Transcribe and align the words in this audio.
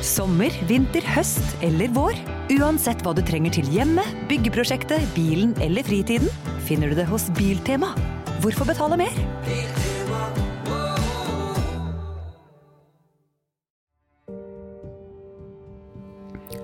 Sommer, 0.00 0.48
vinter, 0.64 1.04
høst 1.12 1.44
eller 1.60 1.90
vår. 1.92 2.16
Uansett 2.56 3.02
hva 3.04 3.12
du 3.12 3.20
trenger 3.20 3.52
til 3.52 3.66
hjemmet, 3.68 4.08
byggeprosjektet, 4.30 5.04
bilen 5.12 5.52
eller 5.60 5.84
fritiden, 5.84 6.30
finner 6.64 6.88
du 6.88 6.96
det 6.96 7.04
hos 7.10 7.26
Biltema. 7.36 7.92
Hvorfor 8.40 8.64
betale 8.64 8.96
mer? 8.96 9.12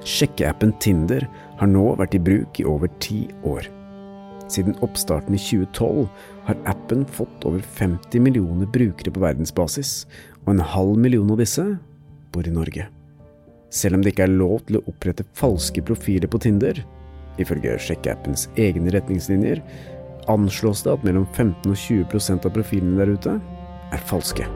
Sjekkeappen 0.07 0.73
Tinder 0.81 1.29
har 1.61 1.69
nå 1.69 1.91
vært 2.01 2.17
i 2.17 2.25
bruk 2.25 2.57
i 2.63 2.65
over 2.65 2.89
ti 3.05 3.27
år. 3.45 3.69
Siden 4.49 4.79
oppstarten 4.81 5.37
i 5.37 5.43
2012 5.43 6.07
har 6.49 6.67
appen 6.73 7.05
fått 7.05 7.45
over 7.45 7.61
50 7.61 8.17
millioner 8.25 8.71
brukere 8.73 9.13
på 9.13 9.29
verdensbasis, 9.29 10.07
og 10.47 10.55
en 10.55 10.69
halv 10.73 10.97
million 10.97 11.37
av 11.37 11.45
disse 11.45 11.75
bor 12.33 12.49
i 12.49 12.55
Norge. 12.55 12.89
Selv 13.71 13.99
om 13.99 14.05
det 14.05 14.15
ikke 14.15 14.27
er 14.29 14.37
lov 14.39 14.63
til 14.67 14.79
å 14.79 14.85
opprette 14.91 15.27
falske 15.37 15.83
profiler 15.85 16.31
på 16.31 16.41
Tinder, 16.43 16.79
ifølge 17.43 17.77
sjekkeappens 17.83 18.47
egne 18.61 18.93
retningslinjer, 18.95 19.63
anslås 20.31 20.83
det 20.87 20.95
at 20.95 21.05
mellom 21.07 21.27
15 21.33 21.71
og 21.71 21.79
20 21.79 22.47
av 22.47 22.51
profilene 22.55 22.99
der 23.01 23.15
ute 23.15 23.37
er 23.95 24.09
falske. 24.09 24.47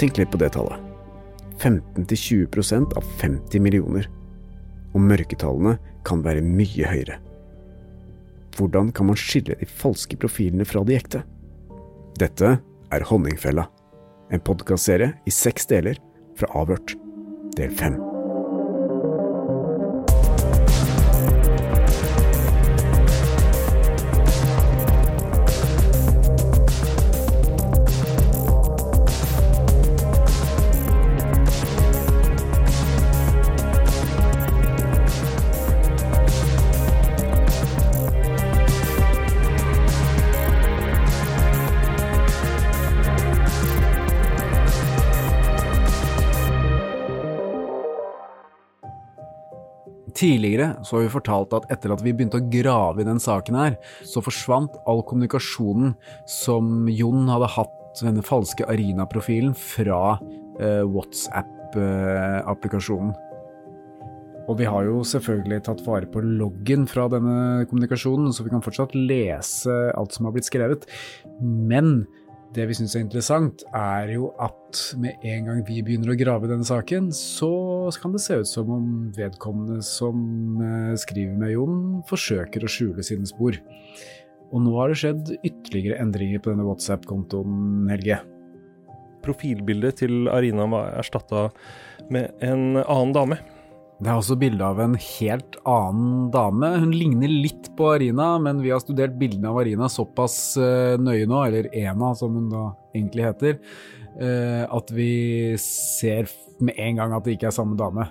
Tenk 0.00 0.18
litt 0.18 0.32
på 0.32 0.40
det 0.40 0.52
tallet. 0.56 0.78
15-20% 1.62 2.96
av 2.98 3.04
50 3.20 3.62
millioner. 3.62 4.08
Og 4.92 5.04
mørketallene 5.04 5.76
kan 6.06 6.24
være 6.24 6.42
mye 6.44 6.88
høyere. 6.88 7.20
Hvordan 8.56 8.90
kan 8.92 9.08
man 9.08 9.20
skille 9.20 9.56
de 9.60 9.68
falske 9.68 10.18
profilene 10.20 10.66
fra 10.68 10.82
de 10.84 10.96
ekte? 10.98 11.22
Dette 12.20 12.56
er 12.92 13.06
Honningfella, 13.08 13.68
en 14.32 14.42
podkastserie 14.44 15.14
i 15.24 15.32
seks 15.32 15.70
deler 15.70 16.00
fra 16.36 16.50
Avhørt, 16.60 16.96
del 17.54 17.70
fem. 17.70 18.11
Tidligere 50.22 50.78
så 50.86 50.94
har 50.96 51.02
vi 51.02 51.16
fortalt 51.16 51.50
at 51.56 51.66
etter 51.74 51.90
at 51.90 52.02
vi 52.04 52.14
begynte 52.14 52.38
å 52.38 52.48
grave 52.52 52.98
i 53.02 53.08
den 53.08 53.20
saken 53.22 53.54
her, 53.58 53.72
så 54.06 54.22
forsvant 54.22 54.70
all 54.86 55.02
kommunikasjonen 55.08 55.96
som 56.30 56.86
Jon 56.86 57.26
hadde 57.32 57.48
hatt 57.56 57.78
denne 57.98 58.22
falske 58.22 58.62
Arina-profilen 58.70 59.54
fra 59.58 60.18
eh, 60.62 60.86
WhatsApp-applikasjonen. 60.86 63.10
Og 64.50 64.58
vi 64.58 64.66
har 64.66 64.82
jo 64.86 65.02
selvfølgelig 65.06 65.62
tatt 65.66 65.82
vare 65.86 66.06
på 66.10 66.20
loggen 66.22 66.86
fra 66.90 67.08
denne 67.10 67.66
kommunikasjonen, 67.70 68.32
så 68.34 68.42
vi 68.46 68.50
kan 68.54 68.62
fortsatt 68.62 68.94
lese 68.94 69.92
alt 69.98 70.12
som 70.14 70.26
har 70.26 70.32
blitt 70.36 70.50
skrevet. 70.50 70.82
Men 71.42 72.06
det 72.52 72.66
vi 72.68 72.74
syns 72.76 72.94
er 72.96 73.04
interessant, 73.04 73.62
er 73.76 74.10
jo 74.12 74.30
at 74.42 74.80
med 75.00 75.22
en 75.28 75.46
gang 75.48 75.60
vi 75.68 75.80
begynner 75.84 76.12
å 76.12 76.18
grave 76.18 76.48
i 76.48 76.50
denne 76.50 76.66
saken, 76.68 77.08
så 77.16 77.48
kan 78.02 78.12
det 78.12 78.22
se 78.24 78.40
ut 78.42 78.50
som 78.50 78.72
om 78.74 78.88
vedkommende 79.16 79.80
som 79.86 80.60
eh, 80.60 80.92
skriver 81.00 81.38
med 81.40 81.54
Jon, 81.54 81.78
forsøker 82.08 82.64
å 82.64 82.72
skjule 82.72 83.04
sine 83.06 83.28
spor. 83.28 83.56
Og 84.52 84.60
nå 84.66 84.74
har 84.76 84.92
det 84.92 85.00
skjedd 85.00 85.32
ytterligere 85.40 86.00
endringer 86.02 86.42
på 86.42 86.52
denne 86.52 86.66
WhatsApp-kontoen, 86.68 87.88
Helge. 87.92 88.20
Profilbildet 89.24 90.02
til 90.02 90.28
Arina 90.28 90.66
var 90.68 90.92
erstatta 91.00 91.46
med 92.12 92.44
en 92.44 92.82
annen 92.82 93.16
dame. 93.16 93.40
Det 94.02 94.10
er 94.10 94.18
også 94.18 94.34
bilde 94.34 94.66
av 94.66 94.80
en 94.82 94.96
helt 94.98 95.56
annen 95.68 96.30
dame. 96.34 96.72
Hun 96.82 96.90
ligner 96.90 97.30
litt 97.30 97.68
på 97.78 97.92
Arina, 97.92 98.32
men 98.42 98.58
vi 98.64 98.72
har 98.74 98.80
studert 98.82 99.14
bildene 99.20 99.52
av 99.52 99.60
Arina 99.60 99.86
såpass 99.92 100.56
eh, 100.58 100.96
nøye 100.98 101.28
nå, 101.30 101.42
eller 101.46 101.68
Ena 101.70 102.08
som 102.18 102.34
hun 102.34 102.48
da 102.50 102.64
egentlig 102.96 103.28
heter, 103.28 103.60
eh, 104.18 104.64
at 104.66 104.90
vi 104.90 105.12
ser 105.62 106.26
med 106.58 106.80
en 106.82 106.98
gang 106.98 107.14
at 107.14 107.28
det 107.28 107.36
ikke 107.36 107.52
er 107.52 107.54
samme 107.54 107.78
dame. 107.78 108.08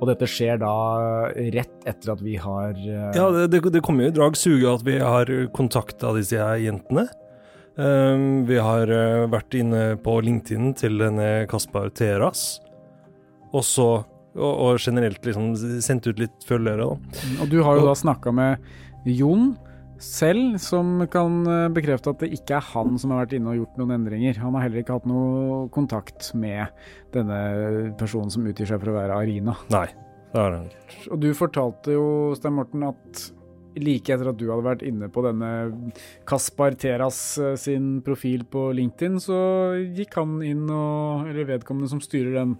Og 0.00 0.08
dette 0.08 0.30
skjer 0.32 0.62
da 0.64 0.72
rett 1.58 1.84
etter 1.92 2.14
at 2.14 2.24
vi 2.24 2.38
har 2.40 2.72
eh, 2.72 3.12
Ja, 3.12 3.28
det, 3.44 3.60
det, 3.60 3.84
kommer 3.84 4.08
jo 4.08 4.14
i 4.14 4.16
drag 4.16 4.40
suge 4.40 4.72
at 4.72 4.88
vi 4.88 4.96
har 5.02 5.28
kontakta 5.52 6.14
disse 6.16 6.40
jentene. 6.64 7.04
Um, 7.74 8.46
vi 8.48 8.56
har 8.62 8.88
vært 9.28 9.56
inne 9.58 9.96
på 10.00 10.16
LinkedIn 10.24 10.72
til 10.78 10.96
denne 11.04 11.44
Kaspar 11.50 11.92
Teras. 11.92 12.62
Og 13.52 13.64
så 13.66 13.88
og, 14.34 14.50
og 14.52 14.82
generelt 14.82 15.24
liksom 15.26 15.52
sendt 15.84 16.08
ut 16.10 16.20
litt 16.22 16.48
følgere, 16.48 16.88
da. 16.88 17.22
Og 17.42 17.50
du 17.52 17.60
har 17.66 17.78
jo 17.78 17.86
da 17.86 17.94
snakka 17.98 18.34
med 18.34 19.06
Jon 19.06 19.52
selv, 20.04 20.58
som 20.62 21.04
kan 21.10 21.44
eh, 21.48 21.68
bekrefte 21.72 22.12
at 22.12 22.24
det 22.24 22.32
ikke 22.36 22.58
er 22.58 22.72
han 22.72 22.98
som 23.00 23.14
har 23.14 23.24
vært 23.24 23.36
inne 23.38 23.52
og 23.52 23.60
gjort 23.62 23.78
noen 23.80 23.94
endringer. 23.98 24.40
Han 24.42 24.56
har 24.56 24.66
heller 24.66 24.82
ikke 24.82 24.98
hatt 24.98 25.06
noe 25.08 25.68
kontakt 25.74 26.32
med 26.38 26.66
denne 27.14 27.94
personen 28.00 28.32
som 28.32 28.46
utgir 28.48 28.68
seg 28.68 28.82
for 28.82 28.92
å 28.92 28.98
være 28.98 29.20
Arina. 29.22 29.56
Nei, 29.74 29.86
det 30.32 30.42
har 30.42 30.58
han 30.58 30.68
ikke. 30.68 31.00
Og 31.14 31.22
du 31.22 31.30
fortalte 31.38 31.96
jo, 31.96 32.04
Stein 32.38 32.58
Morten, 32.58 32.86
at 32.90 33.24
like 33.74 34.12
etter 34.14 34.28
at 34.30 34.38
du 34.38 34.46
hadde 34.52 34.66
vært 34.66 34.84
inne 34.86 35.08
på 35.10 35.24
denne 35.24 35.48
Kaspar 36.28 36.76
Teras 36.78 37.22
eh, 37.42 37.56
sin 37.60 37.98
profil 38.06 38.46
på 38.50 38.68
LinkedIn, 38.76 39.18
så 39.22 39.38
gikk 39.94 40.18
han 40.20 40.38
inn 40.46 40.66
og, 40.68 41.26
eller 41.30 41.54
vedkommende 41.54 41.90
som 41.90 42.02
styrer 42.02 42.38
den 42.42 42.58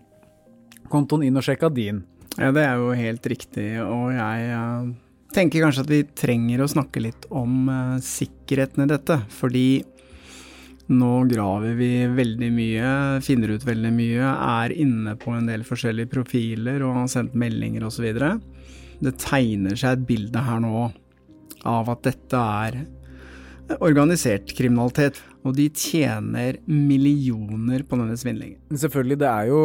kontoen, 0.93 1.25
inn 1.27 1.41
og 1.41 1.47
sjekka 1.47 1.71
din. 1.73 2.03
Ja, 2.35 2.51
det 2.55 2.65
er 2.67 2.81
jo 2.81 2.95
helt 2.99 3.27
riktig, 3.31 3.69
og 3.85 4.09
jeg 4.15 4.47
uh, 4.59 4.89
tenker 5.35 5.63
kanskje 5.63 5.85
at 5.85 5.93
vi 5.93 6.01
trenger 6.19 6.65
å 6.65 6.71
snakke 6.71 7.03
litt 7.05 7.29
om 7.31 7.69
uh, 7.71 7.99
sikkerheten 8.03 8.85
i 8.85 8.91
dette. 8.91 9.21
Fordi 9.37 9.69
nå 10.95 11.13
graver 11.31 11.79
vi 11.79 11.93
veldig 12.13 12.51
mye, 12.53 12.89
finner 13.25 13.55
ut 13.55 13.65
veldig 13.65 13.93
mye, 13.95 14.33
er 14.35 14.75
inne 14.77 15.15
på 15.17 15.33
en 15.33 15.47
del 15.49 15.65
forskjellige 15.65 16.13
profiler 16.13 16.85
og 16.85 16.99
har 16.99 17.09
sendt 17.13 17.39
meldinger 17.39 17.87
osv. 17.89 18.11
Det 19.01 19.15
tegner 19.23 19.79
seg 19.81 19.97
et 19.97 20.07
bilde 20.11 20.45
her 20.45 20.61
nå 20.65 20.91
av 21.65 21.89
at 21.89 22.05
dette 22.05 22.37
er 22.37 22.83
organisert 23.81 24.53
kriminalitet. 24.57 25.21
Og 25.45 25.57
de 25.57 25.69
tjener 25.77 26.59
millioner 26.65 27.85
på 27.85 27.99
denne 28.01 28.17
svindlingen. 28.17 28.61
Selvfølgelig, 28.73 29.21
det 29.21 29.31
er 29.31 29.49
jo 29.51 29.63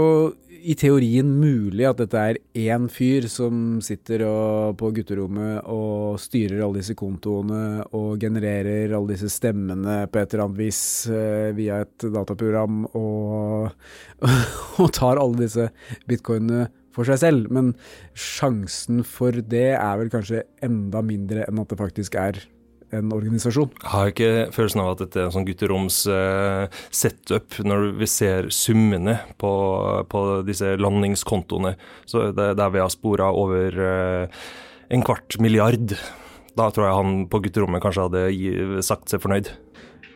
i 0.59 0.75
teorien 0.75 1.29
mulig 1.39 1.85
at 1.87 2.01
dette 2.01 2.19
er 2.19 2.39
én 2.59 2.89
fyr 2.91 3.29
som 3.31 3.79
sitter 3.83 4.25
og, 4.27 4.75
på 4.79 4.91
gutterommet 4.97 5.61
og 5.71 6.19
styrer 6.19 6.63
alle 6.65 6.81
disse 6.81 6.97
kontoene 6.99 7.85
og 7.95 8.19
genererer 8.21 8.91
alle 8.91 9.13
disse 9.13 9.31
stemmene 9.31 10.01
på 10.11 10.19
et 10.19 10.35
eller 10.35 10.49
annet 10.49 10.59
vis 10.59 10.81
eh, 11.13 11.55
via 11.55 11.79
et 11.85 12.07
dataprogram 12.11 12.83
og, 12.91 13.71
og 14.83 14.93
tar 14.95 15.21
alle 15.21 15.45
disse 15.45 15.69
bitcoinene 16.09 16.67
for 16.95 17.07
seg 17.07 17.21
selv. 17.23 17.49
Men 17.55 17.73
sjansen 18.17 19.03
for 19.07 19.39
det 19.39 19.69
er 19.77 19.99
vel 20.01 20.11
kanskje 20.13 20.43
enda 20.65 21.03
mindre 21.05 21.47
enn 21.47 21.63
at 21.63 21.71
det 21.71 21.79
faktisk 21.79 22.19
er 22.19 22.43
en 22.95 23.11
organisasjon. 23.13 23.71
Jeg 23.81 23.91
har 23.91 24.11
ikke 24.11 24.31
følelsen 24.55 24.81
av 24.83 24.91
at 24.93 25.03
dette 25.03 25.19
er 25.21 25.27
en 25.27 25.35
sånn 25.35 25.47
gutteroms 25.47 25.99
uh, 26.09 26.65
setup, 26.89 27.59
når 27.65 27.91
vi 27.99 28.09
ser 28.09 28.49
summene 28.53 29.19
på, 29.41 29.51
på 30.09 30.23
disse 30.47 30.75
landingskontoene. 30.79 31.75
Så 32.09 32.29
det, 32.35 32.51
der 32.59 32.73
vi 32.73 32.81
har 32.83 32.93
spora 32.93 33.29
over 33.35 33.77
uh, 33.77 34.43
en 34.89 35.05
kvart 35.05 35.37
milliard. 35.43 35.95
Da 36.57 36.69
tror 36.73 36.87
jeg 36.87 36.97
han 36.97 37.25
på 37.31 37.41
gutterommet 37.45 37.83
kanskje 37.83 38.07
hadde 38.07 38.85
sagt 38.85 39.11
seg 39.11 39.21
fornøyd. 39.23 39.51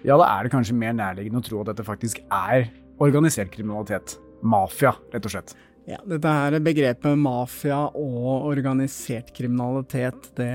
Ja, 0.03 0.18
da 0.19 0.27
er 0.27 0.44
det 0.44 0.51
kanskje 0.51 0.75
mer 0.75 0.95
nærliggende 0.98 1.39
å 1.39 1.45
tro 1.45 1.62
at 1.62 1.69
dette 1.71 1.86
faktisk 1.88 2.19
er 2.27 2.68
organisert 3.03 3.53
kriminalitet. 3.53 4.18
Mafia, 4.44 4.92
rett 5.13 5.30
og 5.30 5.31
slett. 5.31 5.53
Ja, 5.83 5.97
dette 6.07 6.31
her 6.31 6.56
begrepet 6.63 7.19
mafia 7.19 7.81
og 8.00 8.45
organisert 8.47 9.33
kriminalitet, 9.35 10.30
det 10.38 10.53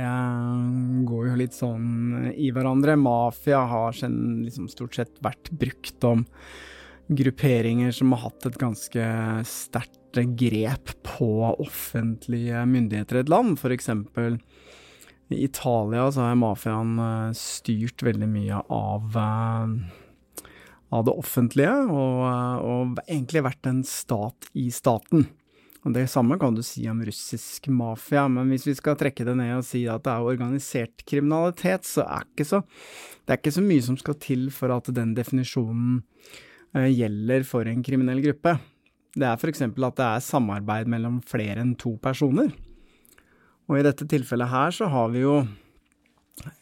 går 1.09 1.27
jo 1.29 1.35
litt 1.37 1.57
sånn 1.57 2.31
i 2.33 2.49
hverandre. 2.55 2.97
Mafia 2.97 3.61
har 3.69 3.93
liksom 3.93 4.71
stort 4.73 4.97
sett 4.97 5.21
vært 5.25 5.51
brukt 5.53 6.09
om 6.09 6.25
grupperinger 7.13 7.93
som 7.93 8.15
har 8.17 8.25
hatt 8.25 8.49
et 8.49 8.57
ganske 8.61 9.05
sterkt 9.49 10.23
grep 10.41 10.95
på 11.05 11.31
offentlige 11.59 12.65
myndigheter 12.65 13.21
i 13.21 13.25
et 13.27 13.33
land. 13.33 13.61
Eksempel 13.77 14.41
i 15.29 15.43
Italia 15.45 16.09
så 16.09 16.25
har 16.25 16.41
mafiaen 16.41 16.97
styrt 17.37 18.01
veldig 18.01 18.33
mye 18.33 18.65
av 18.73 19.21
av 20.95 21.05
det 21.05 21.15
offentlige, 21.21 21.75
og, 21.93 22.23
og, 22.65 23.03
egentlig 23.07 23.45
vært 23.45 23.69
en 23.69 23.83
stat 23.87 24.49
i 24.57 24.69
staten. 24.73 25.27
Og 25.87 25.95
Det 25.95 26.09
samme 26.11 26.37
kan 26.41 26.57
du 26.57 26.63
si 26.67 26.83
om 26.91 27.01
russisk 27.07 27.69
mafia, 27.73 28.27
men 28.29 28.51
hvis 28.51 28.67
vi 28.67 28.75
skal 28.77 28.97
trekke 28.99 29.25
det 29.25 29.37
ned 29.39 29.61
og 29.61 29.67
si 29.69 29.85
at 29.89 30.03
det 30.05 30.15
er 30.15 30.31
organisert 30.33 31.05
kriminalitet, 31.09 31.87
så 31.87 32.05
er 32.05 32.27
ikke 32.27 32.49
så, 32.49 32.63
det 33.25 33.35
er 33.35 33.41
ikke 33.41 33.55
så 33.57 33.65
mye 33.65 33.85
som 33.87 34.01
skal 34.01 34.19
til 34.21 34.49
for 34.55 34.75
at 34.75 34.91
den 34.97 35.15
definisjonen 35.17 36.01
uh, 36.77 36.89
gjelder 36.89 37.47
for 37.47 37.69
en 37.71 37.85
kriminell 37.87 38.21
gruppe. 38.25 38.59
Det 39.19 39.29
er 39.29 39.39
f.eks. 39.39 39.65
at 39.65 40.01
det 40.01 40.09
er 40.09 40.25
samarbeid 40.25 40.91
mellom 40.91 41.23
flere 41.27 41.63
enn 41.63 41.77
to 41.79 41.95
personer. 42.03 42.51
Og 43.69 43.79
i 43.79 43.85
dette 43.87 44.07
tilfellet 44.09 44.51
her 44.51 44.75
så 44.75 44.89
har 44.91 45.11
vi 45.13 45.23
jo 45.25 45.41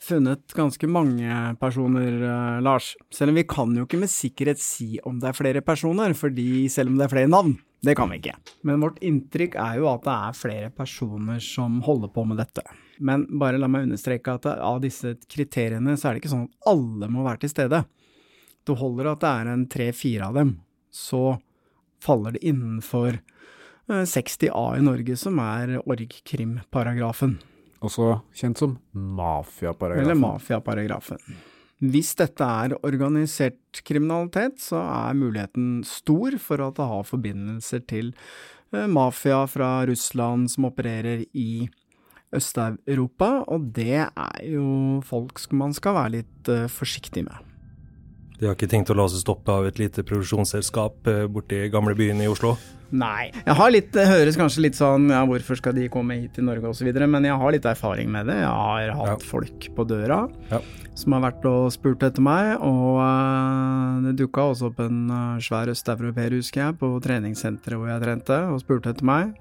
funnet 0.02 0.54
ganske 0.56 0.88
mange 0.90 1.38
personer, 1.60 2.16
uh, 2.22 2.62
Lars. 2.64 2.94
Selv 3.14 3.32
om 3.32 3.38
vi 3.38 3.46
kan 3.48 3.74
jo 3.76 3.86
ikke 3.86 4.00
med 4.00 4.12
sikkerhet 4.12 4.62
si 4.62 4.96
om 5.06 5.20
det 5.22 5.30
er 5.30 5.38
flere 5.38 5.62
personer, 5.64 6.14
fordi 6.16 6.66
selv 6.72 6.92
om 6.92 6.98
det 6.98 7.06
er 7.06 7.14
flere 7.14 7.32
navn, 7.32 7.56
det 7.86 7.96
kan 7.98 8.10
vi 8.10 8.18
ikke. 8.20 8.34
Men 8.66 8.82
vårt 8.82 8.98
inntrykk 9.04 9.56
er 9.62 9.80
jo 9.80 9.88
at 9.92 10.04
det 10.06 10.16
er 10.16 10.38
flere 10.40 10.72
personer 10.74 11.42
som 11.44 11.80
holder 11.86 12.12
på 12.14 12.24
med 12.28 12.40
dette. 12.42 12.64
Men 12.98 13.26
bare 13.38 13.60
la 13.60 13.68
meg 13.68 13.86
understreke 13.86 14.38
at 14.38 14.48
av 14.54 14.80
disse 14.84 15.14
kriteriene 15.28 15.96
så 15.96 16.08
er 16.08 16.16
det 16.16 16.24
ikke 16.24 16.32
sånn 16.32 16.48
at 16.48 16.70
alle 16.72 17.10
må 17.12 17.26
være 17.26 17.44
til 17.44 17.52
stede. 17.52 17.82
Det 18.66 18.78
holder 18.80 19.12
at 19.12 19.22
det 19.22 19.32
er 19.32 19.50
en 19.52 19.66
tre-fire 19.70 20.30
av 20.30 20.38
dem. 20.40 20.54
Så 20.90 21.36
faller 22.02 22.34
det 22.34 22.46
innenfor 22.48 23.20
60 23.86 24.50
A 24.50 24.64
i 24.78 24.82
Norge, 24.82 25.14
som 25.20 25.38
er 25.38 25.76
org.krim-paragrafen. 25.84 27.36
Også 27.86 28.16
kjent 28.34 28.62
som 28.62 28.76
mafiaparagrafen. 28.92 30.04
Eller 30.04 30.18
mafiaparagrafen. 30.18 31.22
Hvis 31.86 32.14
dette 32.16 32.44
er 32.44 32.72
organisert 32.80 33.82
kriminalitet, 33.84 34.60
så 34.64 34.80
er 34.80 35.18
muligheten 35.18 35.82
stor 35.84 36.38
for 36.40 36.62
at 36.64 36.78
det 36.78 36.86
har 36.88 37.04
forbindelser 37.04 37.82
til 37.88 38.14
eh, 38.72 38.86
mafia 38.88 39.42
fra 39.50 39.84
Russland 39.88 40.48
som 40.52 40.70
opererer 40.70 41.26
i 41.36 41.66
Øst-Europa, 42.34 43.44
og 43.46 43.68
det 43.76 44.00
er 44.02 44.40
jo 44.50 45.02
folk 45.06 45.38
man 45.54 45.74
skal 45.76 45.94
være 45.94 46.14
litt 46.16 46.50
uh, 46.50 46.64
forsiktig 46.66 47.22
med. 47.22 47.52
De 48.36 48.48
har 48.48 48.56
ikke 48.56 48.68
tenkt 48.68 48.90
å 48.92 48.96
la 48.98 49.06
seg 49.08 49.22
stoppe 49.22 49.52
av 49.52 49.68
et 49.68 49.78
lite 49.80 50.04
produksjonsselskap 50.04 51.08
eh, 51.08 51.22
borti 51.32 51.62
gamlebyen 51.72 52.20
i 52.20 52.28
Oslo? 52.28 52.56
Nei. 52.94 53.32
Jeg 53.34 53.56
har 53.58 53.70
litt, 53.72 53.88
Det 53.94 54.06
høres 54.06 54.36
kanskje 54.38 54.62
litt 54.66 54.78
sånn 54.78 55.08
ja, 55.10 55.24
hvorfor 55.26 55.58
skal 55.58 55.74
de 55.76 55.88
komme 55.92 56.20
hit 56.20 56.36
til 56.36 56.46
Norge 56.46 56.70
osv., 56.70 56.90
men 57.06 57.26
jeg 57.26 57.38
har 57.40 57.54
litt 57.54 57.66
erfaring 57.66 58.10
med 58.12 58.28
det. 58.30 58.38
Jeg 58.38 58.52
har 58.52 58.92
hatt 59.00 59.24
ja. 59.24 59.30
folk 59.30 59.66
på 59.74 59.86
døra 59.88 60.20
ja. 60.52 60.60
som 60.98 61.16
har 61.16 61.24
vært 61.26 61.48
og 61.50 61.72
spurt 61.74 62.06
etter 62.06 62.22
meg, 62.22 62.54
og 62.62 63.00
uh, 63.02 64.04
det 64.06 64.16
dukka 64.20 64.50
også 64.52 64.70
opp 64.70 64.84
en 64.84 65.02
uh, 65.10 65.40
svær 65.42 65.72
østeuropeer, 65.72 66.38
husker 66.38 66.62
jeg, 66.62 66.78
på 66.82 66.92
treningssenteret 67.02 67.80
hvor 67.80 67.90
jeg 67.90 68.04
trente, 68.04 68.38
og 68.52 68.62
spurte 68.62 68.94
etter 68.94 69.08
meg. 69.08 69.34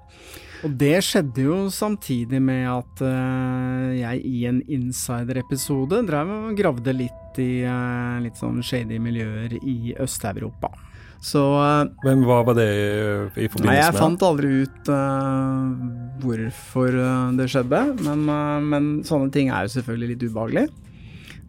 Og 0.66 0.74
det 0.82 0.96
skjedde 1.06 1.46
jo 1.46 1.60
samtidig 1.70 2.40
med 2.42 2.66
at 2.72 3.06
uh, 3.06 3.94
jeg 3.94 4.24
i 4.26 4.48
en 4.50 4.64
insider-episode 4.66 6.02
drev 6.10 6.34
og 6.40 6.58
gravde 6.58 6.98
litt 6.98 7.22
i 7.44 7.68
litt 8.24 8.38
sånn 8.40 8.62
shady 8.64 8.96
miljøer 9.04 9.58
i 9.60 9.92
Øst-Europa. 10.00 10.70
Så 11.26 11.42
Men 12.06 12.22
hva 12.28 12.44
var 12.46 12.54
det 12.58 12.70
i 12.70 13.48
forbindelse 13.50 13.66
med? 13.66 13.80
Jeg 13.80 13.98
fant 13.98 14.26
aldri 14.28 14.50
ut 14.62 14.90
uh, 14.94 15.72
hvorfor 16.22 16.98
uh, 17.02 17.32
det 17.34 17.48
skjedde, 17.50 17.80
men, 18.06 18.28
uh, 18.30 18.62
men, 18.62 18.90
sånne 19.08 19.32
ting 19.34 19.50
er 19.50 19.66
jo 19.66 19.74
selvfølgelig 19.80 20.12
litt 20.12 20.26
ubehagelig. 20.28 20.66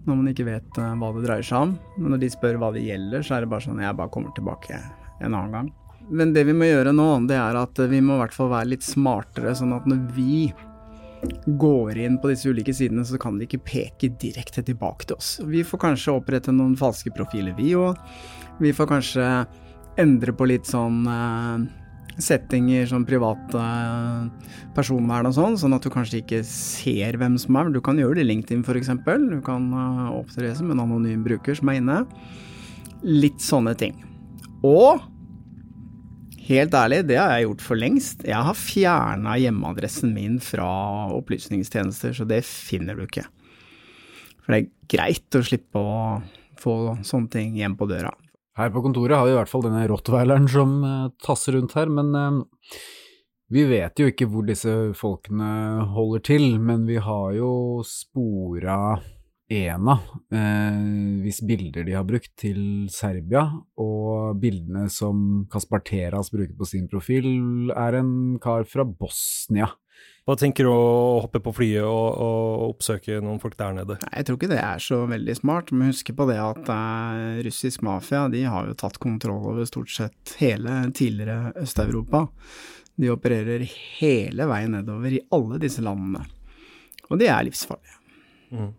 Når 0.06 0.17
man 0.17 0.31
ikke 0.31 0.46
vet 0.46 0.78
hva 0.78 1.11
det 1.17 1.25
dreier 1.26 1.44
seg 1.44 1.67
om. 1.67 1.75
Men 1.99 2.14
når 2.14 2.23
de 2.23 2.31
spør 2.32 2.61
hva 2.62 2.70
det 2.73 2.87
gjelder, 2.87 3.26
så 3.26 3.37
er 3.37 3.44
det 3.44 3.50
bare 3.52 3.67
sånn 3.67 3.82
jeg 3.82 3.99
bare 3.99 4.12
kommer 4.14 4.32
tilbake 4.37 4.78
en 4.78 5.34
annen 5.34 5.52
gang. 5.58 5.69
Men 6.08 6.32
det 6.32 6.46
vi 6.46 6.55
må 6.56 6.70
gjøre 6.70 6.94
nå, 6.94 7.08
det 7.26 7.37
er 7.37 7.58
at 7.58 7.82
vi 7.90 8.00
må 8.06 8.17
i 8.17 8.22
hvert 8.22 8.37
fall 8.37 8.52
være 8.55 8.70
litt 8.70 8.87
smartere, 8.87 9.52
sånn 9.58 9.75
at 9.76 9.88
når 9.90 10.06
vi 10.14 10.46
går 11.61 11.99
inn 12.00 12.17
på 12.22 12.31
disse 12.31 12.49
ulike 12.49 12.72
sidene, 12.76 13.05
så 13.05 13.19
kan 13.20 13.37
de 13.37 13.44
ikke 13.44 13.64
peke 13.67 14.12
direkte 14.22 14.64
tilbake 14.64 15.11
til 15.11 15.19
oss. 15.19 15.34
Vi 15.44 15.67
får 15.67 15.82
kanskje 15.84 16.17
opprette 16.17 16.55
noen 16.55 16.79
falske 16.79 17.12
profiler, 17.12 17.56
vi 17.58 17.75
òg. 17.76 17.99
Vi 18.62 18.72
får 18.72 18.88
kanskje 18.94 19.29
endre 20.00 20.34
på 20.37 20.46
litt 20.48 20.69
sånn 20.69 21.04
uh, 21.08 21.64
settinger, 22.20 22.87
sånn 22.88 23.06
private 23.08 23.60
uh, 23.60 24.52
personvern 24.76 25.28
og 25.28 25.37
sånn, 25.37 25.58
sånn 25.60 25.76
at 25.76 25.84
du 25.84 25.93
kanskje 25.93 26.22
ikke 26.22 26.43
ser 26.48 27.19
hvem 27.20 27.37
som 27.40 27.58
er. 27.60 27.72
Du 27.75 27.82
kan 27.84 28.00
gjøre 28.00 28.19
det 28.19 28.26
i 28.26 28.31
LinkedIn 28.31 28.64
f.eks. 28.64 28.93
Du 29.04 29.40
kan 29.44 29.69
uh, 29.75 30.14
opptre 30.16 30.54
som 30.56 30.72
en 30.72 30.84
anonym 30.87 31.25
bruker 31.26 31.58
som 31.58 31.72
er 31.72 31.81
inne. 31.81 32.00
Litt 33.04 33.44
sånne 33.44 33.76
ting. 33.78 33.98
Og 34.66 35.04
helt 36.46 36.75
ærlig, 36.78 37.02
det 37.10 37.19
har 37.20 37.34
jeg 37.34 37.48
gjort 37.48 37.64
for 37.64 37.81
lengst. 37.81 38.26
Jeg 38.26 38.48
har 38.48 38.58
fjerna 38.58 39.37
hjemmeadressen 39.40 40.14
min 40.16 40.38
fra 40.43 40.69
opplysningstjenester, 41.16 42.16
så 42.16 42.28
det 42.28 42.43
finner 42.48 42.96
du 42.96 43.06
ikke. 43.06 43.26
For 44.44 44.54
det 44.54 44.60
er 44.60 44.70
greit 44.93 45.37
å 45.37 45.43
slippe 45.44 45.82
å 45.82 45.96
få 46.56 46.76
sånne 47.04 47.32
ting 47.32 47.58
hjem 47.58 47.75
på 47.78 47.88
døra. 47.90 48.14
Her 48.56 48.70
på 48.73 48.81
kontoret 48.87 49.19
har 49.19 49.26
vi 49.29 49.35
i 49.35 49.37
hvert 49.37 49.50
fall 49.53 49.67
denne 49.67 49.82
rottweileren 49.91 50.47
som 50.49 50.79
uh, 50.85 51.11
tasser 51.25 51.58
rundt 51.58 51.75
her, 51.76 51.91
men 51.93 52.14
uh, 52.17 52.79
vi 53.53 53.67
vet 53.69 54.00
jo 54.00 54.08
ikke 54.11 54.26
hvor 54.31 54.47
disse 54.49 54.73
folkene 54.97 55.85
holder 55.93 56.25
til, 56.25 56.47
men 56.58 56.87
vi 56.88 56.97
har 57.03 57.37
jo 57.37 57.50
spora 57.87 58.97
Ena, 59.47 59.94
eh, 60.35 60.79
hvis 61.23 61.38
bilder 61.47 61.85
de 61.87 61.94
har 61.94 62.06
brukt, 62.06 62.32
til 62.35 62.88
Serbia, 62.91 63.44
og 63.79 64.41
bildene 64.43 64.88
som 64.91 65.44
Kaspar 65.53 65.85
Teras 65.87 66.32
bruker 66.35 66.56
på 66.58 66.67
sin 66.67 66.88
profil, 66.91 67.70
er 67.70 68.00
en 68.00 68.41
kar 68.43 68.67
fra 68.67 68.82
Bosnia. 68.82 69.69
Hva 70.26 70.34
tenker 70.34 70.66
du 70.66 70.72
å 70.72 71.20
hoppe 71.22 71.38
på 71.38 71.52
flyet 71.54 71.84
og, 71.87 72.06
og, 72.19 72.62
oppsøke 72.72 73.20
noen 73.22 73.38
folk 73.38 73.54
der 73.60 73.76
nede? 73.76 73.98
Jeg 74.10 74.26
tror 74.26 74.38
ikke 74.40 74.50
det 74.50 74.58
er 74.58 74.81
så 74.82 75.04
veldig 75.06 75.37
smart, 75.38 75.70
men 75.70 75.93
husk 75.93 76.10
på 76.19 76.26
det 76.26 76.38
at 76.43 76.66
uh, 76.66 77.37
russisk 77.46 77.84
mafia 77.87 78.25
de 78.32 78.40
har 78.43 78.66
jo 78.66 78.75
tatt 78.81 78.98
kontroll 79.02 79.52
over 79.52 79.69
stort 79.70 79.93
sett 79.94 80.34
hele 80.40 80.81
tidligere 80.90 81.52
Øst-Europa. 81.62 82.25
De 82.98 83.12
opererer 83.14 83.62
hele 84.00 84.50
veien 84.50 84.75
nedover 84.75 85.14
i 85.14 85.22
alle 85.37 85.62
disse 85.62 85.84
landene, 85.87 86.25
og 87.06 87.22
de 87.22 87.31
er 87.31 87.46
livsfarlige. 87.46 88.02
Mm. 88.50 88.75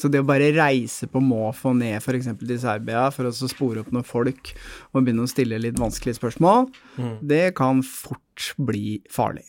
Så 0.00 0.08
det 0.08 0.22
å 0.22 0.24
bare 0.24 0.48
reise 0.56 1.04
på 1.10 1.20
måfå 1.20 1.74
ned 1.76 1.98
f.eks. 2.00 2.32
til 2.40 2.56
Serbia 2.62 3.10
for 3.12 3.28
å 3.28 3.36
spore 3.36 3.84
opp 3.84 3.92
noen 3.92 4.08
folk 4.08 4.54
og 4.94 5.02
begynne 5.02 5.26
å 5.26 5.28
stille 5.28 5.60
litt 5.60 5.76
vanskelige 5.76 6.16
spørsmål, 6.16 6.70
mm. 6.96 7.16
det 7.28 7.50
kan 7.60 7.84
fort 7.84 8.54
bli 8.56 9.02
farlig. 9.12 9.44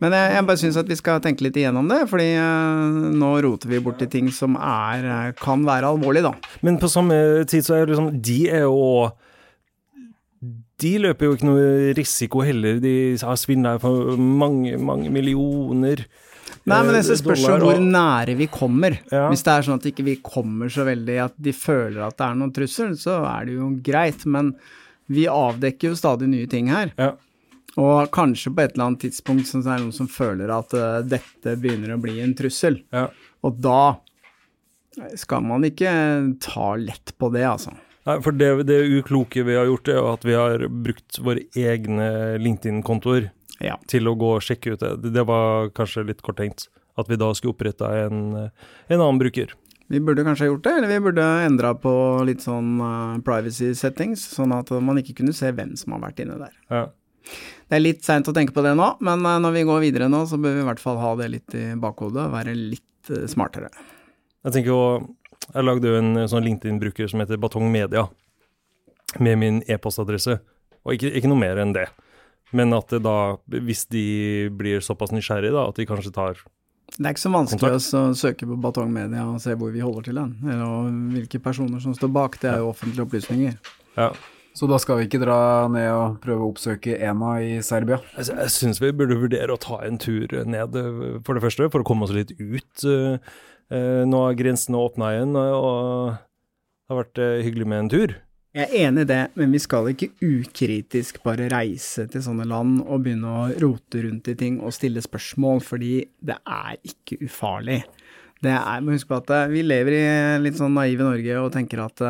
Men 0.00 0.14
jeg, 0.16 0.32
jeg 0.32 0.46
bare 0.48 0.60
syns 0.62 0.78
at 0.80 0.88
vi 0.88 0.96
skal 0.96 1.20
tenke 1.24 1.44
litt 1.44 1.58
igjennom 1.60 1.88
det, 1.90 2.02
fordi 2.08 2.30
eh, 2.40 3.00
nå 3.20 3.32
roter 3.44 3.68
vi 3.68 3.82
borti 3.84 4.08
ting 4.08 4.30
som 4.32 4.56
er, 4.56 5.04
eh, 5.04 5.32
kan 5.40 5.66
være 5.66 5.90
alvorlig, 5.92 6.22
da. 6.24 6.32
Men 6.64 6.80
på 6.80 6.88
samme 6.88 7.18
tid 7.50 7.66
så 7.66 7.76
er 7.76 7.84
det 7.84 7.94
liksom 7.94 8.14
De 8.24 8.38
er 8.48 8.64
jo 8.68 9.10
de 10.80 10.94
løper 11.02 11.28
jo 11.28 11.36
ikke 11.36 11.48
noe 11.48 11.92
risiko 11.96 12.40
heller. 12.44 12.78
De 12.80 12.94
har 13.20 13.36
svindla 13.36 13.74
for 13.82 14.16
mange, 14.16 14.78
mange 14.80 15.10
millioner. 15.12 16.06
Nei, 16.68 16.78
men 16.84 16.94
det 16.96 17.18
spørs 17.18 17.42
jo 17.44 17.56
hvor 17.60 17.80
nære 17.80 18.36
vi 18.38 18.46
kommer. 18.52 18.96
Ja. 19.12 19.26
Hvis 19.28 19.44
det 19.46 19.52
er 19.52 19.66
sånn 19.66 19.80
at 19.80 19.88
ikke 19.90 20.06
vi 20.06 20.16
kommer 20.24 20.72
så 20.72 20.86
veldig 20.88 21.16
at 21.26 21.36
de 21.40 21.54
føler 21.56 22.02
at 22.06 22.16
det 22.16 22.26
er 22.26 22.38
noen 22.40 22.54
trussel, 22.56 22.94
så 23.00 23.20
er 23.28 23.48
det 23.48 23.58
jo 23.58 23.70
greit. 23.84 24.24
Men 24.24 24.54
vi 25.10 25.26
avdekker 25.30 25.92
jo 25.92 25.98
stadig 25.98 26.30
nye 26.30 26.48
ting 26.50 26.70
her. 26.72 26.94
Ja. 27.00 27.12
Og 27.78 28.10
kanskje 28.14 28.50
på 28.54 28.64
et 28.64 28.74
eller 28.74 28.88
annet 28.88 29.04
tidspunkt 29.06 29.46
så 29.46 29.60
er 29.60 29.76
det 29.76 29.84
noen 29.84 29.94
som 29.94 30.08
føler 30.10 30.50
at 30.50 30.74
uh, 30.74 31.02
dette 31.06 31.54
begynner 31.60 31.94
å 31.94 32.00
bli 32.02 32.18
en 32.22 32.34
trussel. 32.38 32.80
Ja. 32.94 33.06
Og 33.46 33.60
da 33.62 34.00
skal 35.18 35.44
man 35.46 35.64
ikke 35.68 35.92
ta 36.42 36.74
lett 36.80 37.14
på 37.18 37.30
det, 37.34 37.44
altså. 37.46 37.76
Nei, 38.08 38.16
for 38.24 38.34
det, 38.34 38.48
det 38.66 38.80
ukloke 38.98 39.44
vi 39.46 39.56
har 39.58 39.68
gjort, 39.68 39.90
er 39.92 40.06
at 40.14 40.26
vi 40.26 40.36
har 40.36 40.66
brukt 40.72 41.20
våre 41.22 41.44
egne 41.54 42.10
LinkedIn-kontoer 42.40 43.28
ja. 43.60 43.76
til 43.90 44.08
å 44.08 44.16
gå 44.18 44.34
og 44.38 44.44
sjekke 44.44 44.74
ut 44.74 44.82
det. 44.82 45.12
Det 45.14 45.24
var 45.28 45.70
kanskje 45.76 46.06
litt 46.08 46.24
korttenkt. 46.26 46.68
At 46.98 47.08
vi 47.08 47.18
da 47.20 47.30
skulle 47.36 47.54
oppretta 47.54 47.92
en, 48.02 48.22
en, 48.34 48.96
annen 48.96 49.20
bruker. 49.20 49.52
Vi 49.90 50.00
burde 50.04 50.24
kanskje 50.26 50.46
ha 50.46 50.50
gjort 50.50 50.64
det, 50.66 50.72
eller 50.78 50.90
vi 50.90 51.04
burde 51.04 51.26
endra 51.44 51.70
på 51.78 51.92
litt 52.26 52.42
sånn 52.44 52.74
uh, 52.82 53.20
privacy 53.26 53.70
settings, 53.78 54.24
sånn 54.34 54.52
at 54.56 54.72
man 54.82 55.00
ikke 55.00 55.20
kunne 55.20 55.34
se 55.36 55.52
hvem 55.54 55.76
som 55.78 55.96
har 55.96 56.02
vært 56.08 56.24
inne 56.24 56.38
der. 56.40 56.56
Ja. 56.72 56.84
Det 57.70 57.78
er 57.78 57.84
litt 57.84 58.02
seint 58.02 58.26
å 58.26 58.34
tenke 58.34 58.54
på 58.54 58.64
det 58.66 58.74
nå, 58.74 58.86
men 59.06 59.22
eh, 59.22 59.38
når 59.44 59.54
vi 59.54 59.64
går 59.68 59.82
videre 59.84 60.10
nå, 60.10 60.24
så 60.26 60.40
bør 60.42 60.56
vi 60.56 60.64
i 60.64 60.66
hvert 60.66 60.82
fall 60.82 60.98
ha 60.98 61.14
det 61.20 61.30
litt 61.30 61.54
i 61.54 61.64
bakhodet 61.78 62.24
og 62.26 62.34
være 62.34 62.54
litt 62.58 63.12
eh, 63.14 63.28
smartere. 63.30 63.70
Jeg 64.42 64.56
tenker 64.56 64.72
jo 64.72 64.82
Jeg 65.50 65.64
lagde 65.64 65.88
jo 65.88 65.98
en 65.98 66.18
sånn 66.30 66.44
LinkedIn-bruker 66.44 67.08
som 67.10 67.22
heter 67.22 67.38
Batong 67.40 67.70
Media, 67.72 68.04
med 69.18 69.38
min 69.40 69.56
e-postadresse, 69.66 70.36
og 70.84 70.94
ikke, 70.94 71.10
ikke, 71.18 71.30
noe 71.30 71.40
mer 71.40 71.58
enn 71.58 71.72
det. 71.74 71.88
Men 72.54 72.74
at 72.76 72.92
det 72.92 73.00
da, 73.02 73.38
hvis 73.50 73.86
de 73.90 74.04
blir 74.54 74.84
såpass 74.84 75.14
nysgjerrige, 75.14 75.54
da, 75.56 75.64
at 75.70 75.80
de 75.80 75.86
kanskje 75.88 76.12
tar 76.14 76.42
det 76.98 77.06
er 77.06 77.14
ikke 77.14 77.22
så 77.22 77.30
vanskelig 77.30 77.68
å 77.78 78.00
søke 78.18 78.46
på 78.50 78.56
Batong 78.58 78.90
Media 78.90 79.22
og 79.30 79.38
se 79.42 79.54
hvor 79.58 79.70
vi 79.70 79.82
holder 79.82 80.08
til 80.08 80.16
den, 80.18 80.32
eller 80.42 80.88
hvilke 81.14 81.38
personer 81.42 81.78
som 81.82 81.94
står 81.94 82.10
bak. 82.16 82.38
Det 82.42 82.50
er 82.50 82.64
jo 82.64 82.72
offentlige 82.72 83.06
opplysninger. 83.06 83.54
Ja. 83.94 84.08
Så 84.56 84.66
da 84.66 84.78
skal 84.82 84.98
vi 84.98 85.06
ikke 85.06 85.20
dra 85.22 85.68
ned 85.70 85.88
og 85.94 86.16
prøve 86.24 86.44
å 86.44 86.50
oppsøke 86.50 86.96
EMA 86.98 87.36
i 87.46 87.52
Serbia? 87.64 88.00
Jeg, 88.16 88.32
jeg 88.34 88.54
syns 88.56 88.80
vi 88.82 88.90
burde 88.96 89.18
vurdere 89.20 89.54
å 89.54 89.60
ta 89.60 89.78
en 89.86 90.00
tur 90.00 90.34
ned, 90.44 90.76
eh, 90.76 91.20
for 91.26 91.36
det 91.36 91.44
første, 91.44 91.70
for 91.70 91.84
å 91.84 91.86
komme 91.86 92.06
oss 92.06 92.14
litt 92.16 92.34
ut. 92.40 92.84
Eh, 92.84 94.02
nå 94.10 94.24
har 94.24 94.38
grensene 94.38 94.80
åpna 94.80 95.12
igjen, 95.14 95.36
og 95.38 96.16
det 96.18 96.90
har 96.90 97.00
vært 97.04 97.22
hyggelig 97.46 97.70
med 97.70 97.84
en 97.84 97.92
tur. 97.92 98.16
Jeg 98.50 98.66
er 98.66 98.88
enig 98.88 99.04
i 99.04 99.08
det, 99.12 99.20
men 99.38 99.52
vi 99.54 99.60
skal 99.62 99.92
ikke 99.92 100.08
ukritisk 100.26 101.20
bare 101.22 101.46
reise 101.52 102.08
til 102.10 102.24
sånne 102.24 102.48
land 102.50 102.80
og 102.82 103.04
begynne 103.04 103.30
å 103.30 103.44
rote 103.62 104.02
rundt 104.02 104.26
i 104.32 104.34
ting 104.34 104.56
og 104.58 104.74
stille 104.74 104.98
spørsmål, 105.04 105.62
fordi 105.62 105.92
det 106.18 106.34
er 106.42 106.80
ikke 106.82 107.20
ufarlig. 107.28 107.84
Det 108.42 108.50
er, 108.56 108.82
må 108.82 108.96
huske 108.96 109.12
på 109.12 109.20
at 109.20 109.52
vi 109.52 109.62
lever 109.62 109.94
i 109.94 110.02
litt 110.42 110.58
sånn 110.58 110.74
naive 110.74 111.06
Norge 111.06 111.38
og 111.38 111.52
tenker 111.54 111.84
at 111.84 112.02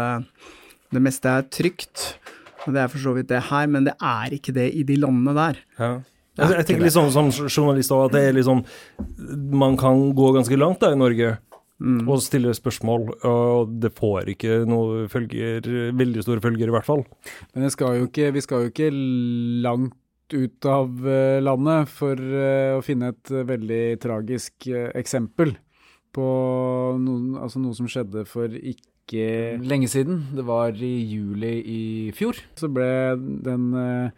det 0.90 1.02
meste 1.02 1.30
er 1.30 1.48
trygt. 1.52 2.06
Og 2.66 2.74
det 2.76 2.82
er 2.82 2.90
for 2.92 3.00
så 3.02 3.14
vidt 3.16 3.30
det 3.30 3.42
her, 3.48 3.68
men 3.72 3.86
det 3.88 3.94
er 3.96 4.34
ikke 4.36 4.54
det 4.56 4.68
i 4.76 4.84
de 4.86 4.96
landene 5.00 5.36
der. 5.36 5.60
Ja. 5.80 5.92
Jeg, 6.38 6.56
jeg 6.56 6.66
tenker 6.68 6.86
litt 6.86 6.94
sånn 6.94 7.12
som 7.12 7.30
journalist 7.50 7.92
at 7.92 8.12
det 8.14 8.20
er 8.28 8.36
liksom 8.36 8.60
Man 9.52 9.74
kan 9.76 10.12
gå 10.16 10.28
ganske 10.36 10.56
langt 10.56 10.78
da 10.80 10.92
i 10.94 10.98
Norge 10.98 11.34
mm. 11.82 12.04
og 12.06 12.20
stille 12.24 12.52
spørsmål, 12.56 13.08
og 13.28 13.72
det 13.82 13.90
får 13.98 14.30
ikke 14.34 14.60
noe 14.68 15.06
følger, 15.12 15.66
veldig 15.96 16.24
store 16.24 16.44
følger 16.44 16.70
i 16.70 16.76
hvert 16.76 16.86
fall. 16.86 17.02
Men 17.54 17.72
skal 17.74 18.04
ikke, 18.04 18.30
vi 18.36 18.44
skal 18.44 18.64
jo 18.64 18.72
ikke 18.72 18.92
langt 19.66 19.96
ut 20.30 20.68
av 20.70 21.08
eh, 21.10 21.40
landet 21.42 21.90
for 21.90 22.14
eh, 22.14 22.76
å 22.76 22.84
finne 22.86 23.10
et 23.14 23.32
eh, 23.34 23.46
veldig 23.48 23.82
tragisk 24.02 24.68
eksempel 24.70 25.56
på 26.14 26.28
noen, 26.98 27.34
altså 27.38 27.62
noe 27.62 27.74
som 27.74 27.88
skjedde 27.90 28.24
for 28.28 28.50
ikke 28.50 28.89
ikke 29.10 29.58
lenge 29.66 29.88
siden. 29.90 30.22
Det 30.36 30.44
var 30.46 30.76
i 30.78 30.94
juli 31.10 31.54
i 31.66 31.82
fjor. 32.14 32.38
Så 32.54 32.70
ble 32.70 33.16
den 33.18 33.70
uh, 33.74 34.10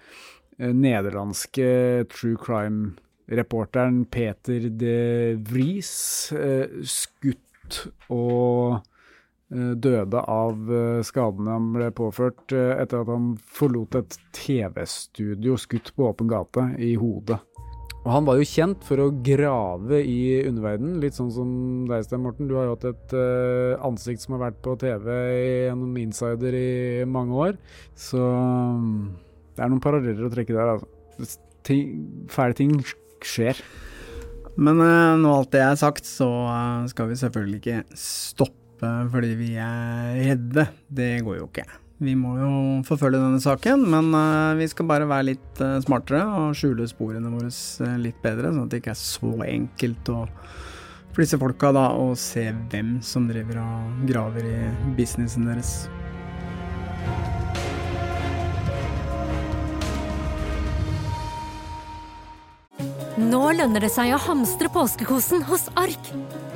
nederlandske 0.59 2.05
true 2.13 2.37
crime-reporteren 2.41 4.05
Peter 4.13 4.69
de 4.69 4.97
Vries 5.49 5.93
uh, 6.37 6.69
skutt 6.85 7.81
og 8.13 8.83
uh, 8.83 9.73
døde 9.73 10.21
av 10.21 10.75
skadene 11.09 11.57
han 11.57 11.73
ble 11.77 11.89
påført 11.97 12.53
etter 12.53 13.03
at 13.03 13.13
han 13.13 13.33
forlot 13.41 13.97
et 14.01 14.19
TV-studio 14.37 15.57
skutt 15.61 15.95
på 15.97 16.11
åpen 16.13 16.29
gate 16.33 16.71
i 16.81 16.95
hodet. 17.01 17.41
Og 18.03 18.11
han 18.11 18.25
var 18.27 18.39
jo 18.39 18.47
kjent 18.49 18.83
for 18.83 18.99
å 18.99 19.13
grave 19.23 20.01
i 20.03 20.43
underverdenen, 20.49 20.99
litt 21.03 21.15
sånn 21.15 21.31
som 21.31 21.51
deg, 21.87 22.03
Sten 22.03 22.25
Morten. 22.25 22.49
Du 22.51 22.57
har 22.59 22.67
jo 22.67 22.75
hatt 22.75 22.87
et 22.91 23.15
uh, 23.15 23.79
ansikt 23.87 24.25
som 24.25 24.35
har 24.35 24.49
vært 24.49 24.59
på 24.65 24.75
TV 24.81 25.07
gjennom 25.69 26.01
Insider 26.03 26.57
i 26.59 27.05
mange 27.07 27.37
år. 27.47 27.61
Så 27.95 28.19
um, 28.19 29.13
det 29.55 29.63
er 29.63 29.71
noen 29.71 29.85
paralleller 29.85 30.27
å 30.27 30.33
trekke 30.33 30.57
der, 30.57 30.75
altså. 30.75 31.39
Ting, 31.63 32.27
fæle 32.33 32.59
ting 32.59 32.75
skjer. 33.23 33.61
Men 34.59 34.83
uh, 34.83 35.15
når 35.23 35.37
alt 35.37 35.53
det 35.55 35.63
er 35.63 35.79
sagt, 35.79 36.09
så 36.09 36.27
uh, 36.49 36.83
skal 36.91 37.13
vi 37.13 37.21
selvfølgelig 37.23 37.63
ikke 37.63 37.85
stoppe 37.95 38.59
fordi 39.13 39.37
vi 39.39 39.53
er 39.63 40.19
redde. 40.19 40.67
Det 40.91 41.13
går 41.23 41.39
jo 41.39 41.47
ikke. 41.47 41.82
Vi 42.03 42.17
må 42.19 42.33
jo 42.35 42.51
forfølge 42.83 43.21
denne 43.21 43.39
saken, 43.39 43.85
men 43.93 44.09
uh, 44.11 44.59
vi 44.59 44.67
skal 44.67 44.89
bare 44.91 45.07
være 45.07 45.29
litt 45.29 45.61
uh, 45.63 45.77
smartere 45.85 46.25
og 46.27 46.57
skjule 46.59 46.89
sporene 46.91 47.31
våre 47.31 47.47
uh, 47.47 47.93
litt 48.03 48.19
bedre, 48.25 48.51
sånn 48.51 48.65
at 48.65 48.73
det 48.73 48.81
ikke 48.83 48.91
er 48.91 48.99
så 48.99 49.31
enkelt 49.47 50.11
å 50.11 50.25
for 51.13 51.21
disse 51.21 51.37
folka 51.37 51.69
da 51.77 51.91
å 52.01 52.15
se 52.17 52.47
hvem 52.73 52.97
som 53.05 53.27
driver 53.29 53.61
og 53.61 54.07
graver 54.09 54.47
i 54.49 54.57
businessen 54.97 55.45
deres. 55.47 55.75
Nå 63.21 63.45
lønner 63.61 63.85
det 63.85 63.93
seg 63.93 64.17
å 64.17 64.21
hamstre 64.25 64.73
påskekosen 64.73 65.45
hos 65.47 65.69
Ark. 65.79 66.11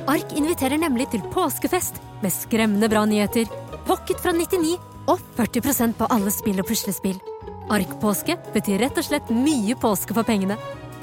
Ark 0.09 0.35
inviterer 0.35 0.81
nemlig 0.81 1.07
til 1.13 1.23
påskefest 1.31 2.01
med 2.25 2.33
skremmende 2.33 2.89
bra 2.91 3.05
nyheter, 3.07 3.45
pocket 3.87 4.19
fra 4.19 4.33
99 4.35 4.96
og 5.07 5.21
40% 5.37 5.97
på 5.99 6.09
alle 6.13 6.33
spill 6.33 6.59
og 6.61 6.67
puslespill. 6.69 7.17
Ark-påske 7.73 8.37
betyr 8.53 8.83
rett 8.83 8.99
og 8.99 9.07
slett 9.07 9.31
mye 9.33 9.75
påske 9.79 10.15
for 10.15 10.27
pengene. 10.27 10.59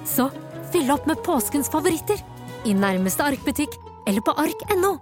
Så 0.09 0.31
fyll 0.73 0.93
opp 0.95 1.09
med 1.09 1.21
påskens 1.25 1.73
favoritter 1.73 2.21
i 2.65 2.77
nærmeste 2.77 3.25
Ark-butikk 3.25 3.77
eller 4.09 4.25
på 4.25 4.37
ark.no. 4.37 4.97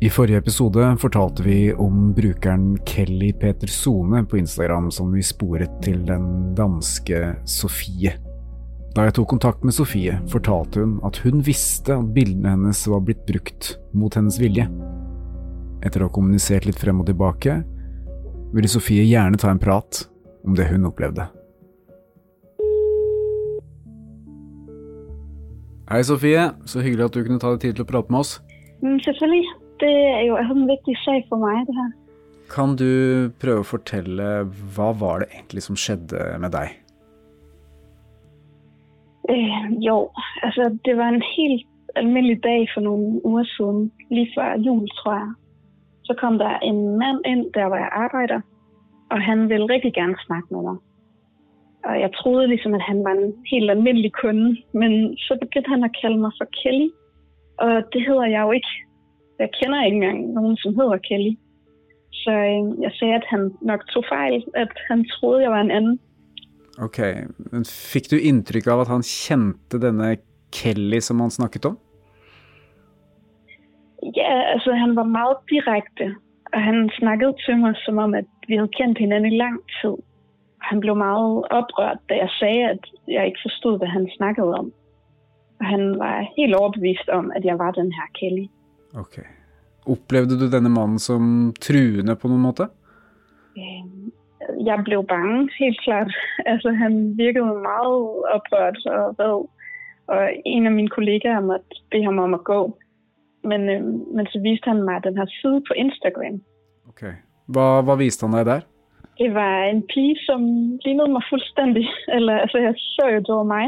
I 0.00 0.08
forrige 0.08 0.38
episode 0.40 0.86
fortalte 0.96 1.44
vi 1.44 1.74
om 1.76 2.14
brukeren 2.16 2.78
Kelly 2.88 3.34
Peter 3.36 3.68
Sone 3.68 4.24
på 4.24 4.38
Instagram 4.40 4.88
som 4.90 5.12
vi 5.12 5.20
sporet 5.22 5.74
til 5.84 6.00
den 6.08 6.54
danske 6.56 7.34
Sofie. 7.44 8.29
Da 8.90 9.04
jeg 9.06 9.14
tok 9.14 9.28
kontakt 9.30 9.62
med 9.62 9.74
Sofie, 9.76 10.16
fortalte 10.32 10.82
hun 10.82 10.96
at 11.06 11.20
hun 11.22 11.44
visste 11.46 11.94
at 11.94 12.08
bildene 12.14 12.56
hennes 12.56 12.80
var 12.90 13.04
blitt 13.06 13.20
brukt 13.28 13.76
mot 13.94 14.16
hennes 14.18 14.38
vilje. 14.42 14.64
Etter 15.86 16.02
å 16.02 16.08
ha 16.08 16.14
kommunisert 16.16 16.66
litt 16.66 16.80
frem 16.80 16.98
og 16.98 17.06
tilbake, 17.06 17.60
ville 18.50 18.70
Sofie 18.70 19.04
gjerne 19.06 19.38
ta 19.38 19.52
en 19.52 19.62
prat 19.62 20.02
om 20.42 20.58
det 20.58 20.66
hun 20.72 20.90
opplevde. 20.90 21.28
Hei, 25.90 26.02
Sofie. 26.06 26.50
Så 26.66 26.82
hyggelig 26.82 27.06
at 27.06 27.14
du 27.14 27.22
kunne 27.22 27.38
ta 27.42 27.54
deg 27.54 27.62
tid 27.62 27.78
til 27.78 27.86
å 27.86 27.90
prate 27.94 28.10
med 28.10 28.24
oss. 28.24 28.36
Mm, 28.82 28.98
selvfølgelig. 29.06 29.54
Det 29.82 29.94
er 30.18 30.26
jo 30.26 30.36
en 30.42 30.66
viktig 30.66 30.98
skje 31.04 31.16
for 31.30 31.42
meg, 31.42 31.62
det 31.70 31.78
her. 31.78 31.90
Kan 32.50 32.74
du 32.74 33.30
prøve 33.38 33.62
å 33.62 33.70
fortelle 33.70 34.28
hva 34.74 34.90
var 34.98 35.22
det 35.22 35.30
egentlig 35.30 35.62
som 35.70 35.78
skjedde 35.78 36.32
med 36.42 36.58
deg? 36.58 36.79
Øh, 39.30 39.84
jo, 39.88 40.10
altså 40.42 40.78
det 40.84 40.96
var 40.96 41.08
en 41.08 41.22
helt 41.36 41.66
almindelig 41.96 42.42
dag 42.42 42.68
for 42.74 42.80
nogle 42.80 43.26
uger 43.26 43.44
siden, 43.44 43.92
lige 44.10 44.32
før 44.36 44.58
jul, 44.66 44.88
tror 44.88 45.12
jeg. 45.12 45.32
Så 46.04 46.14
kom 46.20 46.38
der 46.38 46.58
en 46.58 46.98
mand 46.98 47.20
ind, 47.26 47.52
der 47.54 47.66
hvor 47.68 47.76
jeg 47.76 47.90
arbejder, 47.92 48.40
og 49.10 49.20
han 49.22 49.48
ville 49.48 49.72
rigtig 49.74 49.94
gerne 49.94 50.16
snakke 50.26 50.48
med 50.50 50.62
mig. 50.62 50.76
Og 51.84 52.00
jeg 52.00 52.10
troede 52.12 52.46
ligesom, 52.46 52.74
at 52.74 52.82
han 52.82 53.04
var 53.04 53.10
en 53.10 53.34
helt 53.50 53.70
almindelig 53.70 54.12
kunde, 54.12 54.56
men 54.72 55.16
så 55.16 55.38
begyndte 55.40 55.70
han 55.70 55.84
at 55.84 55.96
kalde 56.02 56.18
mig 56.18 56.32
for 56.38 56.46
Kelly, 56.62 56.88
og 57.58 57.72
det 57.92 58.02
hedder 58.06 58.26
jeg 58.26 58.42
jo 58.42 58.50
ikke. 58.50 58.72
Jeg 59.38 59.48
kender 59.62 59.84
ikke 59.84 59.94
engang 59.94 60.32
nogen, 60.32 60.56
som 60.56 60.74
hedder 60.74 60.96
Kelly. 61.08 61.32
Så 62.12 62.30
øh, 62.30 62.82
jeg 62.84 62.92
sagde, 62.98 63.14
at 63.14 63.26
han 63.28 63.42
nok 63.62 63.82
tog 63.92 64.04
fejl, 64.08 64.44
at 64.54 64.72
han 64.88 65.04
troede, 65.14 65.42
jeg 65.42 65.50
var 65.50 65.60
en 65.60 65.70
anden. 65.70 66.00
Ok, 66.80 66.98
men 67.52 67.66
Fikk 67.68 68.08
du 68.12 68.16
inntrykk 68.16 68.70
av 68.72 68.84
at 68.84 68.90
han 68.92 69.04
kjente 69.04 69.80
denne 69.82 70.14
Kelly 70.54 71.00
som 71.04 71.20
han 71.20 71.32
snakket 71.32 71.68
om? 71.68 71.78
Ja, 74.16 74.54
altså 74.54 74.72
han 74.72 74.96
var 74.96 75.04
meget 75.04 75.42
direkte, 75.52 76.14
og 76.52 76.62
han 76.64 76.88
snakket 76.96 77.42
til 77.44 77.58
meg 77.60 77.76
som 77.84 78.00
om 78.00 78.14
at 78.16 78.28
vi 78.48 78.56
hadde 78.56 78.72
kjent 78.78 78.98
hverandre 78.98 79.28
i 79.28 79.40
lang 79.40 79.58
tid. 79.80 80.00
Han 80.70 80.80
ble 80.80 80.94
meget 80.96 81.52
opprørt 81.56 82.00
da 82.08 82.16
jeg 82.22 82.32
sa 82.38 82.50
at 82.70 82.88
jeg 83.08 83.32
ikke 83.32 83.44
forstod 83.44 83.80
hva 83.80 83.90
han 83.92 84.08
snakket 84.16 84.56
om. 84.60 84.72
Og 85.60 85.66
han 85.68 85.84
var 86.00 86.24
helt 86.36 86.56
overbevist 86.56 87.12
om 87.12 87.28
at 87.36 87.44
jeg 87.44 87.58
var 87.60 87.76
den 87.76 87.92
her 87.92 88.08
Kelly. 88.16 88.46
Ok. 88.96 89.20
Opplevde 89.90 90.38
du 90.40 90.48
denne 90.48 90.72
mannen 90.72 90.98
som 90.98 91.52
truende 91.60 92.16
på 92.16 92.28
noen 92.28 92.44
måte? 92.44 92.68
Um, 93.56 94.12
jeg 94.64 94.80
blev 94.84 95.06
bange, 95.06 95.50
helt 95.58 95.80
klart. 95.80 96.12
Altså, 96.52 96.70
han 96.70 97.14
virkede 97.16 97.44
meget 97.70 98.00
oprørt 98.34 98.86
og 98.86 99.14
vred. 99.16 99.44
Og 100.06 100.30
en 100.44 100.66
af 100.66 100.72
mine 100.72 100.88
kollegaer 100.88 101.40
måtte 101.40 101.66
bede 101.90 102.04
ham 102.04 102.18
om 102.18 102.34
at 102.34 102.44
gå. 102.44 102.78
Men, 103.44 103.60
øh, 103.68 103.82
men 104.16 104.26
så 104.26 104.40
viste 104.42 104.68
han 104.68 104.82
mig 104.82 105.04
den 105.04 105.16
her 105.16 105.26
side 105.40 105.62
på 105.68 105.72
Instagram. 105.76 106.40
Okay. 106.88 107.14
Hva, 107.46 107.80
hva 107.80 107.94
viste 107.94 108.26
han 108.26 108.36
deg 108.36 108.46
der? 108.46 108.60
Det 109.18 109.34
var 109.34 109.64
en 109.64 109.82
pige, 109.92 110.16
som 110.28 110.40
lignede 110.84 111.10
mig 111.12 111.22
fuldstændig. 111.30 111.86
Eller, 112.16 112.34
altså, 112.38 112.58
jeg 112.58 112.74
så 112.76 113.04
jo, 113.14 113.18
det 113.18 113.34
var 113.34 113.48
mig. 113.56 113.66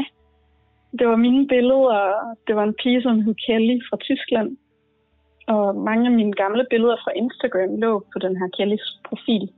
Det 0.99 1.07
var 1.07 1.15
mine 1.15 1.47
billeder, 1.47 1.99
og 2.27 2.37
det 2.47 2.55
var 2.55 2.63
en 2.63 2.75
pige, 2.83 3.01
som 3.01 3.21
hed 3.21 3.35
Kelly 3.45 3.77
fra 3.89 3.97
Tyskland. 3.97 4.57
Og 5.47 5.75
mange 5.75 6.05
af 6.05 6.11
mine 6.11 6.33
gamle 6.33 6.65
billeder 6.69 6.97
fra 7.03 7.11
Instagram 7.15 7.75
lå 7.75 7.99
på 8.13 8.19
den 8.19 8.37
her 8.37 8.47
Kellys 8.57 8.87
profil. 9.09 9.49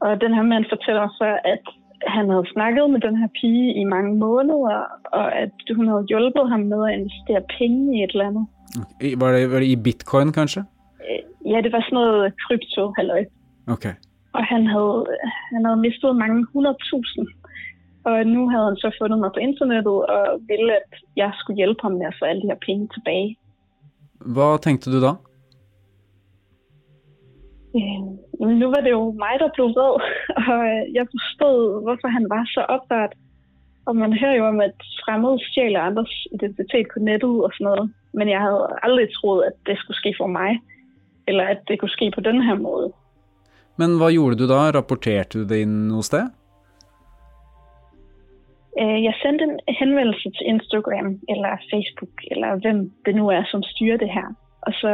Og 0.00 0.20
den 0.20 0.34
her 0.34 0.42
mand 0.42 0.64
fortæller 0.68 1.08
så, 1.20 1.28
at 1.44 1.64
han 2.06 2.30
havde 2.30 2.46
snakket 2.54 2.90
med 2.90 3.00
den 3.00 3.16
her 3.16 3.28
pige 3.40 3.74
i 3.80 3.84
mange 3.84 4.16
måneder, 4.16 4.78
og 5.18 5.26
at 5.42 5.54
hun 5.76 5.88
havde 5.88 6.04
hjulpet 6.08 6.50
ham 6.50 6.60
med 6.60 6.80
at 6.88 6.94
investere 6.98 7.42
penge 7.58 7.98
i 7.98 8.02
et 8.04 8.10
eller 8.10 8.26
andet. 8.30 8.46
Var 9.20 9.32
det, 9.32 9.50
var 9.52 9.58
det 9.58 9.66
i 9.66 9.82
bitcoin, 9.86 10.32
kanskje? 10.32 10.62
Øh, 11.06 11.50
ja, 11.52 11.58
det 11.64 11.72
var 11.72 11.80
sådan 11.80 11.96
noget 12.00 12.32
krypto, 12.42 12.92
halløj. 12.96 13.24
Okay. 13.74 13.94
Og 14.32 14.44
han 14.44 14.66
havde, 14.66 15.06
han 15.52 15.64
havde 15.64 15.80
mistet 15.86 16.16
mange 16.16 16.46
hundredtusind. 16.52 17.26
Og 18.04 18.26
nu 18.34 18.48
havde 18.50 18.66
han 18.70 18.76
så 18.76 18.90
fundet 19.00 19.18
mig 19.18 19.30
på 19.34 19.40
internettet 19.48 19.98
og 20.14 20.22
ville, 20.48 20.72
at 20.80 20.90
jeg 21.16 21.30
skulle 21.38 21.56
hjælpe 21.56 21.80
ham 21.82 21.92
med 21.92 22.06
at 22.06 22.16
få 22.18 22.24
alle 22.24 22.42
de 22.42 22.50
her 22.52 22.60
penge 22.66 22.88
tilbage. 22.94 23.36
Hva 24.34 24.56
tenkte 24.56 24.92
du 24.92 24.98
da? 25.06 25.12
Øh, 27.76 28.00
jamen, 28.40 28.56
nu 28.62 28.66
var 28.74 28.80
det 28.84 28.90
jo 28.98 29.02
mig, 29.24 29.34
der 29.42 29.48
blev 29.54 29.66
vred, 29.74 29.94
og 30.52 30.62
jeg 30.96 31.04
forstod, 31.14 31.82
hvorfor 31.84 32.08
han 32.16 32.24
var 32.34 32.44
så 32.54 32.62
oprørt. 32.76 33.14
Og 33.86 33.96
man 33.96 34.12
hører 34.20 34.36
jo 34.40 34.44
om, 34.46 34.60
at 34.60 34.78
fremmede 35.04 35.38
stjæler 35.48 35.80
andres 35.80 36.14
identitet 36.32 36.86
på 36.92 36.98
nettet 36.98 37.34
og 37.44 37.50
sådan 37.54 37.64
noget. 37.64 37.86
Men 38.18 38.28
jeg 38.28 38.40
havde 38.40 38.62
aldrig 38.82 39.08
troet, 39.16 39.44
at 39.48 39.52
det 39.66 39.78
skulle 39.78 39.96
ske 39.96 40.14
for 40.20 40.26
mig, 40.26 40.50
eller 41.28 41.44
at 41.44 41.60
det 41.68 41.80
kunne 41.80 41.96
ske 41.98 42.10
på 42.14 42.20
den 42.20 42.42
her 42.42 42.54
måde. 42.54 42.88
Men 43.76 43.98
hva 43.98 44.08
gjorde 44.10 44.36
du 44.40 44.48
da? 44.48 44.60
Rapporterte 44.78 45.38
du 45.38 45.44
det 45.44 45.58
inn 45.64 45.76
noe 45.92 46.02
sted? 46.02 46.26
Øh, 48.80 48.98
Jeg 49.04 49.14
sendte 49.22 49.44
en 49.44 49.58
henvendelse 49.80 50.28
til 50.36 50.44
Instagram 50.54 51.08
eller 51.28 51.52
Facebook, 51.72 52.14
eller 52.30 52.50
hvem 52.62 52.78
det 53.06 53.14
nu 53.14 53.28
er, 53.28 53.42
som 53.50 53.62
styrer 53.62 53.96
det 53.96 54.10
her. 54.10 54.28
Og 54.66 54.72
så 54.72 54.90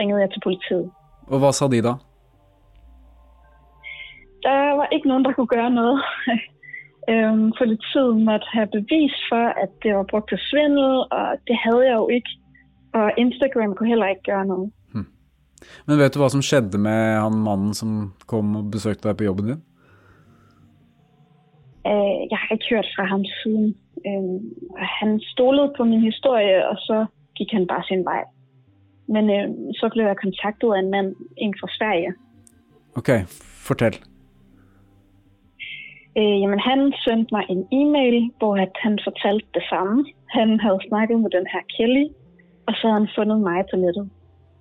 ringede 0.00 0.20
jeg 0.20 0.30
til 0.30 0.40
politiet. 0.40 0.86
Og 1.26 1.38
hva 1.38 1.52
sa 1.52 1.68
de 1.68 1.82
da? 1.82 1.92
Der 4.42 4.76
var 4.78 4.88
ikke 4.92 5.08
nogen, 5.08 5.24
der 5.24 5.32
kunne 5.32 5.46
gøre 5.56 5.70
noget. 5.70 6.02
Øhm, 7.12 7.52
Politiet 7.58 8.16
måtte 8.28 8.46
have 8.52 8.68
bevis 8.78 9.14
for, 9.30 9.44
at 9.62 9.70
det 9.82 9.94
var 9.96 10.02
brugt 10.10 10.28
til 10.28 10.38
svindel, 10.50 10.90
og 11.18 11.26
det 11.48 11.56
havde 11.64 11.82
jeg 11.90 11.96
jo 12.02 12.08
ikke. 12.08 12.30
Og 12.94 13.12
Instagram 13.18 13.74
kunne 13.74 13.88
heller 13.88 14.06
ikke 14.06 14.22
gøre 14.22 14.46
noget. 14.46 14.72
Men 15.86 15.98
vet 15.98 16.14
du 16.14 16.18
hva 16.20 16.28
som 16.32 16.42
skjedde 16.42 16.78
med 16.78 17.00
han 17.24 17.36
mannen 17.48 17.74
som 17.74 17.90
kom 18.26 18.56
og 18.56 18.70
besøkte 18.70 19.08
deg 19.08 19.16
på 19.16 19.24
jobben 19.24 19.46
din? 19.46 19.60
Øh, 21.90 22.20
Jeg 22.32 22.38
har 22.42 22.50
ikke 22.54 22.68
hørt 22.70 22.88
fra 22.96 23.04
ham 23.12 23.24
siden. 23.42 23.66
Øhm, 24.06 24.38
Han 25.00 25.20
stolede 25.32 25.72
på 25.76 25.84
min 25.84 26.00
historie, 26.10 26.68
og 26.70 26.76
så 26.76 27.06
gik 27.36 27.50
han 27.52 27.66
bare 27.66 27.84
sin 27.90 28.04
vej. 28.04 28.22
Men 29.14 29.24
øh, 29.36 29.46
så 29.80 29.88
blev 29.92 30.04
jeg 30.04 30.16
kontaktet 30.24 30.68
af 30.74 30.78
en 30.78 30.90
mand, 30.90 31.08
en 31.36 31.54
fra 31.60 31.68
Sverige. 31.78 32.10
Ok, 32.96 33.08
fortell. 33.68 33.96
Øh, 36.18 36.36
jamen, 36.42 36.60
han 36.70 36.80
sendte 37.04 37.34
mig 37.36 37.44
en 37.54 37.62
e-mail, 37.80 38.30
hvor 38.38 38.56
at 38.56 38.74
han 38.84 38.98
fortalte 39.08 39.48
det 39.54 39.64
samme. 39.72 40.04
Han 40.28 40.60
havde 40.60 40.80
snakket 40.88 41.20
med 41.20 41.30
den 41.30 41.46
her 41.52 41.62
Kelly, 41.74 42.06
og 42.66 42.72
så 42.74 42.82
havde 42.86 43.00
han 43.00 43.08
fundet 43.18 43.40
mig 43.40 43.64
på 43.70 43.76
nettet. 43.76 44.10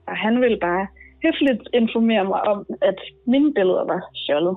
Og 0.08 0.15
han 0.18 0.41
ville 0.41 0.60
bare 0.68 0.88
høfligt 1.24 1.63
informere 1.74 2.25
mig 2.25 2.41
om, 2.41 2.65
at 2.82 3.00
mine 3.27 3.53
billeder 3.53 3.86
var 3.94 4.01
stjålet. 4.13 4.56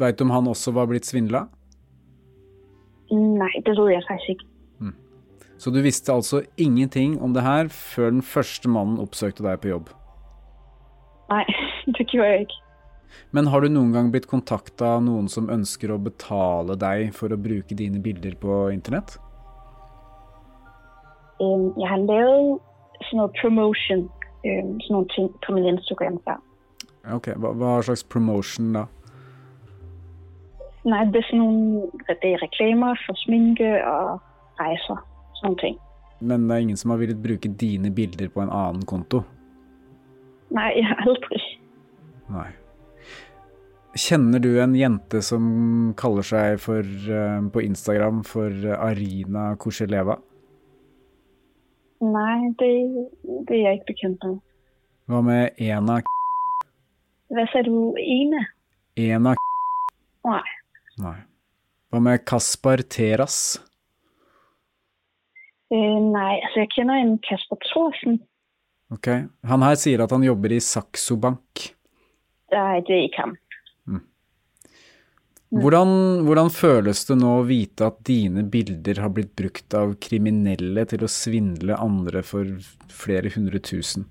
Veit 0.00 0.18
du 0.18 0.24
om 0.24 0.30
han 0.30 0.46
også 0.46 0.72
var 0.72 0.86
blitt 0.86 1.06
svindla? 1.06 1.40
Nej, 3.42 3.54
det 3.66 3.72
ved 3.78 3.88
jeg 3.90 4.02
faktisk 4.08 4.28
ikke. 4.28 4.44
Så 5.58 5.70
du 5.70 5.80
visste 5.82 6.12
altså 6.12 6.42
ingenting 6.56 7.22
om 7.22 7.34
det 7.34 7.42
her 7.42 7.68
før 7.68 8.10
den 8.10 8.22
første 8.22 8.68
mannen 8.68 9.00
oppsøkte 9.02 9.42
deg 9.42 9.60
på 9.60 9.68
jobb. 9.68 9.90
Nej, 11.30 11.44
det 11.98 12.06
gjorde 12.06 12.28
jeg 12.28 12.40
ikke. 12.40 12.58
Men 13.30 13.48
har 13.52 13.62
du 13.62 13.68
noen 13.72 13.92
gang 13.94 14.10
blitt 14.12 14.28
kontakta 14.30 14.94
av 14.96 15.04
noen 15.04 15.28
som 15.32 15.50
ønsker 15.52 15.92
å 15.92 16.00
betale 16.02 16.76
deg 16.80 17.12
for 17.16 17.32
å 17.32 17.40
bruke 17.40 17.76
dine 17.76 18.00
bilder 18.02 18.36
på 18.40 18.60
internett? 18.74 19.16
Um, 21.38 21.70
jeg 21.78 21.88
har 21.88 22.02
laget 22.02 23.08
sånn 23.10 23.28
promotion, 23.38 24.06
um, 24.44 24.76
sånne 24.86 25.04
ting 25.14 25.28
på 25.44 25.54
min 25.54 25.70
Instagram 25.76 26.18
før. 26.26 26.40
Ok, 27.14 27.30
hva, 27.40 27.52
hva 27.56 27.76
slags 27.86 28.02
promotion 28.04 28.72
da? 28.74 28.86
Nei, 30.88 31.02
det 31.12 31.20
er 31.20 31.28
sånn 31.28 32.14
er 32.14 32.40
reklamer 32.42 32.98
for 33.04 33.18
sminke 33.24 33.70
og 33.84 34.18
reiser. 34.60 35.02
Sånne 35.40 35.60
ting. 35.62 35.76
Men 36.20 36.48
det 36.48 36.56
er 36.56 36.64
ingen 36.64 36.80
som 36.80 36.90
har 36.90 37.00
villet 37.02 37.20
bruke 37.22 37.50
dine 37.60 37.92
bilder 37.94 38.30
på 38.32 38.42
en 38.42 38.50
annen 38.50 38.86
konto? 38.88 39.22
Nei, 40.54 40.70
aldrig. 41.04 41.42
Nei. 42.32 42.48
Kjenner 43.96 44.38
du 44.38 44.50
en 44.60 44.74
jente 44.76 45.22
som 45.24 45.94
kaller 45.98 46.26
seg 46.26 46.58
for, 46.60 46.84
eh, 46.84 47.40
på 47.52 47.62
Instagram 47.64 48.22
for 48.24 48.52
Arina 48.76 49.56
Korseleva? 49.56 50.18
Nei, 52.04 52.52
det, 52.60 52.68
det 53.48 53.56
er 53.56 53.64
jeg 53.64 53.80
ikke 53.80 53.92
bekendt 53.92 54.26
med. 54.28 54.38
Hva 55.08 55.22
med 55.24 55.56
Ena 55.58 56.02
Hva 57.32 57.46
sa 57.50 57.62
du? 57.64 57.96
Ene? 57.98 58.44
Ena 59.00 59.34
k***? 59.34 60.36
Nei. 61.02 61.16
Hva 61.88 62.02
med 62.04 62.24
Kaspar 62.28 62.84
Teras? 62.84 63.56
Uh, 65.72 65.98
nei, 66.00 66.38
altså 66.44 66.62
jeg 66.62 66.72
kjenner 66.76 67.00
en 67.00 67.16
Kasper 67.24 67.58
Thorsen. 67.66 68.20
Ok. 68.94 69.08
Han 69.48 69.64
her 69.64 69.76
sier 69.80 70.04
at 70.04 70.12
han 70.14 70.24
jobber 70.24 70.54
i 70.54 70.60
Saxo 70.64 71.18
Bank. 71.20 71.66
Nei, 72.54 72.80
det 72.88 72.94
er 72.94 73.04
ikke 73.08 73.24
ham. 73.26 73.34
Hvordan, 75.48 75.88
hvordan 76.26 76.50
føles 76.52 77.06
det 77.08 77.14
nå 77.16 77.30
å 77.38 77.44
vite 77.48 77.86
at 77.88 78.02
dine 78.04 78.42
bilder 78.52 78.98
har 79.00 79.12
blitt 79.16 79.30
brukt 79.38 79.72
av 79.72 79.94
kriminelle 80.04 80.84
til 80.90 81.06
å 81.06 81.08
svindle 81.08 81.78
andre 81.80 82.20
for 82.20 82.50
flere 82.92 83.32
hundre 83.32 83.60
tusen? 83.64 84.04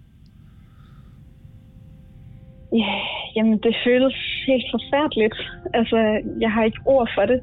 Ja, 2.73 2.95
jamen, 3.35 3.59
det 3.61 3.75
føles 3.83 4.17
helt 4.47 4.65
forfærdeligt. 4.71 5.37
Altså, 5.77 5.97
jeg 6.41 6.51
har 6.51 6.71
ikke 6.71 6.89
ord 6.89 7.13
for 7.13 7.29
det. 7.29 7.37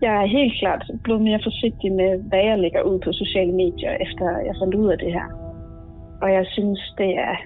Jeg 0.00 0.14
er 0.14 0.32
helt 0.32 0.54
klart 0.60 0.88
blevet 1.04 1.22
mer 1.22 1.44
forsiktig 1.44 1.92
med, 1.92 2.24
hva 2.30 2.40
jeg 2.40 2.62
legger 2.62 2.86
ut 2.86 3.04
på 3.04 3.12
sosiale 3.12 3.52
medier, 3.52 3.98
efter 4.00 4.40
jeg 4.46 4.56
fant 4.56 4.74
ut 4.74 4.92
av 4.94 4.98
det 5.02 5.12
her. 5.12 5.30
Og 6.22 6.32
jeg 6.32 6.46
synes, 6.54 6.80
det 6.98 7.10
er 7.18 7.44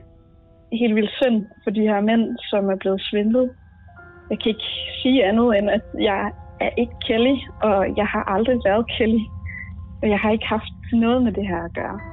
helt 0.79 0.95
vildt 0.95 1.16
synd 1.18 1.42
for 1.64 1.75
de 1.75 1.88
her 1.90 2.07
menn 2.07 2.29
som 2.53 2.71
er 2.71 2.79
blevet 2.79 3.03
svindlet. 3.11 3.51
Jeg 4.30 4.38
kan 4.40 4.54
ikke 4.54 4.70
si 5.00 5.18
annet 5.26 5.58
enn 5.58 5.72
at 5.72 5.92
jeg 5.98 6.32
er 6.62 6.80
ikke 6.80 7.00
Kelly, 7.06 7.35
og 7.66 7.98
jeg 7.98 8.06
har 8.14 8.24
aldri 8.30 8.58
vært 8.62 8.90
Kelly. 8.96 9.22
Og 10.02 10.08
jeg 10.11 10.18
har 10.18 10.35
ikke 10.38 10.54
haft 10.56 10.96
noe 10.98 11.20
med 11.22 11.38
det 11.38 11.46
her 11.46 11.68
å 11.68 11.76
gjøre. 11.76 12.12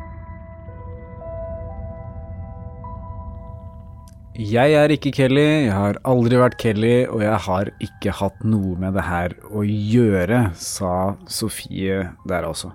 Jeg 4.39 4.71
er 4.71 4.87
ikke 4.93 5.11
Kelly, 5.11 5.65
jeg 5.65 5.73
har 5.75 5.97
aldri 6.07 6.37
vært 6.39 6.55
Kelly, 6.61 7.03
og 7.11 7.19
jeg 7.25 7.39
har 7.43 7.71
ikke 7.83 8.13
hatt 8.21 8.37
noe 8.47 8.77
med 8.79 8.93
det 8.95 9.03
her 9.03 9.33
å 9.51 9.65
gjøre, 9.67 10.53
sa 10.55 11.17
Sofie 11.27 12.05
der 12.29 12.47
altså. 12.47 12.71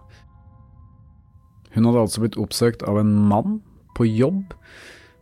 Hun 1.72 1.88
hadde 1.88 2.02
altså 2.02 2.20
blitt 2.20 2.36
oppsøkt 2.36 2.84
av 2.84 3.00
en 3.00 3.14
mann 3.30 3.62
på 3.96 4.04
jobb 4.04 4.52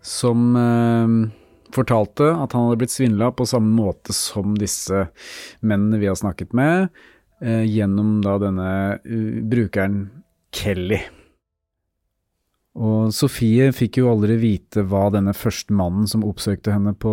som 0.03 0.57
eh, 0.59 1.15
fortalte 1.77 2.29
at 2.35 2.55
han 2.55 2.69
hadde 2.69 2.81
blitt 2.83 2.95
svindla 2.95 3.31
på 3.37 3.47
samme 3.49 3.73
måte 3.77 4.15
som 4.17 4.57
disse 4.59 5.07
mennene 5.61 6.01
vi 6.03 6.11
har 6.11 6.19
snakket 6.19 6.55
med, 6.57 6.93
eh, 7.43 7.65
gjennom 7.69 8.21
da 8.25 8.39
denne 8.43 8.71
uh, 9.01 9.43
brukeren 9.49 10.07
Kelly. 10.53 11.01
Og 12.73 13.11
Sofie 13.13 13.67
fikk 13.77 13.99
jo 14.01 14.09
aldri 14.09 14.39
vite 14.41 14.87
hva 14.89 15.11
denne 15.13 15.35
første 15.37 15.75
mannen 15.77 16.07
som 16.09 16.23
oppsøkte 16.25 16.73
henne 16.73 16.95
på 16.97 17.13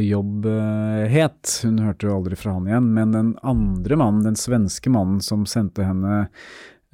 jobb 0.00 0.46
eh, 0.48 1.02
het. 1.12 1.58
Hun 1.66 1.82
hørte 1.84 2.08
jo 2.08 2.14
aldri 2.16 2.38
fra 2.40 2.54
han 2.56 2.70
igjen, 2.70 2.88
men 2.96 3.12
den 3.12 3.34
andre 3.44 3.98
mannen, 4.00 4.22
den 4.24 4.40
svenske 4.40 4.92
mannen 4.92 5.20
som 5.24 5.44
sendte 5.48 5.84
henne 5.84 6.24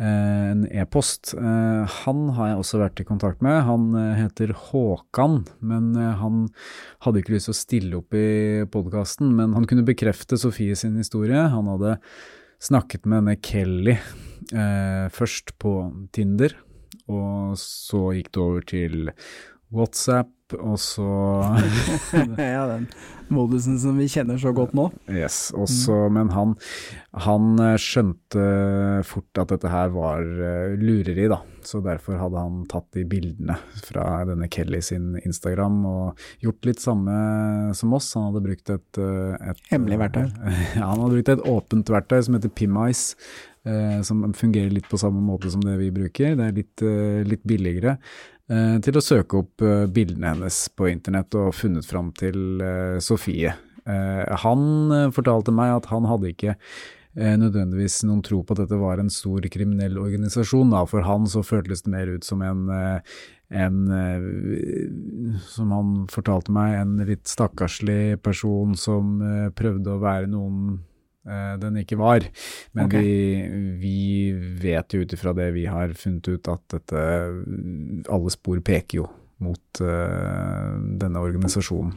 en 0.00 0.62
e-post, 0.72 1.34
eh, 1.36 1.96
han 2.04 2.20
har 2.36 2.50
jeg 2.50 2.60
også 2.62 2.80
vært 2.80 3.02
i 3.02 3.06
kontakt 3.08 3.42
med. 3.44 3.58
Han 3.66 3.90
eh, 3.98 4.22
heter 4.22 4.54
Håkan, 4.56 5.42
men 5.60 5.90
eh, 5.98 6.14
han 6.16 6.46
hadde 7.04 7.20
ikke 7.20 7.34
lyst 7.34 7.50
til 7.50 7.54
å 7.54 7.58
stille 7.58 8.00
opp 8.00 8.16
i 8.16 8.64
podkasten, 8.72 9.34
men 9.36 9.52
han 9.58 9.68
kunne 9.68 9.84
bekrefte 9.84 10.40
Sofie 10.40 10.78
sin 10.78 10.96
historie. 11.00 11.42
Han 11.52 11.68
hadde 11.74 11.98
snakket 12.64 13.04
med 13.04 13.20
denne 13.20 13.36
Kelly 13.44 13.96
eh, 13.96 15.06
først 15.12 15.54
på 15.60 15.74
Tinder, 16.16 16.56
og 17.10 17.58
så 17.60 18.10
gikk 18.16 18.32
det 18.32 18.44
over 18.44 18.68
til 18.72 19.12
WhatsApp, 19.68 20.32
og 20.58 20.78
så 20.82 21.08
ja, 22.38 22.66
den 22.70 22.88
modusen 23.30 23.78
som 23.78 23.98
vi 24.00 24.08
kjenner 24.10 24.38
så 24.40 24.52
godt 24.54 24.74
nå. 24.76 24.88
Yes, 25.10 25.50
også, 25.54 26.08
men 26.12 26.32
han, 26.34 26.56
han 27.26 27.52
eh, 27.62 27.76
skjønte 27.80 28.42
fort 29.06 29.40
at 29.40 29.54
dette 29.54 29.70
her 29.70 29.92
var 29.94 30.24
eh, 30.24 30.74
lureri, 30.80 31.28
da. 31.30 31.40
Så 31.66 31.82
derfor 31.84 32.16
hadde 32.16 32.40
han 32.40 32.62
tatt 32.70 32.88
de 32.96 33.04
bildene 33.08 33.56
fra 33.84 34.22
denne 34.28 34.48
Kelly 34.50 34.80
sin 34.84 35.12
Instagram 35.20 35.82
og 35.86 36.24
gjort 36.42 36.66
litt 36.66 36.82
samme 36.82 37.14
som 37.76 37.92
oss. 37.96 38.08
Han 38.16 38.30
hadde 38.30 38.44
brukt 38.48 38.74
et, 38.74 39.00
eh, 39.00 39.52
et 39.52 39.62
Hemmelig 39.70 40.00
verktøy. 40.02 40.26
Ja, 40.80 40.88
han 40.88 41.04
hadde 41.04 41.14
brukt 41.18 41.32
et 41.34 41.46
åpent 41.50 41.94
verktøy 41.94 42.20
som 42.26 42.38
heter 42.38 42.52
Pimice. 42.56 43.14
Eh, 43.68 44.00
som 44.02 44.22
fungerer 44.32 44.70
litt 44.72 44.86
på 44.88 44.96
samme 44.96 45.20
måte 45.20 45.50
som 45.52 45.60
det 45.60 45.76
vi 45.82 45.90
bruker. 45.92 46.32
Det 46.38 46.46
er 46.46 46.56
litt, 46.56 46.82
eh, 46.82 47.20
litt 47.28 47.42
billigere. 47.44 47.98
Eh, 48.50 48.76
til 48.82 48.98
å 48.98 49.02
søke 49.04 49.44
opp 49.44 49.62
eh, 49.62 49.84
bildene 49.86 50.32
hennes 50.32 50.64
på 50.74 50.88
internett 50.90 51.34
og 51.38 51.52
funnet 51.54 51.86
fram 51.86 52.10
til 52.18 52.62
eh, 52.64 52.96
Sofie. 53.02 53.54
Han 53.90 54.92
fortalte 55.16 55.50
meg 55.56 55.70
at 55.72 55.86
han 55.90 56.04
hadde 56.06 56.28
ikke 56.30 56.52
nødvendigvis 57.16 57.96
noen 58.06 58.20
tro 58.22 58.42
på 58.44 58.54
at 58.54 58.60
dette 58.60 58.76
var 58.78 59.00
en 59.00 59.08
stor 59.10 59.42
kriminell 59.50 59.96
organisasjon. 59.98 60.76
For 60.86 61.02
han 61.08 61.24
så 61.26 61.40
føltes 61.42 61.82
det 61.82 61.94
mer 61.96 62.12
ut 62.12 62.28
som 62.28 62.44
en, 62.44 62.68
en 63.50 63.80
Som 65.48 65.72
han 65.74 65.90
fortalte 66.12 66.54
meg, 66.54 66.76
en 66.76 67.00
litt 67.08 67.24
stakkarslig 67.26 68.20
person 68.22 68.76
som 68.78 69.16
prøvde 69.58 69.96
å 69.96 70.04
være 70.04 70.30
noen 70.30 70.76
den 71.20 71.76
ikke 71.82 71.98
var. 72.00 72.24
Men 72.72 72.86
okay. 72.88 73.02
vi, 73.04 73.80
vi 73.82 74.32
vet 74.62 74.94
jo 74.96 75.02
ut 75.04 75.12
ifra 75.12 75.34
det 75.36 75.50
vi 75.52 75.66
har 75.68 75.92
funnet 75.98 76.30
ut, 76.32 76.48
at 76.48 76.62
dette 76.72 77.02
Alle 78.08 78.32
spor 78.32 78.62
peker 78.64 79.02
jo 79.02 79.08
mot 79.44 79.82
uh, 79.84 80.76
denne 81.00 81.20
organisasjonen. 81.20 81.92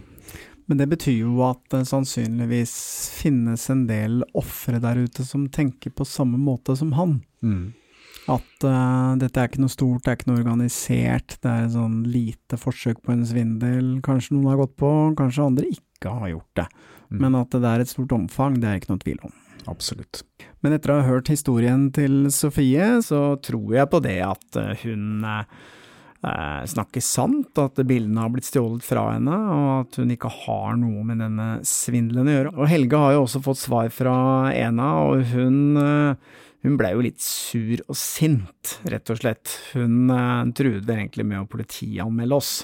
Men 0.71 0.79
det 0.79 0.88
betyr 0.93 1.25
jo 1.25 1.41
at 1.43 1.59
det 1.73 1.83
sannsynligvis 1.89 2.73
finnes 3.17 3.65
en 3.71 3.83
del 3.89 4.21
ofre 4.39 4.79
der 4.83 5.01
ute 5.03 5.25
som 5.27 5.49
tenker 5.51 5.91
på 5.91 6.07
samme 6.07 6.39
måte 6.39 6.77
som 6.79 6.93
han. 6.95 7.17
At 8.31 8.63
uh, 8.63 9.19
dette 9.19 9.41
er 9.41 9.49
ikke 9.51 9.63
noe 9.65 9.73
stort, 9.73 10.05
det 10.05 10.13
er 10.13 10.19
ikke 10.19 10.31
noe 10.31 10.39
organisert, 10.39 11.36
det 11.43 11.51
er 11.51 11.65
et 11.65 11.75
sånn 11.75 11.99
lite 12.07 12.59
forsøk 12.59 13.03
på 13.03 13.12
en 13.12 13.25
svindel. 13.27 13.97
Kanskje 14.05 14.38
noen 14.38 14.53
har 14.53 14.62
gått 14.63 14.77
på, 14.79 14.93
kanskje 15.19 15.49
andre 15.49 15.67
ikke 15.75 16.15
har 16.15 16.31
gjort 16.31 16.62
det. 16.62 16.67
Mm. 17.13 17.21
Men 17.21 17.39
at 17.43 17.54
det 17.54 17.69
er 17.69 17.84
et 17.84 17.93
stort 17.93 18.13
omfang, 18.15 18.58
det 18.60 18.69
er 18.69 18.82
ikke 18.82 18.93
noe 18.95 19.04
tvil 19.04 19.21
om. 19.30 19.36
Absolutt. 19.71 20.23
Men 20.63 20.76
etter 20.76 20.91
å 20.91 20.99
ha 20.99 21.08
hørt 21.08 21.32
historien 21.32 21.88
til 21.95 22.28
Sofie, 22.34 22.97
så 23.06 23.38
tror 23.43 23.78
jeg 23.78 23.91
på 23.91 24.02
det 24.04 24.19
at 24.26 24.60
eh, 24.60 24.84
hun 24.84 25.23
eh, 25.28 25.45
eh, 26.23 26.62
snakker 26.73 27.04
sant, 27.04 27.52
at 27.60 27.80
bildene 27.88 28.23
har 28.23 28.32
blitt 28.34 28.47
stjålet 28.47 28.86
fra 28.86 29.10
henne, 29.13 29.36
og 29.56 29.71
at 29.84 29.99
hun 30.02 30.13
ikke 30.15 30.32
har 30.43 30.78
noe 30.80 31.04
med 31.08 31.21
denne 31.23 31.49
svindelen 31.67 32.30
å 32.30 32.38
gjøre. 32.38 32.56
Og 32.58 32.71
Helge 32.71 33.04
har 33.04 33.15
jo 33.15 33.26
også 33.26 33.43
fått 33.45 33.62
svar 33.63 33.91
fra 33.93 34.15
Ena, 34.56 34.89
og 35.08 35.23
hun, 35.34 35.60
eh, 35.80 36.39
hun 36.63 36.80
ble 36.80 36.93
jo 36.95 37.04
litt 37.08 37.23
sur 37.23 37.84
og 37.88 37.99
sint, 37.99 38.78
rett 38.89 39.13
og 39.13 39.19
slett. 39.19 39.58
Hun 39.73 40.12
eh, 40.12 40.54
truet 40.56 40.88
vel 40.88 41.04
egentlig 41.04 41.28
med 41.30 41.43
å 41.43 41.49
politianmelde 41.52 42.39
oss. 42.39 42.56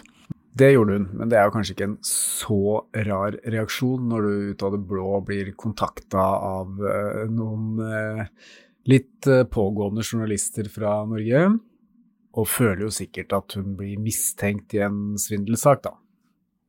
Det 0.59 0.73
gjorde 0.73 0.97
hun, 0.97 1.07
men 1.15 1.29
det 1.31 1.37
er 1.39 1.47
jo 1.47 1.53
kanskje 1.53 1.75
ikke 1.75 1.87
en 1.87 1.97
så 2.05 2.81
rar 3.07 3.37
reaksjon 3.47 4.09
når 4.11 4.25
du 4.25 4.31
ut 4.51 4.63
av 4.67 4.73
det 4.75 4.81
blå 4.89 5.19
blir 5.27 5.53
kontakta 5.59 6.25
av 6.49 6.81
eh, 6.83 7.21
noen 7.31 7.79
eh, 7.85 8.25
litt 8.91 9.29
eh, 9.29 9.45
pågående 9.47 10.03
journalister 10.03 10.67
fra 10.73 10.97
Norge, 11.07 11.45
og 12.35 12.49
føler 12.49 12.85
jo 12.87 12.91
sikkert 12.93 13.37
at 13.37 13.55
hun 13.55 13.77
blir 13.79 14.01
mistenkt 14.03 14.75
i 14.75 14.83
en 14.83 15.15
svindelsak, 15.21 15.85
da. 15.87 15.95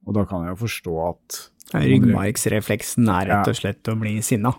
Og 0.06 0.16
da 0.16 0.24
kan 0.28 0.46
jeg 0.46 0.54
jo 0.54 0.60
forstå 0.62 0.94
at 1.08 1.40
Ryggmargsrefleksen 1.80 3.10
er 3.12 3.28
rett 3.30 3.50
og 3.50 3.58
slett 3.58 3.90
å 3.90 3.98
bli 3.98 4.16
sinna. 4.26 4.54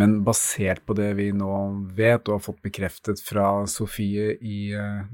Men 0.00 0.16
basert 0.26 0.82
på 0.88 0.96
det 0.98 1.12
vi 1.20 1.28
nå 1.32 1.52
vet 1.94 2.26
og 2.26 2.40
har 2.40 2.42
fått 2.42 2.64
bekreftet 2.64 3.22
fra 3.22 3.62
Sofie 3.70 4.32
i 4.42 4.58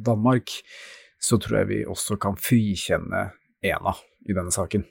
Danmark, 0.01 0.55
så 1.21 1.39
tror 1.41 1.63
jeg 1.63 1.71
vi 1.71 1.83
også 1.89 2.17
kan 2.21 2.39
frikjenne 2.41 3.29
Ena 3.61 3.93
i 4.29 4.37
denne 4.37 4.53
saken. 4.55 4.87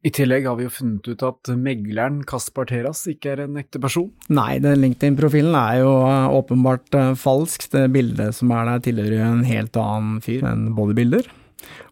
I 0.00 0.08
tillegg 0.16 0.46
har 0.48 0.56
vi 0.56 0.64
jo 0.64 0.72
funnet 0.72 1.08
ut 1.12 1.22
at 1.26 1.50
megleren 1.60 2.22
Kaspar 2.24 2.70
Teras 2.70 3.02
ikke 3.10 3.34
er 3.34 3.42
en 3.44 3.58
ekte 3.60 3.82
person. 3.82 4.06
Nei, 4.32 4.54
den 4.64 4.80
LinkedIn-profilen 4.80 5.52
er 5.58 5.82
jo 5.82 5.90
eh, 6.06 6.36
åpenbart 6.38 6.96
eh, 6.96 7.10
falsk. 7.20 7.66
Det 7.74 7.84
bildet 7.92 8.38
som 8.38 8.54
er 8.56 8.70
der 8.70 8.86
tilhører 8.86 9.18
jo 9.18 9.26
en 9.26 9.44
helt 9.44 9.76
annen 9.76 10.22
fyr, 10.24 10.46
enn 10.48 10.70
bodybuilder. 10.78 11.28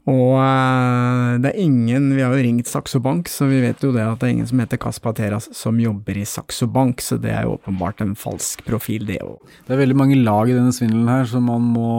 Og 0.09 0.39
eh, 0.41 1.35
det 1.43 1.51
er 1.51 1.61
ingen, 1.61 2.09
vi 2.17 2.23
har 2.25 2.33
jo 2.33 2.45
ringt 2.45 2.71
Saxo 2.71 3.01
Bank, 3.05 3.29
så 3.29 3.49
vi 3.51 3.61
vet 3.61 3.83
jo 3.85 3.91
det 3.93 4.07
at 4.07 4.23
det 4.23 4.29
er 4.29 4.35
ingen 4.39 4.49
som 4.49 4.63
heter 4.63 4.81
Kaspar 4.81 5.17
Teras 5.19 5.51
som 5.57 5.81
jobber 5.83 6.17
i 6.17 6.25
Saxo 6.29 6.69
Bank, 6.73 7.03
så 7.05 7.19
det 7.21 7.35
er 7.35 7.45
jo 7.45 7.59
åpenbart 7.59 8.01
en 8.05 8.17
falsk 8.19 8.65
profil, 8.69 9.05
det 9.09 9.21
òg. 9.25 9.37
Det 9.67 9.77
er 9.77 9.83
veldig 9.83 9.99
mange 9.99 10.19
lag 10.23 10.49
i 10.49 10.57
denne 10.57 10.73
svindelen 10.73 11.13
her 11.13 11.29
som 11.29 11.45
man 11.51 11.69
må 11.77 11.93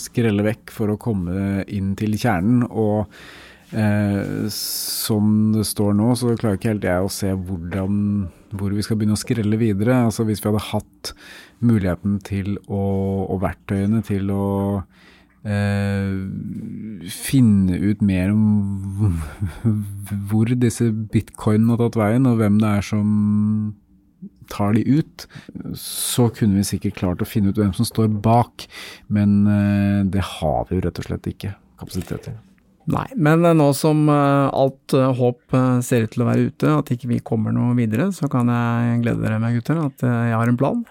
skrelle 0.00 0.44
vekk 0.46 0.74
for 0.74 0.92
å 0.92 1.00
komme 1.00 1.64
inn 1.64 1.94
til 1.96 2.18
kjernen. 2.20 2.66
Og 2.68 3.06
eh, 3.72 4.44
som 4.52 5.32
det 5.56 5.64
står 5.70 5.96
nå, 5.96 6.12
så 6.18 6.36
klarer 6.36 6.60
ikke 6.60 6.74
helt 6.74 6.88
jeg 6.90 7.08
å 7.08 7.12
se 7.12 7.32
hvordan, 7.32 7.98
hvor 8.52 8.76
vi 8.76 8.84
skal 8.84 9.00
begynne 9.00 9.16
å 9.16 9.24
skrelle 9.24 9.60
videre. 9.60 10.02
Altså 10.10 10.28
Hvis 10.28 10.44
vi 10.44 10.50
hadde 10.50 10.66
hatt 10.74 11.16
muligheten 11.64 12.20
til 12.26 12.58
å, 12.68 12.84
og 13.32 13.40
verktøyene 13.46 14.04
til 14.04 14.28
å 14.34 14.46
eh, 15.46 17.08
finne 17.12 17.78
ut 17.78 18.02
mer 18.04 18.32
om 18.34 19.18
hvor 20.30 20.50
disse 20.58 20.90
bitcoinene 20.90 21.74
har 21.74 21.84
tatt 21.84 22.00
veien, 22.00 22.28
og 22.28 22.40
hvem 22.40 22.60
det 22.62 22.72
er 22.78 22.86
som 22.86 23.10
tar 24.50 24.76
de 24.76 24.82
ut, 24.86 25.26
så 25.78 26.28
kunne 26.30 26.60
vi 26.60 26.66
sikkert 26.66 26.98
klart 27.00 27.22
å 27.22 27.28
finne 27.28 27.50
ut 27.50 27.60
hvem 27.60 27.74
som 27.76 27.86
står 27.88 28.10
bak, 28.22 28.66
men 29.12 29.38
eh, 29.50 30.02
det 30.10 30.24
har 30.38 30.66
vi 30.68 30.78
jo 30.78 30.84
rett 30.86 31.00
og 31.02 31.08
slett 31.08 31.30
ikke 31.30 31.54
kapasitet 31.80 32.28
til. 32.28 32.36
Nei, 32.92 33.06
men 33.18 33.42
eh, 33.42 33.56
nå 33.58 33.72
som 33.76 34.04
eh, 34.12 34.46
alt 34.54 34.94
håp 34.94 35.56
ser 35.86 36.06
ut 36.06 36.14
til 36.14 36.24
å 36.24 36.28
være 36.30 36.50
ute, 36.50 36.74
at 36.78 36.92
ikke 36.94 37.10
vi 37.10 37.22
kommer 37.26 37.54
noe 37.54 37.74
videre, 37.78 38.12
så 38.14 38.30
kan 38.32 38.50
jeg 38.52 39.02
glede 39.04 39.24
dere 39.24 39.40
med, 39.42 39.58
gutter, 39.58 39.82
at 39.88 40.06
jeg 40.06 40.38
har 40.38 40.52
en 40.52 40.60
plan 40.60 40.84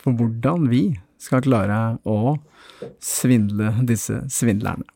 for 0.00 0.16
hvordan 0.16 0.68
vi 0.72 0.84
skal 1.20 1.44
klare 1.44 1.80
å 2.08 2.36
svindle 3.00 3.74
disse 3.88 4.22
svindlerne. 4.32 4.86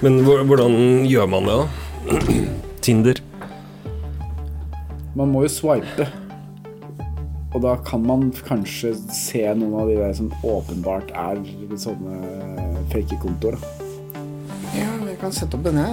Men 0.00 0.22
hvordan 0.24 1.04
gjør 1.04 1.26
man 1.28 1.48
det, 1.48 1.56
da? 1.60 2.20
Tinder. 2.84 3.20
Man 5.18 5.28
må 5.28 5.42
jo 5.44 5.50
swipe, 5.52 6.06
og 7.50 7.60
da 7.66 7.74
kan 7.84 8.06
man 8.06 8.30
kanskje 8.46 8.94
se 9.12 9.42
noen 9.58 9.76
av 9.82 9.90
de 9.90 9.98
der 9.98 10.16
som 10.16 10.32
åpenbart 10.46 11.12
er 11.12 11.42
sånne 11.82 12.16
fake 12.94 13.18
kontoer. 13.20 13.58
Ja, 14.76 14.90
vi 15.02 15.16
kan 15.20 15.32
sette 15.34 15.58
opp 15.58 15.64
denne. 15.66 15.86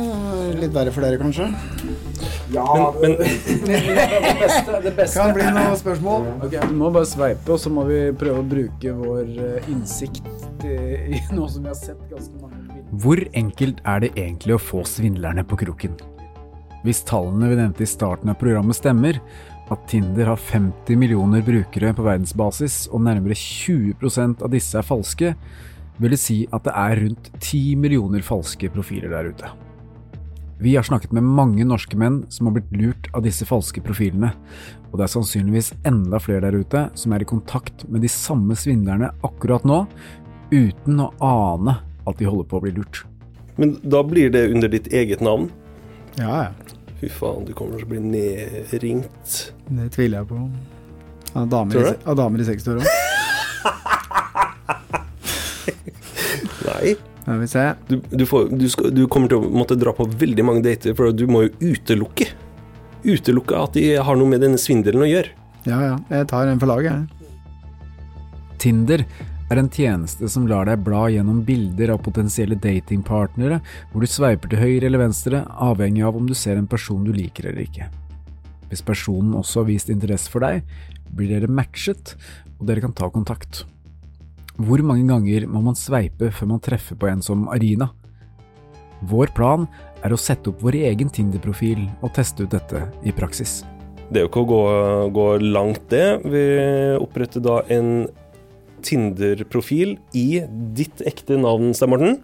Litt 0.58 0.74
verre 0.76 0.94
for 0.94 1.06
dere, 1.06 1.20
kanskje. 1.22 1.50
Ja, 2.54 2.94
Men, 3.02 3.18
det 3.20 4.38
beste, 4.42 4.80
det 4.84 4.94
beste 4.96 5.20
Kan 5.20 5.34
bli 5.36 5.48
noen 5.52 5.76
spørsmål. 5.80 6.28
Okay, 6.46 6.62
Vi 6.70 6.78
må 6.80 6.92
bare 6.96 7.10
sveipe, 7.10 7.56
og 7.56 7.60
så 7.62 7.72
må 7.74 7.84
vi 7.90 8.00
prøve 8.18 8.44
å 8.44 8.48
bruke 8.48 8.94
vår 9.02 9.34
eh, 9.34 9.72
innsikt 9.74 10.64
i, 10.64 10.78
i 11.18 11.24
noe 11.34 11.50
som 11.52 11.66
vi 11.66 11.74
har 11.74 11.80
sett 11.80 12.00
ganske 12.12 12.40
mange. 12.40 12.84
Hvor 13.04 13.20
enkelt 13.36 13.82
er 13.84 14.06
det 14.06 14.14
egentlig 14.16 14.56
å 14.56 14.64
få 14.64 14.86
svindlerne 14.88 15.44
på 15.48 15.60
kroken? 15.60 15.98
Hvis 16.86 17.04
tallene 17.04 17.50
vi 17.52 17.58
nevnte 17.60 17.84
i 17.84 17.90
starten 17.90 18.32
av 18.32 18.38
programmet 18.40 18.78
stemmer, 18.78 19.20
at 19.68 19.88
Tinder 19.92 20.30
har 20.32 20.40
50 20.40 20.96
millioner 20.96 21.44
brukere 21.44 21.92
på 21.96 22.06
verdensbasis, 22.06 22.86
og 22.94 23.04
nærmere 23.04 23.36
20% 23.36 24.46
av 24.46 24.54
disse 24.54 24.80
er 24.80 24.88
falske, 24.88 25.34
vil 25.98 26.14
det 26.14 26.20
si 26.22 26.42
at 26.54 26.66
det 26.68 26.74
er 26.78 27.02
rundt 27.04 27.32
10 27.40 27.78
millioner 27.82 28.26
falske 28.26 28.70
profiler 28.74 29.14
der 29.14 29.32
ute. 29.32 29.50
Vi 30.60 30.74
har 30.76 30.86
snakket 30.86 31.12
med 31.14 31.26
mange 31.26 31.66
norske 31.70 31.98
menn 32.00 32.24
som 32.34 32.48
har 32.50 32.56
blitt 32.58 32.72
lurt 32.74 33.10
av 33.14 33.22
disse 33.26 33.46
falske 33.46 33.82
profilene, 33.86 34.32
og 34.90 34.98
det 34.98 35.06
er 35.06 35.12
sannsynligvis 35.14 35.74
enda 35.86 36.18
flere 36.22 36.48
der 36.48 36.58
ute 36.58 36.88
som 36.98 37.14
er 37.14 37.22
i 37.22 37.30
kontakt 37.30 37.86
med 37.90 38.02
de 38.02 38.10
samme 38.10 38.58
svindlerne 38.58 39.12
akkurat 39.26 39.68
nå, 39.70 39.84
uten 40.50 41.04
å 41.04 41.12
ane 41.22 41.78
at 42.08 42.18
de 42.18 42.26
holder 42.26 42.50
på 42.50 42.58
å 42.58 42.66
bli 42.66 42.74
lurt. 42.80 43.04
men 43.58 43.78
da 43.84 44.04
blir 44.04 44.30
det 44.30 44.48
under 44.54 44.70
ditt 44.70 44.88
eget 44.94 45.22
navn. 45.22 45.50
Ja, 46.18 46.48
ja. 46.48 46.74
Fy 46.98 47.10
faen, 47.14 47.46
du 47.46 47.54
kommer 47.54 47.78
til 47.78 47.86
å 47.86 47.90
bli 47.90 48.00
nedringt. 48.02 49.54
Det 49.70 49.92
tviler 49.94 50.24
jeg 50.24 50.30
på. 50.32 50.40
Av 51.38 51.46
damer, 51.50 51.94
damer 52.18 52.42
i 52.42 52.48
60-åra. 52.48 52.82
Nei. 56.78 56.96
Skal 57.28 57.42
vi 57.42 57.48
se. 57.52 57.64
Du, 57.90 57.98
du, 58.08 58.24
får, 58.26 58.46
du, 58.56 58.70
skal, 58.72 58.92
du 58.96 59.02
kommer 59.12 59.28
til 59.28 59.42
å 59.42 59.50
måtte 59.52 59.76
dra 59.76 59.92
på 59.92 60.06
veldig 60.08 60.46
mange 60.48 60.64
dater, 60.64 60.94
for 60.96 61.12
du 61.12 61.26
må 61.28 61.44
jo 61.44 61.74
utelukke. 61.74 62.30
Utelukke 63.04 63.58
at 63.60 63.76
de 63.76 63.98
har 64.00 64.20
noe 64.20 64.32
med 64.32 64.40
denne 64.46 64.60
svindelen 64.62 65.04
å 65.04 65.10
gjøre. 65.10 65.34
Ja 65.68 65.82
ja, 65.84 65.98
jeg 66.14 66.30
tar 66.32 66.48
en 66.48 66.62
for 66.62 66.72
laget, 66.72 66.94
jeg. 66.96 67.34
Tinder 68.64 69.04
er 69.52 69.60
en 69.60 69.70
tjeneste 69.72 70.32
som 70.32 70.48
lar 70.48 70.68
deg 70.68 70.82
bla 70.88 71.06
gjennom 71.12 71.44
bilder 71.48 71.92
av 71.94 72.02
potensielle 72.04 72.56
datingpartnere, 72.64 73.60
hvor 73.92 74.04
du 74.04 74.12
sveiper 74.12 74.52
til 74.52 74.64
høyre 74.64 74.88
eller 74.88 75.04
venstre, 75.04 75.44
avhengig 75.52 76.08
av 76.08 76.16
om 76.20 76.28
du 76.28 76.36
ser 76.36 76.60
en 76.60 76.68
person 76.68 77.04
du 77.04 77.12
liker 77.16 77.52
eller 77.52 77.68
ikke. 77.68 77.92
Hvis 78.72 78.84
personen 78.88 79.36
også 79.36 79.66
har 79.66 79.70
vist 79.70 79.92
interesse 79.92 80.32
for 80.32 80.48
deg, 80.48 80.64
blir 81.12 81.36
dere 81.36 81.52
matchet, 81.52 82.16
og 82.58 82.68
dere 82.72 82.84
kan 82.84 82.96
ta 82.96 83.12
kontakt. 83.12 83.66
Hvor 84.58 84.82
mange 84.82 85.06
ganger 85.06 85.46
må 85.46 85.62
man 85.62 85.76
sveipe 85.78 86.32
før 86.34 86.50
man 86.56 86.62
treffer 86.66 86.98
på 86.98 87.10
en 87.12 87.22
som 87.22 87.46
Arina? 87.54 87.92
Vår 89.06 89.30
plan 89.38 89.68
er 90.02 90.14
å 90.14 90.18
sette 90.18 90.50
opp 90.50 90.64
vår 90.66 90.80
egen 90.90 91.12
Tinder-profil 91.14 91.84
og 92.02 92.16
teste 92.16 92.48
ut 92.48 92.56
dette 92.56 92.82
i 93.06 93.14
praksis. 93.14 93.60
Det 94.10 94.22
er 94.22 94.26
jo 94.26 94.32
ikke 94.32 94.46
å 94.46 94.50
gå, 94.50 94.62
gå 95.14 95.28
langt, 95.44 95.84
det. 95.94 96.24
Vi 96.26 96.44
oppretter 96.98 97.44
da 97.46 97.60
en 97.70 98.08
Tinder-profil 98.82 99.98
i 100.18 100.42
ditt 100.78 101.06
ekte 101.06 101.38
navn, 101.38 101.70
Stein 101.78 101.94
Morten. 101.94 102.18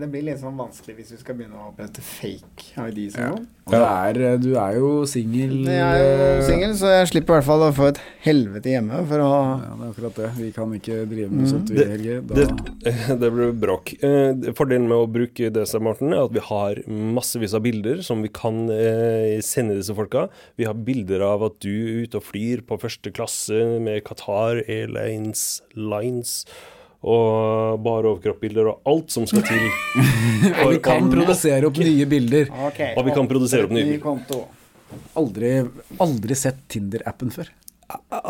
Det 0.00 0.08
blir 0.10 0.22
litt 0.24 0.40
sånn 0.40 0.56
vanskelig 0.58 0.96
hvis 0.98 1.10
vi 1.12 1.18
skal 1.20 1.36
begynne 1.38 1.58
å 1.60 1.68
opprette 1.70 2.00
fake 2.02 2.88
IDs 2.88 3.14
og 3.16 3.20
Ja. 3.20 3.30
sånn. 3.36 3.46
Og 3.70 3.74
er, 3.86 4.16
eh, 4.32 4.36
du 4.42 4.56
er 4.58 4.72
jo 4.80 5.04
singel 5.06 5.52
Jeg 5.62 5.78
er 5.78 5.98
jo 6.00 6.40
eh, 6.40 6.46
singel, 6.48 6.72
så 6.74 6.88
jeg 6.90 7.06
slipper 7.12 7.36
i 7.36 7.38
hvert 7.38 7.46
fall 7.46 7.60
å 7.68 7.72
få 7.76 7.88
et 7.92 8.00
helvete 8.24 8.72
hjemme 8.72 8.98
for 9.06 9.18
å 9.22 9.28
Ja, 9.60 9.74
det 9.76 9.84
er 9.86 9.92
akkurat 9.92 10.14
det. 10.16 10.30
Vi 10.40 10.48
kan 10.56 10.72
ikke 10.74 10.96
drive 11.08 11.30
med 11.30 11.44
Mm. 11.46 11.50
sånt, 11.52 11.68
vi, 11.70 11.76
Det- 11.76 11.88
Helge. 11.92 12.26
Da, 12.26 12.34
Det, 12.34 12.48
det 13.20 13.30
blir 13.32 13.52
bråk. 13.52 13.92
Eh, 14.02 14.52
Fordelen 14.58 14.88
med 14.88 14.96
å 14.98 15.06
bruke 15.12 15.52
det, 15.52 15.68
Stein 15.68 15.84
Morten, 15.84 16.12
er 16.12 16.24
at 16.24 16.32
vi 16.32 16.40
har 16.40 16.74
massevis 16.88 17.54
av 17.54 17.62
bilder 17.62 18.02
som 18.02 18.22
vi 18.22 18.28
kan 18.28 18.68
eh, 18.70 19.38
sende 19.40 19.76
disse 19.76 19.94
folka. 19.94 20.28
Vi 20.58 20.64
har 20.64 20.74
bilder 20.74 21.20
av 21.22 21.44
at 21.44 21.60
du 21.60 21.68
er 21.70 22.02
ute 22.06 22.16
og 22.16 22.24
flyr 22.24 22.62
på 22.66 22.80
første 22.80 23.12
klasse 23.12 23.78
med 23.80 24.02
Qatar 24.04 24.64
Airlines 24.68 25.60
Lines. 25.76 26.44
Og 27.00 27.80
bare 27.80 28.10
overkroppbilder 28.10 28.66
og 28.68 28.90
alt 28.90 29.14
som 29.14 29.24
skal 29.28 29.44
til. 29.48 29.62
og 30.64 30.74
vi 30.74 30.80
kan 30.84 31.06
produsere 31.12 31.70
opp 31.70 31.78
nye 31.80 32.08
bilder. 32.08 32.50
Okay, 32.68 32.92
Og 32.96 33.06
vi 33.08 33.14
kan 33.16 33.30
produsere 33.30 33.68
opp 33.68 33.72
nye 33.72 33.96
bilder. 33.96 34.42
Aldri, 35.16 35.54
aldri 36.02 36.36
sett 36.36 36.60
Tinder-appen 36.68 37.30
før. 37.32 37.48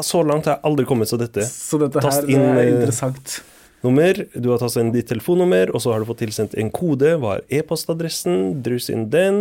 Så 0.04 0.22
langt 0.24 0.46
har 0.48 0.58
jeg 0.58 0.66
aldri 0.70 0.86
kommet 0.88 1.10
til 1.10 1.20
dette. 1.20 1.44
Så 1.48 1.80
dette 1.80 2.02
Tast 2.04 2.22
her 2.24 2.32
inn, 2.32 2.44
er 2.54 2.62
eh, 2.62 2.74
interessant. 2.74 3.40
Nummer, 3.84 4.22
du 4.36 4.50
har 4.52 4.60
tastet 4.60 4.84
inn 4.84 4.92
ditt 4.94 5.08
telefonnummer, 5.08 5.72
og 5.72 5.82
så 5.82 5.94
har 5.94 6.02
du 6.02 6.08
fått 6.08 6.22
tilsendt 6.22 6.56
en 6.60 6.70
kode. 6.72 7.14
Hva 7.20 7.38
er 7.38 7.60
e-postadressen? 7.60 8.60
Drus 8.64 8.90
inn 8.92 9.06
den. 9.12 9.40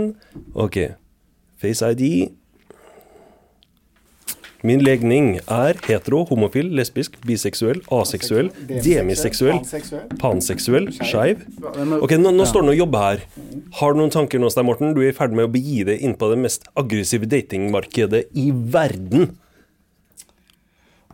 Ok. 0.56 0.80
Face 1.60 1.84
ID. 1.94 2.32
Min 4.68 4.82
legning 4.84 5.38
er 5.48 5.78
hetero, 5.86 6.26
homofil, 6.28 6.68
lesbisk, 6.76 7.14
biseksuell, 7.24 7.80
aseksuell, 7.96 8.50
demiseksuell, 8.84 9.62
Panseksuell. 10.20 10.90
skeiv. 11.00 11.46
Ok, 12.04 12.18
nå, 12.20 12.34
nå 12.36 12.48
står 12.50 12.66
det 12.66 12.68
noe 12.68 12.76
å 12.76 12.82
jobbe 12.82 13.04
her. 13.06 13.24
Har 13.80 13.96
du 13.96 14.02
noen 14.02 14.12
tanker 14.12 14.42
nå, 14.44 14.50
Stein 14.52 14.68
Morten? 14.68 14.92
Du 14.98 15.00
er 15.06 15.14
i 15.14 15.16
ferd 15.16 15.32
med 15.38 15.48
å 15.48 15.54
begi 15.54 15.86
deg 15.88 16.04
inn 16.04 16.18
på 16.20 16.28
det 16.34 16.42
mest 16.44 16.68
aggressive 16.76 17.30
datingmarkedet 17.32 18.26
i 18.36 18.50
verden. 18.52 19.32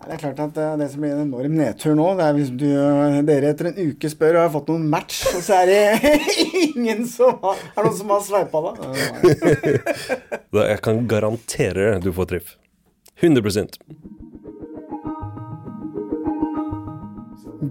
Det 0.05 0.13
er 0.13 0.19
klart 0.21 0.41
at 0.43 0.57
eh, 0.61 0.73
det 0.77 0.89
som 0.91 1.01
blir 1.01 1.15
en 1.15 1.23
enorm 1.23 1.53
nedtur 1.57 1.95
nå, 1.97 2.11
det 2.17 2.25
er 2.27 2.35
hvis 2.37 2.51
du, 2.53 2.67
dere 3.25 3.53
etter 3.53 3.71
en 3.71 3.79
uke 3.89 4.09
spør 4.11 4.35
og 4.37 4.43
har 4.43 4.51
fått 4.53 4.67
noen 4.69 4.83
match, 4.91 5.23
og 5.31 5.41
så 5.41 5.63
er 5.63 5.71
det 5.71 6.19
ingen 6.65 7.07
som 7.09 7.39
har 7.41 7.57
Er 7.73 7.87
noen 7.87 7.97
som 7.97 8.13
har 8.13 8.21
sveipa? 8.25 8.75
Da 10.53 10.67
jeg 10.69 10.81
kan 10.85 11.01
garantere 11.09 11.95
du 12.03 12.11
får 12.13 12.29
treff. 12.35 12.53
100 13.21 13.67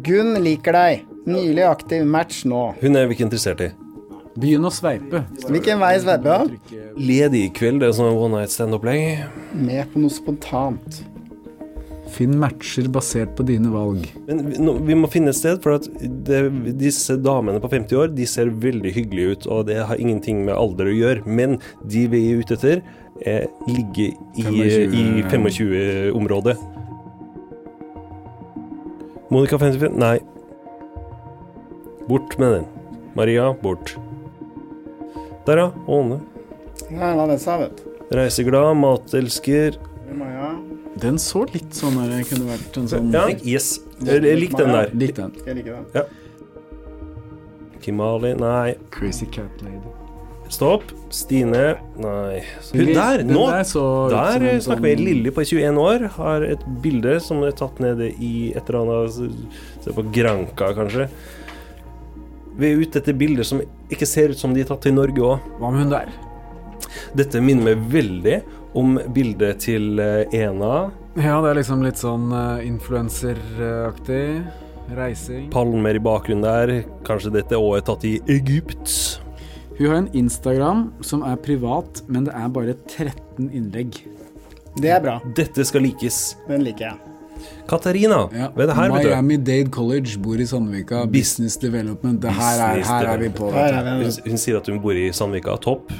Gunn 0.04 0.38
liker 0.40 0.72
deg. 0.72 1.04
Nylig 1.28 1.64
aktiv 1.68 2.04
match 2.08 2.44
nå. 2.48 2.70
Hun 2.80 2.96
er 2.96 3.08
vi 3.08 3.16
ikke 3.16 3.26
interessert 3.26 3.60
i. 3.64 3.70
Begynn 4.40 4.64
å 4.66 4.72
sveipe. 4.72 5.22
Hvilken 5.46 5.78
vei 5.78 5.94
sveiper 6.02 6.48
du? 6.48 6.78
Ledig 6.98 7.42
i 7.46 7.50
kveld, 7.54 7.82
det 7.82 7.90
er 7.90 7.98
sånn 8.00 8.16
one 8.16 8.40
night 8.40 8.54
stand-opplegg. 8.54 9.26
Med 9.54 9.92
på 9.92 10.00
noe 10.02 10.12
spontant. 10.12 11.04
Finn 12.14 12.34
matcher 12.40 12.88
basert 12.92 13.36
på 13.38 13.46
dine 13.46 13.70
valg. 13.72 14.08
Men 14.26 14.42
vi, 14.48 14.58
nå, 14.62 14.74
vi 14.86 14.96
må 14.98 15.08
finne 15.10 15.32
et 15.32 15.38
sted, 15.38 15.60
for 15.64 15.76
at 15.78 15.88
det, 16.00 16.42
disse 16.80 17.16
damene 17.20 17.62
på 17.62 17.70
50 17.72 18.00
år 18.00 18.12
de 18.16 18.26
ser 18.28 18.52
veldig 18.64 18.92
hyggelige 18.96 19.36
ut, 19.36 19.48
og 19.50 19.64
det 19.70 19.80
har 19.88 20.00
ingenting 20.00 20.44
med 20.48 20.56
alder 20.56 20.90
å 20.90 20.98
gjøre. 20.98 21.24
Men 21.28 21.58
de 21.84 22.06
vi 22.10 22.26
er 22.30 22.42
ute 22.42 22.58
etter, 22.58 22.84
er, 23.20 23.46
ligge 23.68 24.12
i, 24.34 24.42
25-området. 24.42 25.30
25-området. 25.30 26.56
Monica 29.30 29.58
55 29.58 29.96
Nei. 29.98 30.18
Bort 32.08 32.38
med 32.38 32.52
den. 32.52 32.64
Maria, 33.14 33.52
bort. 33.62 33.96
Der, 35.46 35.56
ja. 35.58 35.70
Åne. 35.86 36.20
Nei, 36.90 37.10
hva 37.16 37.26
det 37.30 37.40
seg, 37.42 37.64
vet 37.64 37.80
du. 37.80 37.90
Reiseglad, 38.14 38.74
matelsker. 38.78 39.78
Maja. 40.14 40.52
Den 41.00 41.18
så 41.18 41.42
litt 41.50 41.74
sånn 41.74 41.96
der 41.98 42.22
kunne 42.28 42.46
vært 42.52 42.76
en 42.78 42.86
sånn 42.90 43.10
Ja, 43.14 43.24
yes. 43.42 43.80
Jeg 44.04 44.22
likte 44.38 44.62
den 44.62 44.76
der. 44.76 44.94
Lik 44.94 45.16
den. 45.18 45.34
Jeg 45.46 45.58
liker 45.58 45.82
den. 45.96 46.06
Kimali, 47.84 48.34
nei. 48.38 48.76
Crazy 48.94 49.26
Cat 49.26 49.64
Lady. 49.64 50.03
Stopp. 50.54 50.90
Stine, 51.14 51.62
nei. 51.98 52.42
Hun 52.72 52.90
der, 52.94 53.22
nå 53.26 53.44
der 53.50 53.64
snakker 53.66 54.42
vi 54.42 54.94
sånn- 54.94 55.04
Lilly 55.04 55.32
på 55.34 55.44
21 55.46 55.78
år. 55.82 56.08
Har 56.16 56.42
et 56.46 56.62
bilde 56.82 57.20
som 57.20 57.42
er 57.42 57.54
tatt 57.58 57.80
nede 57.82 58.12
i 58.22 58.52
et 58.54 58.68
eller 58.68 58.82
annet 58.82 59.32
Se 59.84 59.90
på 59.94 60.04
Granka, 60.14 60.72
kanskje. 60.74 61.08
Vi 62.56 62.70
er 62.70 62.78
ute 62.78 63.00
etter 63.00 63.16
bilder 63.18 63.42
som 63.42 63.62
ikke 63.90 64.06
ser 64.06 64.30
ut 64.30 64.38
som 64.38 64.54
de 64.54 64.62
er 64.62 64.68
tatt 64.70 64.86
i 64.86 64.94
Norge 64.94 65.18
òg. 65.18 65.40
Hva 65.58 65.72
med 65.74 65.86
hun 65.86 65.90
der? 65.90 66.12
Dette 67.14 67.40
minner 67.42 67.74
meg 67.74 67.88
veldig 67.90 68.42
om 68.74 68.98
bildet 69.14 69.60
til 69.66 69.98
eh, 70.02 70.26
Ena. 70.34 70.90
Ja, 71.14 71.40
det 71.42 71.50
er 71.50 71.58
liksom 71.60 71.82
litt 71.82 71.98
sånn 71.98 72.30
uh, 72.34 72.62
influenseraktig. 72.62 74.44
Reising. 74.94 75.50
Palmer 75.50 75.96
i 75.96 76.02
bakgrunnen 76.02 76.44
der. 76.44 76.82
Kanskje 77.06 77.32
dette 77.38 77.58
òg 77.58 77.78
er 77.78 77.86
tatt 77.86 78.04
i 78.04 78.18
Egypt. 78.28 79.23
Hun 79.78 79.86
har 79.90 79.96
en 79.96 80.10
Instagram 80.14 80.84
som 81.02 81.24
er 81.26 81.36
privat, 81.42 82.02
men 82.08 82.24
det 82.28 82.34
er 82.38 82.48
bare 82.54 82.76
13 82.86 83.48
innlegg. 83.50 84.04
Det 84.78 84.90
er 84.90 85.00
bra. 85.02 85.16
Dette 85.34 85.64
skal 85.66 85.82
likes. 85.86 86.36
Den 86.48 86.62
liker 86.66 86.90
jeg. 86.92 87.10
Katarina, 87.68 88.28
Ja. 88.32 88.48
hva 88.54 88.62
er 88.62 88.66
det 88.66 88.74
her? 88.76 88.88
Miami 88.92 89.36
Dade 89.36 89.70
College, 89.70 90.16
bor 90.18 90.34
i 90.40 90.46
Sandvika. 90.46 91.04
Business 91.10 91.56
Development. 91.56 92.20
Det 92.20 92.30
her 92.30 92.60
er, 92.60 92.82
her 92.84 93.06
er 93.14 93.18
vi 93.18 93.28
på. 93.28 93.50
Her 93.52 93.72
er 93.74 93.98
vi. 93.98 94.04
Hun, 94.04 94.12
hun 94.30 94.38
sier 94.38 94.56
at 94.60 94.66
hun 94.70 94.80
bor 94.80 94.92
i 94.92 95.10
Sandvika. 95.12 95.56
Topp. 95.60 95.92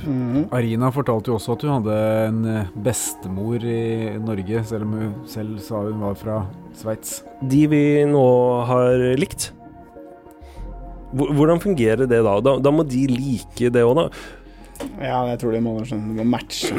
Arina 0.52 0.90
fortalte 0.94 1.28
jo 1.32 1.34
også 1.38 1.52
at 1.56 1.62
hun 1.66 1.74
hadde 1.82 1.98
en 2.28 2.44
eh, 2.46 2.70
bestemor 2.86 3.64
i 3.64 4.16
Norge, 4.22 4.64
selv 4.64 4.82
om 4.86 4.92
hun 4.92 5.12
selv 5.26 5.58
sa 5.60 5.82
hun 5.82 6.00
var 6.00 6.14
fra 6.14 6.38
Sveits. 6.78 7.22
De 7.42 7.66
vi 7.66 7.84
nå 8.08 8.24
har 8.70 9.16
likt. 9.18 9.50
Hvor- 11.14 11.30
Hvordan 11.38 11.60
fungerer 11.62 12.08
det 12.10 12.22
da? 12.26 12.34
Da, 12.42 12.56
da 12.58 12.70
må 12.74 12.82
de 12.88 13.04
like 13.10 13.70
det 13.70 13.82
òg, 13.86 13.94
da. 14.00 14.08
Ja, 14.98 15.20
jeg 15.30 15.38
tror 15.40 15.52
de 15.54 15.60
må, 15.62 15.76
skjønne, 15.86 16.16
det 16.16 16.18
må 16.18 16.26
matche. 16.34 16.74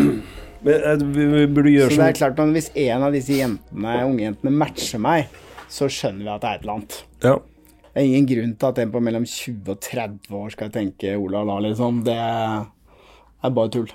Men 0.65 0.73
eh, 0.91 0.95
vi, 1.15 1.45
burde 1.47 1.69
Så 1.71 1.75
gjøre 1.77 1.89
det 1.89 1.99
er 1.99 2.13
sånn 2.19 2.35
klart 2.35 2.53
hvis 2.57 2.69
en 2.83 3.03
av 3.07 3.13
disse 3.15 3.35
jentene, 3.37 3.95
ungjentene 4.09 4.51
matcher 4.51 4.99
meg, 4.99 5.27
så 5.71 5.87
skjønner 5.91 6.25
vi 6.25 6.33
at 6.33 6.41
det 6.43 6.49
er 6.49 6.55
et 6.59 6.65
eller 6.65 6.77
annet. 6.79 7.01
ja. 7.23 7.35
Det 7.95 8.01
er 8.03 8.07
ingen 8.11 8.25
grunn 8.27 8.49
til 8.59 8.67
at 8.67 8.79
en 8.83 8.89
på 8.91 8.99
mellom 8.99 9.23
20 9.23 9.69
og 9.71 9.77
30 9.79 10.33
år 10.35 10.49
skal 10.51 10.67
tenke 10.73 11.13
Ola 11.15 11.45
da, 11.47 11.53
liksom. 11.63 12.01
Det 12.03 12.15
er 12.19 13.53
bare 13.55 13.71
tull. 13.71 13.87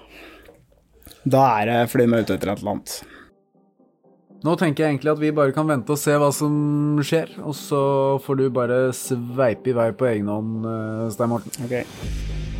Da 1.29 1.43
er 1.61 1.67
det 1.69 1.75
fordi 1.93 2.07
de 2.09 2.17
er 2.17 2.23
ute 2.25 2.37
etter 2.39 2.49
et 2.55 2.63
eller 2.63 2.73
annet. 2.79 2.95
Nå 4.41 4.55
tenker 4.57 4.87
jeg 4.87 4.95
egentlig 4.95 5.11
at 5.13 5.21
vi 5.21 5.33
bare 5.37 5.53
kan 5.53 5.69
vente 5.69 5.93
og 5.93 6.01
se 6.01 6.15
hva 6.17 6.31
som 6.33 6.55
skjer, 7.05 7.35
og 7.45 7.53
så 7.57 7.81
får 8.25 8.41
du 8.41 8.47
bare 8.57 8.79
sveipe 8.97 9.69
i 9.69 9.77
vei 9.77 9.91
på 9.93 10.09
egen 10.09 10.33
hånd, 10.33 10.65
eh, 10.65 11.11
Stein 11.13 11.33
Morten. 11.35 11.53
Ok. 11.67 12.60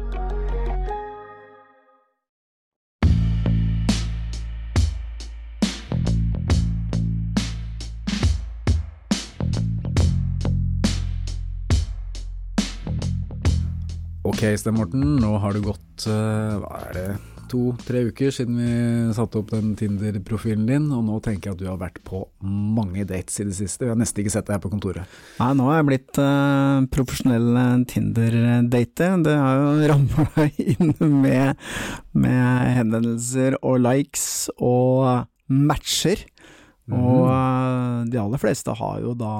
Ok, 14.21 14.43
Sten 14.57 14.75
Morten, 14.77 15.15
nå 15.17 15.31
har 15.41 15.55
det 15.55 15.63
gått 15.65 16.03
eh, 16.05 16.57
hva 16.61 16.77
er 16.91 16.91
det, 16.93 17.05
to-tre 17.49 18.03
uker 18.11 18.29
siden 18.31 18.59
vi 18.61 18.73
satte 19.17 19.39
opp 19.41 19.49
den 19.49 19.73
Tinder-profilen 19.79 20.67
din, 20.69 20.85
og 20.93 21.01
nå 21.07 21.17
tenker 21.25 21.49
jeg 21.49 21.55
at 21.57 21.63
du 21.63 21.65
har 21.67 21.79
vært 21.81 21.97
på 22.05 22.21
mange 22.45 23.03
dates 23.09 23.41
i 23.41 23.47
det 23.49 23.57
siste. 23.57 23.83
Vi 23.83 23.89
har 23.91 23.97
nesten 23.99 24.21
ikke 24.21 24.35
sett 24.35 24.45
deg 24.45 24.59
her 24.59 24.63
på 24.63 24.71
kontoret. 24.71 25.17
Nei, 25.41 25.49
nå 25.57 25.65
har 25.71 25.81
jeg 25.81 25.87
blitt 25.89 26.21
uh, 26.21 26.85
profesjonell 26.93 27.49
eh, 27.63 27.73
Tinder-dater. 27.91 29.17
Det 29.25 29.35
har 29.41 29.59
jo 29.59 29.89
ramla 29.91 30.47
inn 30.61 30.93
med, 31.17 31.65
med 32.13 32.77
henvendelser 32.77 33.57
og 33.59 33.81
likes 33.87 34.29
og 34.61 35.25
matcher. 35.49 36.27
Og 36.91 37.27
eh, 37.31 37.97
de 38.11 38.19
aller 38.19 38.41
fleste 38.41 38.73
har 38.77 39.01
jo 39.03 39.13
da 39.17 39.33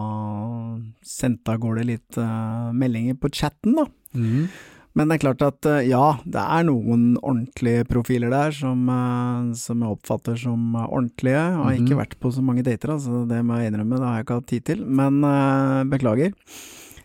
sendt 1.05 1.49
av 1.51 1.61
gårde 1.63 1.87
litt 1.87 2.19
uh, 2.21 2.69
meldinger 2.75 3.17
på 3.19 3.31
chatten, 3.33 3.77
da. 3.77 3.87
Mhm. 4.17 4.51
Men 4.93 5.07
det 5.07 5.15
er 5.15 5.21
klart 5.23 5.41
at 5.45 5.65
eh, 5.71 5.85
ja, 5.87 6.17
det 6.25 6.41
er 6.41 6.65
noen 6.67 7.13
ordentlige 7.23 7.85
profiler 7.87 8.29
der 8.33 8.51
som, 8.51 8.81
eh, 8.91 9.53
som 9.55 9.79
jeg 9.85 9.95
oppfatter 9.95 10.35
som 10.41 10.73
ordentlige. 10.81 11.39
Jeg 11.39 11.55
har 11.61 11.71
ikke 11.77 11.95
Mhm. 11.95 12.01
vært 12.01 12.19
på 12.19 12.31
så 12.35 12.43
mange 12.43 12.63
dater, 12.63 12.89
altså 12.97 13.25
det 13.27 13.39
må 13.45 13.55
jeg 13.61 13.71
innrømme, 13.71 13.95
det 13.97 14.07
har 14.09 14.17
jeg 14.19 14.25
ikke 14.25 14.39
hatt 14.41 14.47
tid 14.51 14.65
til. 14.65 14.85
Men 14.85 15.23
eh, 15.23 15.83
beklager. 15.85 16.33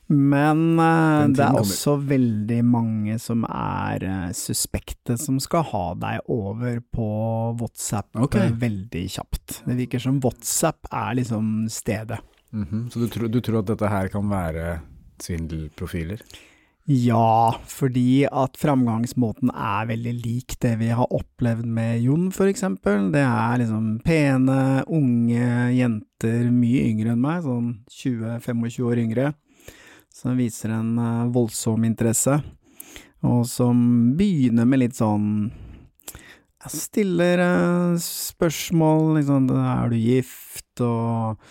Men 0.09 0.77
det 1.35 1.43
er 1.43 1.57
også 1.59 1.97
veldig 2.07 2.61
mange 2.65 3.17
som 3.19 3.43
er 3.49 3.99
suspekte, 4.39 5.17
som 5.19 5.41
skal 5.43 5.65
ha 5.67 5.95
deg 5.99 6.21
over 6.31 6.79
på 6.95 7.09
WhatsApp 7.59 8.07
Ok. 8.15 8.37
eh, 8.37 8.51
veldig 8.55 9.03
kjapt. 9.11 9.63
Det 9.67 9.77
virker 9.77 9.99
som 10.01 10.21
WhatsApp 10.23 10.87
er 10.93 11.15
liksom 11.19 11.67
stedet. 11.69 12.21
Mhm. 12.55 12.89
Så 12.91 13.01
du 13.03 13.09
tror, 13.09 13.29
du 13.31 13.41
tror 13.41 13.59
at 13.59 13.67
dette 13.67 13.89
her 13.91 14.07
kan 14.09 14.29
være 14.31 14.81
svindelprofiler? 15.19 16.21
Ja, 16.87 17.57
fordi 17.67 18.29
at 18.31 18.55
framgangsmåten 18.61 19.51
er 19.51 19.89
veldig 19.89 20.13
lik 20.21 20.55
det 20.63 20.77
vi 20.79 20.93
har 20.95 21.11
opplevd 21.11 21.67
med 21.67 22.05
Jon, 22.05 22.29
for 22.31 22.47
eksempel. 22.47 23.09
Det 23.11 23.25
er 23.27 23.59
liksom 23.59 23.89
pene, 24.07 24.85
unge 24.87 25.49
jenter, 25.75 26.47
mye 26.55 26.85
yngre 26.87 27.17
enn 27.17 27.25
meg, 27.25 27.43
sånn 27.43 27.73
20-25 27.91 28.87
år 28.87 29.03
yngre, 29.03 29.33
som 30.15 30.39
viser 30.39 30.77
en 30.77 30.95
eh, 31.03 31.27
voldsom 31.35 31.89
interesse, 31.91 32.39
og 33.27 33.43
som 33.51 33.83
begynner 34.15 34.71
med 34.71 34.85
litt 34.85 34.99
sånn 35.01 35.51
jeg 36.67 36.83
stiller 36.83 37.41
spørsmål, 38.03 39.17
liksom, 39.19 39.51
er 39.59 39.91
du 39.91 39.99
gift, 39.99 40.71
og, 40.87 41.43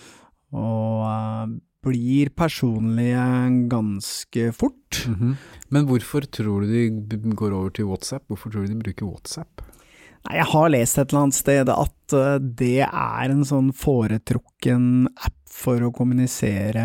og 0.56 1.06
eh, 1.12 1.56
blir 1.86 2.32
personlige 2.36 3.28
ganske 3.72 4.50
fort. 4.58 5.06
Mhm. 5.08 5.38
Men 5.70 5.88
hvorfor 5.90 6.26
tror 6.26 6.66
du 6.66 6.90
de 6.90 7.18
går 7.38 7.54
over 7.54 7.70
til 7.70 7.90
WhatsApp? 7.90 8.28
Hvorfor 8.28 8.52
tror 8.52 8.66
du 8.66 8.74
de 8.74 8.82
bruker 8.82 9.06
WhatsApp? 9.06 9.64
Nei, 10.26 10.40
jeg 10.40 10.50
har 10.50 10.70
lest 10.74 10.98
et 10.98 11.12
eller 11.12 11.28
annet 11.28 11.38
sted 11.38 11.70
at 11.70 12.14
eh, 12.18 12.38
det 12.42 12.86
er 12.86 13.30
en 13.30 13.44
sånn 13.46 13.70
foretrukken 13.78 15.06
app 15.16 15.38
for 15.56 15.80
å 15.86 15.92
kommunisere 15.96 16.82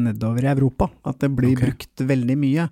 nedover 0.00 0.46
i 0.46 0.52
Europa. 0.52 0.88
At 1.04 1.20
det 1.20 1.32
blir 1.34 1.56
okay. 1.56 1.66
brukt 1.66 2.04
veldig 2.08 2.36
mye. 2.40 2.68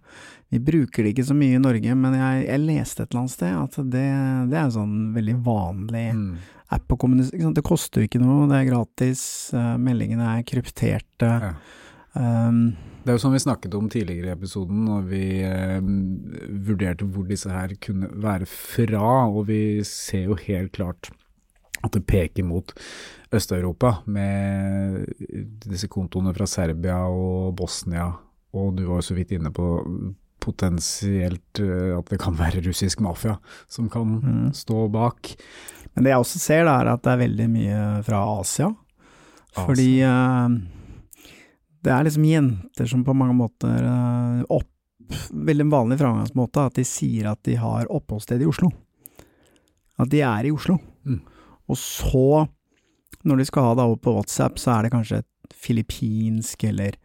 Vi 0.53 0.61
bruker 0.61 1.05
det 1.05 1.15
ikke 1.15 1.27
så 1.29 1.37
mye 1.37 1.57
i 1.57 1.63
Norge, 1.63 1.95
men 1.97 2.17
jeg, 2.17 2.47
jeg 2.47 2.63
leste 2.63 3.05
et 3.05 3.13
eller 3.13 3.23
annet 3.23 3.35
sted 3.35 3.59
at 3.59 3.77
det, 3.93 4.09
det 4.53 4.59
er 4.59 4.67
en 4.67 4.75
sånn 4.79 4.97
veldig 5.17 5.39
vanlig 5.45 6.09
Mm. 6.13 6.35
App 6.73 6.93
å 6.95 6.99
kommunisere? 7.01 7.53
Det 7.55 7.65
koster 7.67 8.03
jo 8.03 8.09
ikke 8.09 8.21
noe, 8.23 8.49
det 8.51 8.59
er 8.63 8.71
gratis, 8.71 9.23
eh, 9.57 9.77
meldingene 9.79 10.39
er 10.39 10.47
krypterte. 10.49 11.33
Ja. 11.49 11.53
Um, 12.15 12.77
Det 13.03 13.11
er 13.11 13.17
jo 13.17 13.23
som 13.25 13.33
vi 13.33 13.41
snakket 13.43 13.75
om 13.75 13.89
tidligere 13.91 14.29
i 14.31 14.35
episoden, 14.37 14.85
når 14.87 15.07
vi 15.09 15.25
eh, 15.43 15.81
vurderte 16.69 17.07
hvor 17.09 17.27
disse 17.27 17.51
her 17.51 17.73
kunne 17.83 18.11
være 18.23 18.47
fra, 18.47 19.27
og 19.27 19.47
vi 19.49 19.83
ser 19.89 20.29
jo 20.29 20.37
helt 20.39 20.73
klart 20.77 21.11
at 21.83 21.91
det 21.97 22.05
peker 22.07 22.45
mot 22.47 22.71
Øst-Europa, 23.33 24.03
med 24.07 25.07
disse 25.65 25.89
kontoene 25.91 26.35
fra 26.37 26.47
Serbia 26.47 27.01
og 27.09 27.57
Bosnia, 27.59 28.13
og 28.55 28.77
du 28.77 28.85
var 28.87 29.01
jo 29.01 29.07
så 29.09 29.17
vidt 29.17 29.33
inne 29.35 29.51
på 29.51 29.67
potensielt 30.43 31.61
eh, 31.63 31.93
at 31.97 32.09
det 32.11 32.19
kan 32.21 32.37
være 32.39 32.63
russisk 32.67 33.01
mafia 33.01 33.39
som 33.71 33.89
kan 33.91 34.21
Mm. 34.23 34.53
stå 34.53 34.89
bak. 34.93 35.35
Men 35.93 36.05
det 36.05 36.13
jeg 36.13 36.25
også 36.25 36.41
ser, 36.41 36.65
da, 36.67 36.79
er 36.81 36.93
at 36.95 37.03
det 37.05 37.13
er 37.13 37.23
veldig 37.27 37.49
mye 37.53 37.81
fra 38.07 38.23
Asia. 38.39 38.71
Asia. 38.73 39.65
Fordi 39.67 39.89
uh, 40.09 40.55
det 41.83 41.93
er 41.93 42.07
liksom 42.07 42.29
jenter 42.29 42.89
som 42.89 43.03
på 43.05 43.17
mange 43.17 43.37
måter 43.39 43.89
uh, 43.89 44.45
opp 44.49 44.69
Veldig 45.13 45.67
vanlig 45.69 45.99
framgangsmåte 46.01 46.63
at 46.71 46.79
de 46.79 46.85
sier 46.89 47.27
at 47.29 47.41
de 47.45 47.53
har 47.61 47.91
oppholdssted 47.93 48.41
i 48.41 48.47
Oslo. 48.49 48.71
At 50.01 50.09
de 50.09 50.23
er 50.25 50.47
i 50.49 50.53
Oslo. 50.55 50.79
Mm. 51.05 51.19
Og 51.69 51.77
så, 51.77 52.47
når 53.27 53.43
de 53.43 53.47
skal 53.51 53.67
ha 53.67 53.75
det 53.77 53.85
over 53.85 53.99
på 54.01 54.15
WhatsApp, 54.15 54.57
så 54.63 54.73
er 54.73 54.87
det 54.87 54.93
kanskje 54.95 55.19
et 55.21 55.57
filippinsk 55.67 56.65
eller 56.71 56.97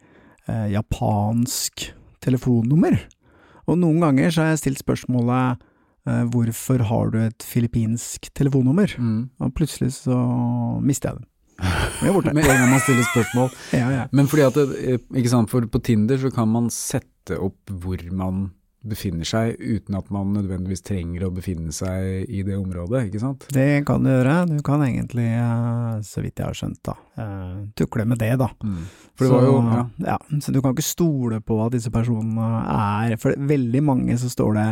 eh, 0.46 0.70
japansk 0.72 1.88
telefonnummer. 2.24 2.96
Og 3.68 3.76
noen 3.82 4.00
ganger 4.06 4.32
så 4.32 4.44
har 4.46 4.54
jeg 4.54 4.62
stilt 4.62 4.82
spørsmålet 4.86 5.60
hvorfor 6.32 6.84
har 6.90 7.10
du 7.14 7.18
et 7.22 7.44
filippinsk 7.44 8.30
telefonnummer? 8.38 8.94
Mm. 8.98 9.28
Og 9.42 9.52
plutselig 9.56 9.92
så 10.00 10.16
mister 10.84 11.12
jeg 11.12 11.20
den. 11.20 11.28
Jeg. 12.04 12.14
Med 12.14 12.44
en 12.44 12.46
gang 12.46 12.70
man 12.70 12.82
stiller 12.84 13.06
spørsmål. 13.08 13.48
ja, 13.74 13.88
ja. 13.90 14.04
Men 14.14 14.28
fordi 14.30 14.44
at 14.46 14.58
eh, 14.62 15.00
ikke 15.18 15.32
sant, 15.32 15.50
for 15.50 15.66
på 15.66 15.80
Tinder 15.82 16.20
så 16.22 16.30
kan 16.30 16.46
man 16.50 16.68
sette 16.70 17.34
opp 17.34 17.72
hvor 17.82 18.02
man 18.14 18.52
befinner 18.88 19.24
seg, 19.28 19.56
uten 19.60 19.94
at 19.98 20.08
man 20.14 20.32
nødvendigvis 20.34 20.82
trenger 20.82 21.26
å 21.26 21.32
befinne 21.34 21.72
seg 21.72 22.28
i 22.28 22.42
det 22.46 22.56
området, 22.58 23.06
ikke 23.08 23.20
sant? 23.22 23.46
Det 23.52 23.84
kan 23.88 24.02
du 24.02 24.10
gjøre. 24.10 24.34
Du 24.50 24.62
kan 24.66 24.80
egentlig, 24.86 25.26
eh, 25.36 25.98
så 26.06 26.22
vidt 26.24 26.40
jeg 26.40 26.46
har 26.48 26.56
skjønt, 26.58 26.80
da, 26.88 26.94
eh, 27.18 27.58
tukle 27.76 28.06
med 28.08 28.18
det, 28.18 28.32
da. 28.40 28.48
For 29.18 29.24
det 29.26 29.30
var 29.32 29.42
jo, 29.48 29.54
så, 29.60 29.74
ja. 29.74 29.84
ja, 30.14 30.18
så 30.40 30.52
du 30.54 30.60
kan 30.62 30.74
ikke 30.74 30.86
stole 30.86 31.40
på 31.42 31.58
at 31.66 31.72
disse 31.74 31.90
personene 31.90 32.48
er 33.10 33.16
For 33.18 33.34
veldig 33.34 33.80
mange 33.82 34.14
så 34.20 34.28
står 34.30 34.54
det 34.54 34.66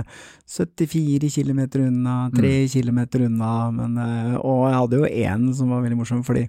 74 0.47 1.31
km 1.35 1.63
unna, 1.89 2.31
3 2.31 2.53
Mm. 2.67 2.69
km 2.71 3.01
unna, 3.27 3.71
men 3.75 3.99
eh, 3.99 4.37
Og 4.39 4.69
jeg 4.71 4.79
hadde 4.81 5.01
jo 5.01 5.05
én 5.27 5.55
som 5.55 5.69
var 5.71 5.83
veldig 5.83 5.99
morsom, 5.99 6.23
fordi 6.25 6.49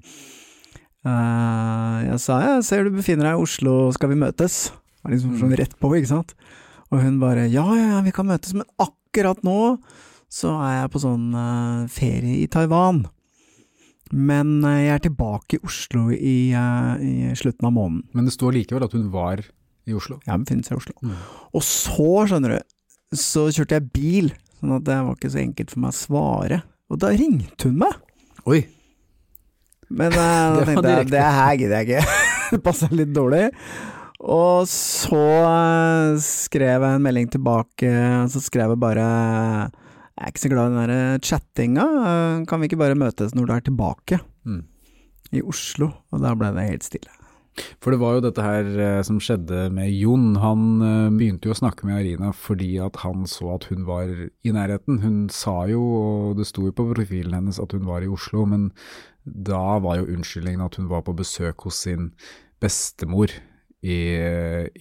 jeg 1.07 2.19
sa 2.19 2.39
jeg 2.43 2.63
ser 2.67 2.83
du 2.87 2.91
befinner 2.97 3.29
deg 3.29 3.37
i 3.37 3.43
Oslo, 3.43 3.75
skal 3.95 4.09
vi 4.11 4.19
møtes? 4.19 4.67
Det 4.71 5.03
var 5.03 5.11
Liksom 5.13 5.31
Mm. 5.33 5.39
sånn 5.39 5.57
rett 5.57 5.75
på, 5.79 5.89
ikke 5.95 6.07
sant? 6.07 6.33
Og 6.93 7.03
hun 7.03 7.19
bare 7.19 7.47
ja, 7.51 7.65
ja, 7.75 7.87
ja, 7.95 8.01
vi 8.05 8.13
kan 8.15 8.29
møtes, 8.29 8.55
men 8.55 8.67
akkurat 8.79 9.41
nå 9.45 9.77
så 10.31 10.53
er 10.59 10.81
jeg 10.81 10.91
på 10.93 11.01
sånn 11.03 11.27
uh, 11.35 11.87
ferie 11.91 12.41
i 12.43 12.47
Taiwan. 12.51 13.05
Men 14.11 14.57
uh, 14.63 14.75
jeg 14.75 14.93
er 14.95 15.03
tilbake 15.03 15.57
i 15.57 15.61
Oslo 15.67 16.07
i, 16.11 16.37
uh, 16.55 16.95
i 16.99 17.31
slutten 17.39 17.67
av 17.69 17.75
måneden. 17.75 18.03
Men 18.15 18.27
det 18.27 18.35
står 18.35 18.55
likevel 18.57 18.87
at 18.87 18.95
hun 18.95 19.07
var 19.13 19.43
i 19.87 19.95
Oslo. 19.95 20.19
Jeg 20.27 20.43
befinner 20.43 20.67
seg 20.67 20.75
i 20.75 20.81
Oslo. 20.81 20.95
Mm. 21.03 21.19
Og 21.55 21.63
så, 21.63 22.09
skjønner 22.27 22.57
du, 22.57 22.75
så 23.15 23.47
kjørte 23.55 23.79
jeg 23.79 23.91
bil, 23.95 24.33
sånn 24.59 24.75
at 24.79 24.87
det 24.87 24.97
var 25.07 25.15
ikke 25.15 25.31
så 25.31 25.43
enkelt 25.43 25.71
for 25.73 25.83
meg 25.83 25.95
å 25.95 25.99
svare. 26.01 26.63
Og 26.91 26.99
da 27.03 27.11
ringte 27.15 27.69
hun 27.69 27.79
meg! 27.83 28.01
Oi! 28.47 28.61
Men 29.87 30.11
da 30.11 30.27
tenkte 30.67 30.91
jeg 30.91 31.11
det 31.13 31.23
her 31.23 31.53
gidder 31.59 31.79
jeg 31.79 31.87
ikke. 31.87 32.17
det 32.51 32.63
passer 32.63 32.95
litt 32.95 33.15
dårlig. 33.15 33.47
Og 34.19 34.65
så 34.71 35.19
eh, 35.45 36.15
skrev 36.23 36.81
jeg 36.81 36.95
en 36.97 37.03
melding 37.05 37.29
tilbake, 37.29 37.91
og 38.23 38.31
så 38.33 38.41
skrev 38.41 38.73
jeg 38.73 38.81
bare 38.81 39.03
Jeg 39.67 40.23
er 40.25 40.31
ikke 40.31 40.41
så 40.41 40.49
glad 40.49 40.71
i 40.71 40.73
den 40.73 40.89
der 40.89 41.19
chattinga, 41.21 41.85
eh, 41.85 42.45
kan 42.49 42.59
vi 42.59 42.69
ikke 42.71 42.81
bare 42.81 42.97
møtes 42.97 43.35
når 43.37 43.45
du 43.45 43.53
er 43.53 43.67
tilbake 43.69 44.19
Mm. 44.47 44.63
i 45.35 45.41
Oslo? 45.43 45.91
Og 46.11 46.21
da 46.23 46.33
ble 46.33 46.49
det 46.55 46.69
helt 46.69 46.83
stille. 46.87 47.11
For 47.81 47.91
det 47.91 47.99
var 47.99 48.13
jo 48.15 48.21
dette 48.21 48.41
her 48.41 48.67
eh, 48.79 49.01
som 49.03 49.17
skjedde 49.19 49.67
med 49.73 49.89
Jon. 49.91 50.35
Han 50.41 50.81
eh, 50.81 51.09
begynte 51.13 51.49
jo 51.49 51.53
å 51.53 51.59
snakke 51.59 51.85
med 51.85 51.99
Arina 51.99 52.31
fordi 52.33 52.77
at 52.81 52.99
han 53.03 53.25
så 53.29 53.55
at 53.55 53.67
hun 53.69 53.85
var 53.85 54.07
i 54.07 54.53
nærheten. 54.53 55.01
Hun 55.03 55.27
sa 55.33 55.65
jo, 55.69 55.81
og 55.81 56.37
det 56.39 56.47
sto 56.49 56.65
jo 56.65 56.73
på 56.73 56.85
profilen 56.93 57.33
hennes 57.37 57.59
at 57.61 57.73
hun 57.75 57.85
var 57.85 58.01
i 58.05 58.09
Oslo, 58.09 58.45
men 58.49 58.71
da 59.25 59.77
var 59.83 59.99
jo 59.99 60.09
unnskyldningen 60.15 60.63
at 60.65 60.77
hun 60.79 60.87
var 60.89 61.03
på 61.05 61.17
besøk 61.17 61.67
hos 61.67 61.83
sin 61.85 62.11
bestemor 62.61 63.29
i, 63.83 63.97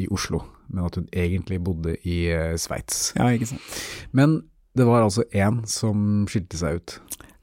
i 0.01 0.07
Oslo, 0.11 0.41
men 0.73 0.85
at 0.87 0.97
hun 0.97 1.07
egentlig 1.13 1.59
bodde 1.65 1.97
i 2.09 2.27
eh, 2.33 2.55
Sveits. 2.59 3.13
Ja, 3.17 3.29
ikke 3.37 3.47
sant. 3.53 3.81
Men 4.17 4.39
det 4.77 4.87
var 4.89 5.03
altså 5.05 5.25
én 5.33 5.63
som 5.69 6.27
skilte 6.31 6.57
seg 6.61 6.81
ut. 6.81 6.97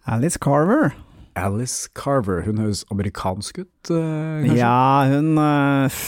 Alice 0.06 0.38
Carver. 0.42 0.92
Alice 1.40 1.88
Carver. 1.98 2.44
Hun 2.46 2.60
høres 2.62 2.84
amerikansk 2.94 3.64
ut, 3.64 3.90
eh, 3.90 4.44
kanskje? 4.44 4.58
Ja, 4.60 5.06
hun 5.10 5.38
øh, 5.38 6.04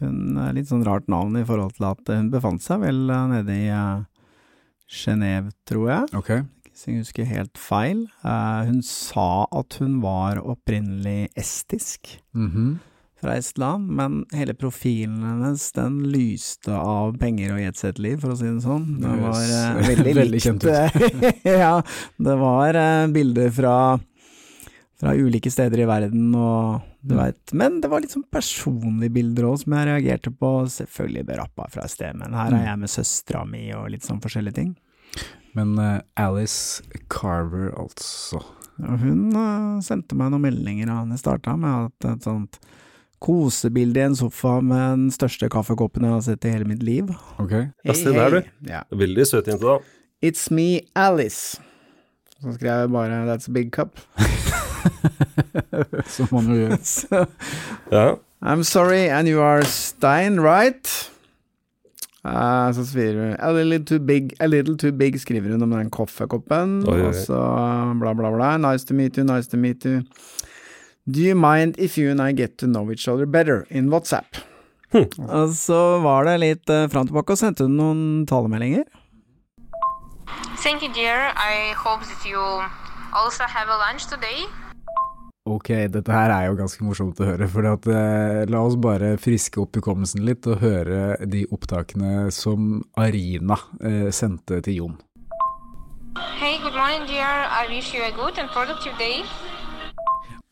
Hun 0.00 0.38
er 0.42 0.52
litt 0.56 0.66
sånn 0.68 0.82
rart 0.84 1.06
navn 1.08 1.36
i 1.38 1.44
forhold 1.46 1.76
til 1.76 1.84
at 1.86 2.08
hun 2.10 2.30
befant 2.32 2.62
seg 2.64 2.80
vel 2.82 3.04
nede 3.30 3.54
i 3.54 3.68
Genéve, 4.90 5.52
tror 5.66 5.86
jeg, 5.88 6.08
Ok. 6.18 6.30
hvis 6.66 6.82
jeg 6.88 6.98
husker 6.98 7.24
helt 7.30 7.56
feil. 7.58 8.02
Eh, 8.24 8.64
hun 8.68 8.82
sa 8.82 9.46
at 9.54 9.78
hun 9.80 10.00
var 10.02 10.40
opprinnelig 10.42 11.28
estisk 11.38 12.18
Mhm. 12.34 12.80
Fra 13.24 13.34
Estland, 13.40 13.88
men 13.96 14.20
hele 14.36 14.54
profilen 14.54 15.22
hennes 15.24 15.64
den 15.76 16.02
lyste 16.12 16.76
av 16.76 17.16
penger 17.20 17.54
og 17.56 17.62
jetset-liv, 17.64 18.20
for 18.22 18.34
å 18.34 18.38
si 18.38 18.46
det 18.50 18.60
sånn. 18.64 18.84
Det 19.00 19.12
var 19.24 19.44
eh, 19.58 19.84
veldig, 19.90 20.14
veldig 20.22 20.40
kjent 20.44 20.66
ut. 20.68 21.14
ja, 21.48 21.74
det 22.28 22.36
var 22.44 22.76
uh, 22.78 23.06
bilder 23.14 23.50
fra 23.56 23.76
fra 25.00 25.10
ulike 25.18 25.50
steder 25.50 25.80
i 25.82 25.86
verden, 25.90 26.28
og 26.38 26.84
du 27.04 27.12
Mm. 27.14 27.18
veit 27.18 27.52
Men 27.52 27.80
det 27.82 27.88
var 27.92 28.00
litt 28.00 28.12
sånn 28.14 28.22
personlige 28.32 29.12
bilder 29.12 29.44
òg, 29.50 29.58
som 29.60 29.74
jeg 29.76 29.88
reagerte 29.90 30.30
på. 30.32 30.52
Selvfølgelig 30.72 31.24
berappa 31.28 31.66
fra 31.68 31.82
et 31.84 31.90
sted, 31.92 32.14
men 32.16 32.32
her 32.32 32.48
Mm. 32.52 32.56
er 32.60 32.64
jeg 32.70 32.78
med 32.84 32.88
søstera 32.92 33.42
mi 33.44 33.64
og 33.74 33.90
litt 33.92 34.06
sånn 34.06 34.22
forskjellige 34.22 34.54
ting. 34.54 34.70
Men 35.54 35.74
uh, 35.78 36.00
Alice 36.16 36.80
Carver, 37.12 37.74
altså. 37.76 38.40
Hun 38.78 39.34
uh, 39.36 39.80
sendte 39.84 40.16
meg 40.16 40.30
noen 40.32 40.46
meldinger, 40.46 40.88
og 40.94 41.10
det 41.12 41.18
starta 41.20 41.58
med 41.58 41.90
at 41.90 42.08
et 42.14 42.24
sånt 42.30 42.56
kosebilde 43.24 44.00
i 44.00 44.04
en 44.10 44.16
sofa 44.18 44.58
med 44.60 44.98
den 44.98 45.06
største 45.14 45.48
kaffekoppen 45.52 46.04
jeg 46.04 46.12
har 46.12 46.24
sett 46.26 46.44
i 46.44 46.52
hele 46.52 46.68
mitt 46.68 46.82
liv. 46.84 47.08
Ok. 47.40 47.54
Ja, 47.86 47.94
se 47.96 48.12
der, 48.12 48.36
du. 48.36 48.50
Ja. 48.68 48.82
Veldig 48.92 49.24
søt 49.30 49.48
jente, 49.48 49.64
da. 49.64 49.78
It's 50.24 50.50
me, 50.52 50.84
Alice. 50.96 51.60
Så 52.42 52.52
skrev 52.58 52.84
jeg 52.84 52.92
bare 52.92 53.24
That's 53.28 53.48
a 53.48 53.52
big 53.52 53.72
cup. 53.72 54.00
Som 56.14 56.28
man 56.32 56.52
jo 56.52 56.60
gjør. 56.60 56.76
Ja. 57.92 58.14
I'm 58.44 58.62
sorry, 58.62 59.08
and 59.08 59.28
you 59.28 59.40
are 59.40 59.64
Stein, 59.64 60.40
right? 60.40 61.10
Uh, 62.24 62.72
så 62.72 62.84
skriver 62.84 63.26
hun 63.26 63.36
a 63.38 63.52
little, 63.52 63.84
too 63.84 63.98
big, 63.98 64.32
a 64.40 64.46
little 64.46 64.76
too 64.76 64.92
big, 64.92 65.20
skriver 65.20 65.52
hun 65.52 65.62
om 65.62 65.70
den 65.70 65.90
kaffekoppen. 65.90 66.88
Og 66.88 67.14
så 67.14 67.40
bla, 68.00 68.12
bla, 68.12 68.30
bla. 68.30 68.72
Nice 68.72 68.86
to 68.86 68.94
meet 68.94 69.16
you, 69.16 69.24
nice 69.24 69.48
to 69.48 69.56
meet 69.56 69.84
you. 69.84 70.02
Do 71.06 71.20
you 71.20 71.34
mind 71.34 71.74
if 71.78 71.98
you 71.98 72.10
and 72.10 72.22
I 72.22 72.32
get 72.32 72.56
to 72.58 72.66
know 72.66 72.90
each 72.90 73.06
other 73.08 73.26
better 73.26 73.66
in 73.68 73.90
WhatsApp? 73.90 74.36
Hm. 74.90 75.04
Og 75.28 75.50
så 75.52 75.98
var 76.00 76.24
det 76.24 76.38
litt 76.40 76.70
uh, 76.72 76.86
fram 76.88 77.04
og 77.04 77.10
tilbake, 77.10 77.34
og 77.34 77.40
sendte 77.40 77.66
hun 77.66 77.76
noen 77.76 78.02
talemeldinger. 78.30 78.86
Thank 80.62 80.80
you, 80.80 80.88
dear. 80.94 81.28
I 81.36 81.74
hope 81.76 82.08
that 82.08 82.24
you 82.24 82.40
also 83.12 83.44
have 83.44 83.68
a 83.68 83.76
lunch 83.76 84.08
today. 84.08 84.48
Ok, 85.44 85.68
dette 85.92 86.08
her 86.08 86.32
er 86.32 86.48
jo 86.48 86.56
ganske 86.56 86.80
morsomt 86.86 87.20
å 87.20 87.28
høre, 87.28 87.50
for 87.52 87.68
at, 87.68 87.84
eh, 87.84 88.48
la 88.48 88.64
oss 88.64 88.80
bare 88.80 89.18
friske 89.20 89.60
opp 89.60 89.76
hukommelsen 89.76 90.24
litt 90.24 90.48
og 90.48 90.64
høre 90.64 91.18
de 91.28 91.44
opptakene 91.52 92.30
som 92.32 92.80
Arina 92.96 93.60
eh, 93.84 94.08
sendte 94.08 94.64
til 94.64 94.80
Jon. 94.80 95.00
Hey, 96.40 96.56
good 96.64 96.72
morning, 96.72 97.04
dear. 97.04 97.44
I 97.44 97.66
wish 97.68 97.92
you 97.92 98.00
a 98.00 98.12
good 98.16 98.38
and 98.38 98.48
productive 98.48 98.96
day. 98.96 99.20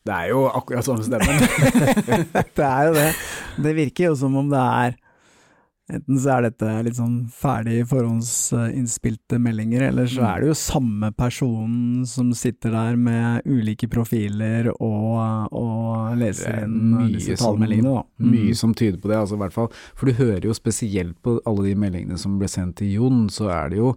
Det 0.03 0.11
er 0.11 0.33
jo 0.33 0.43
akkurat 0.51 0.85
samme 0.85 1.05
stemmen. 1.05 1.39
det 2.57 2.67
er 2.67 2.89
jo 2.89 2.93
det. 2.97 3.09
Det 3.63 3.75
virker 3.77 4.09
jo 4.09 4.19
som 4.19 4.35
om 4.41 4.51
det 4.51 4.59
er 4.59 4.99
Enten 5.91 6.15
så 6.15 6.37
er 6.37 6.45
dette 6.45 6.67
litt 6.85 6.95
sånn 6.95 7.15
ferdig 7.35 7.81
forhåndsinnspilte 7.89 9.35
meldinger, 9.43 9.89
eller 9.89 10.07
så 10.07 10.23
er 10.29 10.39
det 10.39 10.47
jo 10.53 10.55
samme 10.55 11.09
personen 11.11 12.05
som 12.07 12.29
sitter 12.39 12.71
der 12.71 12.95
med 12.95 13.43
ulike 13.43 13.89
profiler 13.91 14.69
og, 14.77 15.51
og 15.51 16.15
leser 16.21 16.61
er 16.61 16.63
inn 16.69 17.11
disse 17.11 17.35
talemeldingene, 17.41 17.97
da. 17.99 18.05
Mm. 18.15 18.31
Mye 18.31 18.55
som 18.55 18.71
tyder 18.71 19.01
på 19.03 19.11
det, 19.11 19.19
altså, 19.19 19.35
i 19.35 19.43
hvert 19.43 19.57
fall. 19.57 19.69
For 19.99 20.07
du 20.07 20.15
hører 20.21 20.47
jo 20.47 20.55
spesielt 20.55 21.19
på 21.19 21.35
alle 21.43 21.67
de 21.67 21.75
meldingene 21.83 22.21
som 22.21 22.39
ble 22.39 22.47
sendt 22.47 22.79
til 22.79 22.95
Jon, 23.01 23.27
så 23.33 23.51
er 23.51 23.75
det 23.75 23.83
jo 23.83 23.91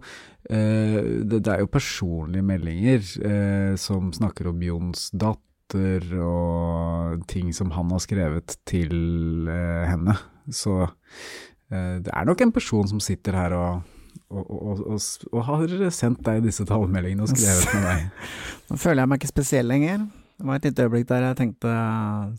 eh, 0.51 1.01
det, 1.23 1.39
det 1.39 1.55
er 1.55 1.63
jo 1.63 1.71
personlige 1.71 2.49
meldinger 2.51 2.99
eh, 3.31 3.73
som 3.79 4.11
snakker 4.11 4.51
om 4.51 4.59
Jons 4.73 5.07
datter 5.15 5.46
og 5.75 7.23
ting 7.27 7.51
som 7.55 7.71
han 7.75 7.91
har 7.91 7.99
skrevet 8.03 8.57
til 8.67 9.47
eh, 9.51 9.85
henne. 9.89 10.15
Så 10.47 10.83
eh, 10.85 11.97
det 12.03 12.13
er 12.13 12.27
nok 12.29 12.41
en 12.41 12.53
person 12.55 12.87
som 12.87 12.99
sitter 13.03 13.35
her 13.35 13.57
og 13.57 13.85
og, 14.27 14.43
og, 14.49 14.79
og, 14.91 14.99
og, 15.31 15.41
har 15.45 15.91
sendt 15.93 16.19
deg 16.25 16.41
disse 16.43 16.65
talemeldingene 16.67 17.23
og 17.23 17.29
skrevet 17.31 17.69
med 17.71 17.85
deg. 17.85 18.31
Nå 18.71 18.79
føler 18.81 19.03
jeg 19.03 19.11
meg 19.11 19.21
ikke 19.21 19.29
spesiell 19.29 19.69
lenger. 19.69 20.01
Det 20.37 20.47
var 20.49 20.59
et 20.59 20.65
lite 20.67 20.83
øyeblikk 20.83 21.07
der 21.07 21.27
jeg 21.29 21.37
tenkte 21.39 21.75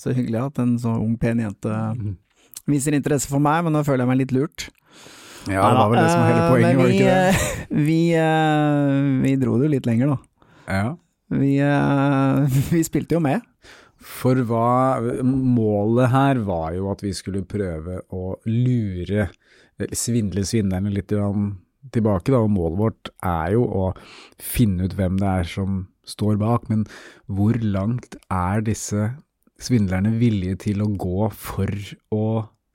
så 0.03 0.13
hyggelig 0.13 0.43
at 0.43 0.61
en 0.63 0.75
så 0.83 0.93
ung, 0.99 1.15
pen 1.17 1.41
jente 1.41 1.79
viser 2.69 2.99
interesse 2.99 3.31
for 3.31 3.41
meg, 3.41 3.65
men 3.65 3.73
nå 3.73 3.83
føler 3.87 4.05
jeg 4.05 4.11
meg 4.11 4.21
litt 4.21 4.35
lurt. 4.37 4.69
Ja, 5.49 5.65
det 5.65 5.79
var 5.79 5.91
vel 5.95 6.01
det 6.03 6.09
som 6.13 6.21
var 6.21 6.29
hele 6.29 6.43
Eh, 6.45 6.51
poenget, 6.53 6.69
vi, 6.69 6.79
var 6.79 6.89
det 6.89 6.95
ikke 6.95 7.09
det? 7.09 7.29
eh, 7.33 7.85
Vi, 7.89 8.01
eh, 8.19 9.23
vi 9.25 9.37
dro 9.41 9.57
det 9.57 9.69
jo 9.69 9.73
litt 9.73 9.89
lenger, 9.89 10.13
da. 10.13 10.19
Ja. 10.69 10.89
Vi, 11.35 11.59
eh, 11.61 12.59
vi 12.73 12.83
spilte 12.87 13.19
jo 13.19 13.23
med. 13.25 13.45
For 13.99 14.39
hva 14.47 15.01
Målet 15.27 16.13
her 16.13 16.43
var 16.47 16.73
jo 16.77 16.91
at 16.93 17.03
vi 17.03 17.13
skulle 17.17 17.43
prøve 17.49 18.01
å 18.15 18.37
lure, 18.47 19.29
svindle 19.91 20.45
svindlerne 20.47 20.93
litt 20.95 21.11
tilbake, 21.11 22.31
da. 22.33 22.41
Og 22.41 22.53
målet 22.55 22.79
vårt 22.79 23.11
er 23.27 23.57
jo 23.57 23.65
å 23.67 23.87
finne 24.39 24.87
ut 24.87 24.95
hvem 24.99 25.19
det 25.21 25.33
er 25.43 25.51
som 25.51 25.81
står 26.09 26.39
bak. 26.41 26.69
Men 26.71 26.87
hvor 27.27 27.59
langt 27.63 28.17
er 28.31 28.63
disse 28.67 29.11
svindlerne 29.59 30.15
villige 30.21 30.61
til 30.69 30.85
å 30.85 30.93
gå 30.95 31.29
for 31.35 31.75
å 32.15 32.25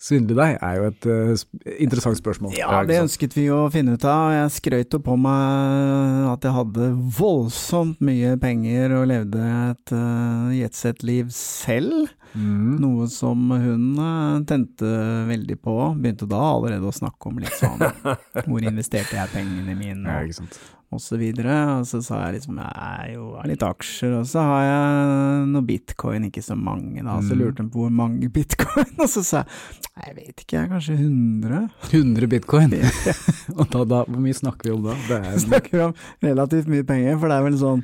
svindle 0.04 0.36
deg, 0.38 0.58
er 0.60 0.80
jo 0.80 0.88
et 0.89 1.08
uh, 1.08 1.45
interessant 1.78 2.20
spørsmål. 2.20 2.56
Ja, 2.58 2.82
det 2.88 2.99
ønsket 3.06 3.38
vi 3.38 3.47
å 3.54 3.66
finne 3.74 3.95
ut 3.95 4.08
av. 4.08 4.34
Jeg 4.36 4.56
skrøt 4.58 4.97
jo 4.97 4.99
på 5.04 5.16
meg 5.20 6.28
at 6.34 6.47
jeg 6.47 6.58
hadde 6.58 6.89
voldsomt 7.20 8.04
mye 8.04 8.36
penger 8.41 8.97
og 8.99 9.08
levde 9.14 9.47
et 9.70 9.95
uh, 9.95 10.51
jetsett-liv 10.58 11.32
selv. 11.36 12.12
Mm. 12.34 12.80
Noe 12.82 13.06
som 13.14 13.51
hun 13.51 13.99
eh, 14.01 14.38
tente 14.49 14.89
veldig 15.30 15.58
på. 15.62 15.76
Begynte 16.01 16.26
da 16.30 16.41
allerede 16.56 16.89
å 16.89 16.95
snakke 16.95 17.30
om 17.30 17.38
litt 17.43 17.54
sånn 17.60 17.78
Hvor 18.47 18.66
investerte 18.66 19.20
jeg 19.20 19.34
pengene 19.36 19.76
mine, 19.78 20.16
Ja, 20.18 20.24
og, 20.94 21.02
så 21.04 21.18
videre. 21.20 21.56
Og 21.80 21.88
så 21.89 22.00
sa 22.06 22.20
jeg 22.28 22.38
liksom 22.39 22.60
jeg 22.62 23.14
jo 23.16 23.28
har 23.39 23.50
litt 23.50 23.66
aksjer, 23.68 24.14
og 24.20 24.26
så 24.30 24.44
har 24.48 24.64
jeg 24.68 25.48
noe 25.52 25.66
bitcoin, 25.68 26.30
ikke 26.30 26.44
så 26.46 26.56
mange 26.58 27.04
da. 27.04 27.18
Så 27.26 27.34
Mm. 27.34 27.39
lurte 27.41 27.64
hun 27.66 27.70
på 27.74 27.84
hvor 27.84 27.91
mange 27.94 28.30
bitcoin, 28.38 28.94
og 29.00 29.10
så 29.10 29.24
sa 29.26 29.44
jeg 29.44 29.48
jeg 30.04 30.16
vet 30.18 30.41
ikke, 30.41 30.58
jeg 30.58 30.70
kanskje 30.72 30.96
100. 30.98 31.60
100 31.91 32.28
bitcoin. 32.32 32.72
og 33.60 33.68
da, 33.70 33.84
da, 33.86 34.00
hvor 34.10 34.20
mye 34.24 34.34
snakker 34.34 34.70
vi 34.72 34.74
om 34.74 34.84
da? 34.88 34.96
Det 35.08 35.20
Vi 35.22 35.34
er, 35.36 35.39
snakker 35.44 35.84
om 35.89 35.94
relativt 36.26 36.68
mye 36.72 36.84
penger, 36.88 37.18
for 37.22 37.30
det 37.30 37.38
er 37.38 37.46
vel 37.46 37.58
sånn 37.62 37.84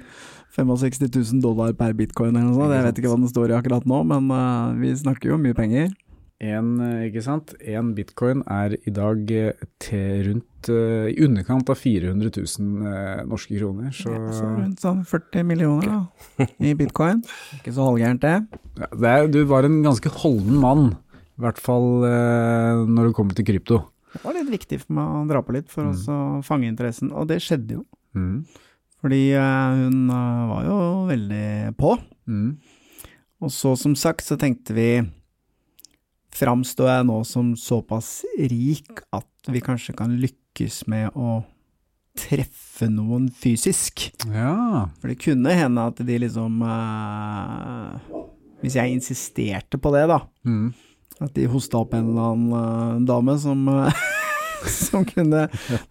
65 0.57 1.05
000 1.13 1.41
dollar 1.43 1.73
per 1.77 1.93
bitcoin 1.93 2.33
eller 2.33 2.49
noe 2.49 2.57
sånt. 2.57 2.73
Jeg 2.73 2.87
vet 2.87 2.97
ikke 3.01 3.11
hva 3.11 3.19
den 3.21 3.29
står 3.31 3.53
i 3.53 3.57
akkurat 3.59 3.85
nå, 3.87 3.99
men 4.09 4.31
uh, 4.33 4.73
vi 4.81 4.89
snakker 4.97 5.29
jo 5.29 5.37
om 5.37 5.43
mye 5.45 5.55
penger. 5.55 5.91
En, 6.39 6.67
eh, 6.79 7.07
ikke 7.09 7.21
sant? 7.25 7.51
En 7.67 7.89
bitcoin 7.97 8.41
er 8.47 8.77
i 8.87 8.91
dag 8.95 9.31
eh, 9.35 9.65
til 9.83 10.21
rundt 10.29 10.69
eh, 10.71 11.09
i 11.11 11.17
underkant 11.25 11.67
av 11.71 11.75
400 11.81 12.31
000 12.31 12.87
eh, 12.87 13.23
norske 13.27 13.57
kroner, 13.59 13.91
så 13.95 14.13
Ja, 14.13 14.31
så 14.37 14.47
rundt 14.55 14.79
sånn 14.83 15.01
40 15.09 15.43
millioner 15.49 15.89
da, 15.91 16.47
i 16.69 16.71
bitcoin. 16.79 17.21
Ikke 17.59 17.73
så 17.75 17.89
halvgærent 17.89 18.23
det. 18.23 18.35
ja, 18.79 18.87
det 18.95 19.11
er, 19.17 19.27
du 19.35 19.41
var 19.51 19.67
en 19.67 19.81
ganske 19.83 20.09
holden 20.21 20.55
mann, 20.63 20.85
i 21.39 21.43
hvert 21.43 21.59
fall 21.59 22.05
eh, 22.07 22.85
når 22.87 23.09
det 23.11 23.15
kommer 23.19 23.35
til 23.35 23.49
krypto. 23.51 23.81
Det 24.15 24.23
var 24.23 24.33
litt 24.39 24.49
viktig 24.55 24.79
for 24.81 24.95
meg 24.97 25.11
å 25.19 25.27
dra 25.29 25.43
på 25.45 25.53
litt 25.59 25.67
for 25.69 25.91
Mm. 25.91 26.01
å 26.15 26.41
fange 26.47 26.65
interessen, 26.71 27.11
og 27.13 27.27
det 27.29 27.41
skjedde 27.45 27.75
jo. 27.81 27.83
Mm. 28.17 28.45
Fordi 29.03 29.21
eh, 29.35 29.83
hun 29.83 30.07
var 30.09 30.63
jo 30.65 30.79
veldig 31.11 31.75
på. 31.79 31.93
Mm. 32.27 32.49
Og 33.43 33.51
så 33.55 33.75
som 33.79 33.93
sagt 33.95 34.25
så 34.27 34.35
tenkte 34.39 34.73
vi 34.75 34.89
Framstår 36.39 36.87
jeg 36.87 37.07
nå 37.09 37.21
som 37.27 37.51
såpass 37.59 38.21
rik 38.37 39.01
at 39.15 39.49
vi 39.51 39.59
kanskje 39.63 39.95
kan 39.97 40.13
lykkes 40.21 40.85
med 40.91 41.15
å 41.17 41.41
treffe 42.19 42.87
noen 42.91 43.27
fysisk? 43.35 44.05
Ja. 44.31 44.87
For 45.01 45.11
det 45.11 45.19
kunne 45.23 45.55
hende 45.55 45.87
at 45.91 45.99
de 46.05 46.19
liksom 46.23 46.61
eh, 46.63 48.13
Hvis 48.63 48.77
jeg 48.79 48.95
insisterte 48.95 49.79
på 49.79 49.91
det, 49.95 50.05
da. 50.11 50.21
Mm. 50.47 50.71
At 51.19 51.35
de 51.35 51.49
hosta 51.51 51.81
opp 51.81 51.97
en 51.97 52.13
eller 52.13 52.31
annen 52.31 52.55
eh, 52.61 53.01
dame 53.09 53.35
som, 53.39 53.67
eh, 53.73 54.05
som 54.87 55.03
kunne 55.07 55.47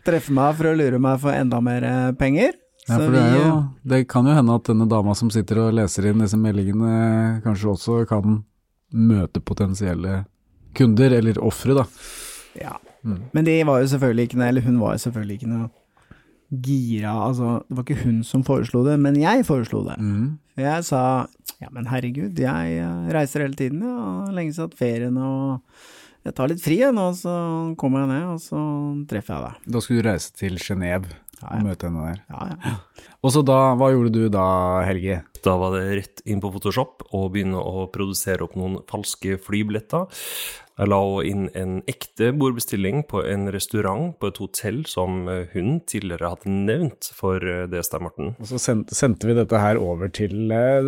treffe 0.06 0.32
meg 0.32 0.56
for 0.56 0.70
å 0.70 0.78
lure 0.80 1.00
meg 1.02 1.20
for 1.24 1.36
enda 1.36 1.60
mer 1.64 1.84
eh, 1.84 2.10
penger. 2.16 2.56
Ja, 2.88 2.96
for 2.96 3.12
det, 3.12 3.22
jo, 3.36 3.48
det 3.84 4.04
kan 4.08 4.24
jo 4.24 4.32
hende 4.32 4.54
at 4.56 4.68
denne 4.70 4.86
dama 4.88 5.12
som 5.16 5.28
sitter 5.32 5.66
og 5.66 5.74
leser 5.76 6.08
inn 6.08 6.22
disse 6.24 6.38
meldingene, 6.40 7.42
kanskje 7.44 7.74
også 7.74 7.98
kan 8.08 8.38
møte 8.96 9.42
potensielle 9.44 10.22
kunder, 10.78 11.14
eller 11.18 11.40
ofre, 11.44 11.76
da. 11.82 11.84
Ja. 12.58 12.78
Mm. 13.06 13.20
Men 13.34 13.46
de 13.46 13.58
var 13.68 13.82
jo 13.82 13.90
selvfølgelig 13.92 14.28
ikke 14.28 14.40
noe, 14.40 14.48
eller 14.52 14.66
hun 14.66 14.80
var 14.80 14.96
jo 14.96 15.04
selvfølgelig 15.06 15.38
ikke 15.38 15.52
noe 15.52 15.68
gira, 16.48 17.12
altså 17.26 17.58
det 17.68 17.76
var 17.76 17.84
ikke 17.84 18.04
hun 18.06 18.22
som 18.24 18.42
foreslo 18.46 18.80
det, 18.86 18.96
men 19.00 19.18
jeg 19.20 19.44
foreslo 19.44 19.82
det. 19.84 19.98
Mm. 20.00 20.38
Jeg 20.58 20.84
sa 20.88 21.02
ja, 21.58 21.68
men 21.74 21.88
herregud, 21.90 22.38
jeg 22.38 22.74
eh, 22.78 23.08
reiser 23.14 23.44
hele 23.44 23.58
tiden, 23.58 23.82
ja, 23.84 23.94
og 23.98 24.34
lenge 24.34 24.54
siden 24.54 24.68
hatt 24.68 24.78
ferien, 24.78 25.16
og 25.18 26.26
jeg 26.26 26.36
tar 26.36 26.50
litt 26.50 26.62
fri 26.62 26.78
jeg 26.80 26.94
nå, 26.94 27.06
så 27.18 27.34
kommer 27.80 28.04
jeg 28.04 28.12
ned, 28.12 28.26
og 28.34 28.42
så 28.42 28.60
treffer 29.10 29.34
jeg 29.34 29.44
deg. 29.46 29.72
Da 29.74 29.82
skulle 29.82 30.04
du 30.04 30.08
reise 30.08 30.34
til 30.38 30.60
Genéve 30.62 31.18
Ja, 31.38 31.54
og 31.54 31.66
møte 31.66 31.88
henne 31.88 32.06
der. 32.10 32.22
Ja, 32.30 32.46
ja. 32.52 32.76
Og 33.22 33.34
så 33.34 33.42
da, 33.46 33.58
hva 33.78 33.90
gjorde 33.94 34.14
du 34.14 34.30
da, 34.32 34.46
Helge? 34.86 35.22
Da 35.44 35.54
var 35.58 35.74
det 35.76 35.84
rett 36.00 36.22
inn 36.26 36.42
på 36.42 36.50
Photoshop 36.54 37.08
og 37.14 37.32
begynne 37.34 37.60
å 37.62 37.86
produsere 37.94 38.46
opp 38.46 38.56
noen 38.58 38.80
falske 38.90 39.38
flybilletter. 39.42 40.08
Jeg 40.78 40.90
la 40.92 40.98
også 41.02 41.22
inn 41.26 41.46
en 41.58 41.78
ekte 41.90 42.28
bordbestilling 42.38 43.00
på 43.10 43.24
en 43.26 43.48
restaurant 43.50 44.12
på 44.20 44.28
et 44.30 44.36
hotell 44.38 44.84
som 44.86 45.24
eh, 45.26 45.48
hun 45.50 45.80
tidligere 45.90 46.30
hadde 46.30 46.52
nevnt 46.54 47.08
for 47.18 47.42
eh, 47.42 47.64
DST 47.70 47.98
Morten. 48.04 48.36
Og 48.38 48.50
så 48.52 48.60
sendte, 48.62 48.94
sendte 48.94 49.26
vi 49.26 49.34
dette 49.34 49.58
her 49.58 49.80
over 49.82 50.12
til 50.14 50.52
eh, 50.54 50.86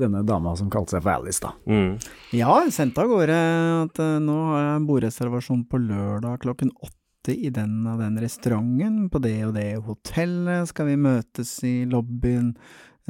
denne 0.00 0.24
dama 0.26 0.56
som 0.58 0.72
kalte 0.74 0.96
seg 0.96 1.04
for 1.04 1.14
Alice, 1.14 1.38
da. 1.42 1.52
Mm. 1.70 2.00
Ja, 2.34 2.56
jeg 2.64 2.74
sendte 2.74 3.04
av 3.04 3.12
gårde 3.12 3.38
at 3.84 4.02
nå 4.26 4.40
har 4.48 4.66
jeg 4.66 4.74
en 4.80 4.90
bordreservasjon 4.90 5.62
på 5.70 5.82
lørdag 5.86 6.42
klokken 6.42 6.74
åtte 6.82 7.01
i 7.30 7.50
den 7.54 7.84
og 7.86 8.00
den 8.02 8.18
restauranten, 8.22 9.06
på 9.12 9.20
det 9.22 9.36
og 9.46 9.54
det 9.54 9.68
hotellet, 9.86 10.70
skal 10.70 10.88
vi 10.90 10.96
møtes 10.98 11.52
i 11.68 11.82
lobbyen 11.88 12.56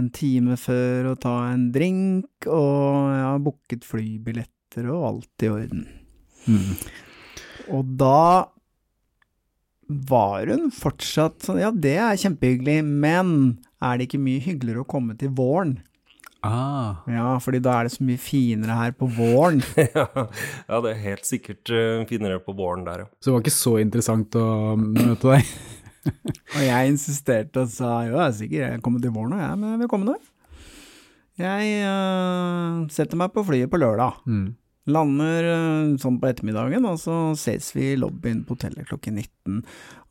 en 0.00 0.08
time 0.12 0.56
før 0.60 1.12
og 1.12 1.20
ta 1.24 1.34
en 1.50 1.68
drink, 1.72 2.48
og 2.48 3.12
jeg 3.12 3.24
har 3.26 3.44
booket 3.44 3.86
flybilletter 3.86 4.88
og 4.92 5.06
alt 5.10 5.44
i 5.44 5.52
orden. 5.52 5.86
Mm. 6.48 6.74
Og 7.76 7.94
da 8.00 8.48
var 9.92 10.48
hun 10.48 10.70
fortsatt 10.74 11.44
sånn 11.44 11.60
Ja, 11.60 11.70
det 11.70 11.96
er 12.00 12.18
kjempehyggelig, 12.18 12.80
men 12.82 13.34
er 13.82 13.98
det 13.98 14.08
ikke 14.08 14.22
mye 14.24 14.42
hyggeligere 14.42 14.84
å 14.84 14.88
komme 14.88 15.16
til 15.20 15.34
våren? 15.36 15.76
Ah. 16.42 17.02
Ja, 17.06 17.36
fordi 17.42 17.60
da 17.62 17.76
er 17.78 17.86
det 17.86 17.94
så 17.94 18.04
mye 18.06 18.18
finere 18.18 18.74
her 18.74 18.94
på 18.98 19.06
våren. 19.14 19.60
ja, 19.78 20.80
det 20.82 20.90
er 20.90 21.04
helt 21.04 21.28
sikkert 21.28 21.70
eh, 21.70 22.02
finere 22.10 22.40
på 22.42 22.54
våren 22.58 22.82
der, 22.86 23.04
ja. 23.04 23.10
Så 23.22 23.30
det 23.30 23.36
var 23.36 23.44
ikke 23.44 23.54
så 23.54 23.76
interessant 23.82 24.38
å 24.38 24.46
møte 24.74 25.36
deg? 25.36 25.52
Og 26.56 26.64
jeg 26.66 26.90
insisterte 26.90 27.62
og 27.62 27.70
sa 27.70 28.00
jo, 28.08 28.16
jeg 28.16 28.24
er 28.24 28.32
sikker 28.34 28.62
jeg 28.64 28.82
kommer 28.82 29.02
til 29.02 29.12
våren 29.14 29.36
og 29.36 29.42
jeg, 29.44 29.58
men 29.60 29.70
jeg 29.70 29.82
vil 29.84 29.90
komme 29.92 30.08
nå. 30.08 30.16
Jeg 31.38 31.76
uh, 31.86 32.82
setter 32.92 33.20
meg 33.20 33.30
på 33.32 33.44
flyet 33.46 33.70
på 33.70 33.78
lørdag. 33.78 34.18
Mm. 34.26 34.48
Lander 34.90 35.46
øh, 35.46 35.92
sånn 36.02 36.18
på 36.18 36.26
ettermiddagen, 36.26 36.86
og 36.90 36.98
så 36.98 37.16
ses 37.38 37.70
vi 37.76 37.92
i 37.92 37.98
lobbyen 38.00 38.42
på 38.46 38.56
hotellet 38.56 38.88
klokken 38.88 39.20
19. 39.20 39.60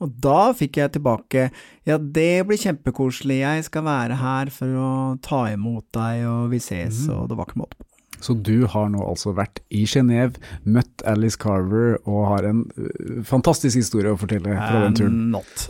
Og 0.01 0.17
da 0.23 0.51
fikk 0.55 0.79
jeg 0.79 0.93
tilbake 0.95 1.49
ja, 1.87 1.97
det 1.99 2.45
blir 2.47 2.61
kjempekoselig, 2.61 3.41
jeg 3.43 3.67
skal 3.67 3.87
være 3.87 4.19
her 4.21 4.51
for 4.55 4.79
å 4.79 4.91
ta 5.23 5.43
imot 5.51 5.89
deg, 5.97 6.23
og 6.29 6.51
vi 6.53 6.61
ses, 6.63 7.03
mm. 7.07 7.15
og 7.17 7.31
det 7.31 7.39
var 7.39 7.49
ikke 7.49 7.63
måte 7.65 7.79
på. 7.79 7.87
Så 8.21 8.35
du 8.37 8.67
har 8.69 8.89
nå 8.93 9.01
altså 9.01 9.33
vært 9.33 9.63
i 9.73 9.81
Genéve, 9.89 10.37
møtt 10.61 11.01
Alice 11.09 11.39
Carver 11.41 11.97
og 12.05 12.27
har 12.29 12.47
en 12.51 12.63
øh, 12.77 13.21
fantastisk 13.27 13.81
historie 13.81 14.13
å 14.13 14.19
fortelle 14.21 14.55
fra 14.55 14.85
den 14.85 14.97
turen. 14.99 15.19
Uh, 15.25 15.39
Not. 15.39 15.65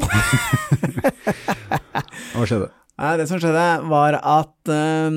Hva 2.35 2.45
skjedde? 2.45 2.67
Det 3.17 3.27
som 3.31 3.39
skjedde, 3.41 3.65
var 3.89 4.19
at 4.19 4.69
eh, 4.69 5.15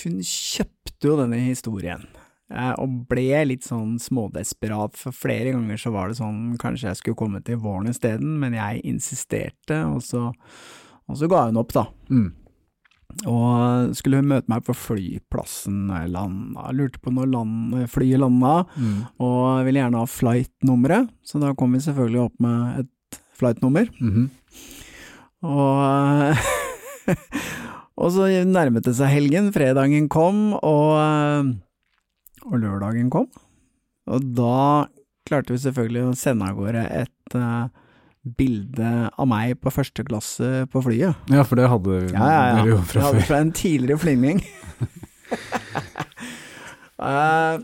hun 0.00 0.16
kjøpte 0.26 1.06
jo 1.06 1.18
denne 1.20 1.38
historien. 1.44 2.08
Eh, 2.52 2.74
Og 2.82 3.08
ble 3.08 3.44
litt 3.48 3.64
sånn 3.66 3.96
smådesperat, 4.02 4.96
for 5.00 5.16
flere 5.16 5.54
ganger 5.56 5.80
så 5.80 5.92
var 5.94 6.08
det 6.12 6.18
sånn 6.20 6.58
kanskje 6.60 6.90
jeg 6.90 7.00
skulle 7.00 7.18
komme 7.18 7.40
til 7.44 7.56
våren 7.62 7.88
isteden, 7.90 8.38
men 8.42 8.54
jeg 8.58 8.84
insisterte, 8.84 9.80
og 9.88 10.02
så, 10.04 10.28
og 11.08 11.18
så 11.18 11.28
ga 11.32 11.46
hun 11.48 11.60
opp, 11.62 11.72
da. 11.72 11.86
Mm. 12.12 12.30
Og 13.28 13.92
skulle 13.98 14.22
hun 14.22 14.30
møte 14.30 14.48
meg 14.48 14.62
på 14.64 14.72
flyplassen 14.72 15.82
når 15.90 15.98
jeg 16.06 16.12
landa, 16.14 16.70
lurte 16.72 17.00
på 17.04 17.12
når 17.12 17.28
land, 17.28 17.74
flyet 17.92 18.22
landa, 18.22 18.54
Mm. 18.76 18.94
og 19.20 19.64
ville 19.66 19.82
gjerne 19.82 20.00
ha 20.00 20.06
flight-nummeret, 20.08 21.10
så 21.24 21.40
da 21.42 21.52
kom 21.52 21.72
vi 21.76 21.82
selvfølgelig 21.84 22.22
opp 22.24 22.40
med 22.40 22.80
et 22.84 23.18
flight-nummer. 23.36 23.90
Mhm. 24.00 24.30
Og, 25.42 26.36
og 28.00 28.12
så 28.14 28.28
nærmet 28.46 28.86
det 28.86 28.94
seg 28.96 29.10
helgen, 29.10 29.52
fredagen 29.54 30.08
kom, 30.08 30.52
og, 30.62 31.52
og 32.48 32.58
lørdagen 32.62 33.10
kom. 33.12 33.28
Og 34.10 34.24
da 34.36 34.86
klarte 35.28 35.54
vi 35.54 35.60
selvfølgelig 35.62 36.08
å 36.10 36.16
sende 36.18 36.48
av 36.50 36.56
gårde 36.58 36.82
et 37.02 37.36
uh, 37.38 37.68
bilde 38.22 38.90
av 39.18 39.26
meg 39.30 39.56
på 39.62 39.70
første 39.74 40.04
klasse 40.06 40.50
på 40.72 40.82
flyet. 40.84 41.14
Ja, 41.30 41.44
for 41.46 41.58
det 41.58 41.68
hadde 41.70 42.00
Ja, 42.12 42.26
ja, 42.26 42.42
ja. 42.42 42.56
dere 42.58 42.72
jo 42.74 42.80
fra 42.86 43.06
hadde 43.08 43.20
før. 43.22 43.28
fra 43.30 43.40
en 43.44 43.52
tidligere 43.54 44.02
flygning. 44.02 44.42
uh, 46.98 47.56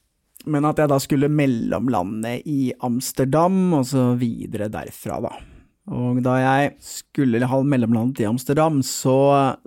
men 0.52 0.68
at 0.68 0.78
jeg 0.84 0.92
da 0.92 0.98
skulle 1.02 1.32
mellomlande 1.32 2.36
i 2.48 2.70
Amsterdam, 2.86 3.58
og 3.80 3.84
så 3.88 4.10
videre 4.20 4.68
derfra, 4.72 5.20
da. 5.24 5.34
Og 5.96 6.18
da 6.26 6.36
jeg 6.42 6.72
skulle 6.82 7.46
ha 7.46 7.58
mellomlandet 7.62 8.24
i 8.24 8.28
Amsterdam, 8.28 8.80
så, 8.82 9.16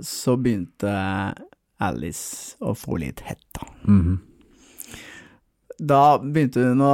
så 0.04 0.34
begynte 0.40 0.92
Alice 1.80 2.58
å 2.60 2.74
få 2.76 2.98
litt 3.06 3.22
hett, 3.28 3.46
Mm 3.88 4.00
Mhm. 4.02 4.18
Da 5.80 6.18
begynte 6.20 6.64
hun 6.72 6.82
å 6.84 6.94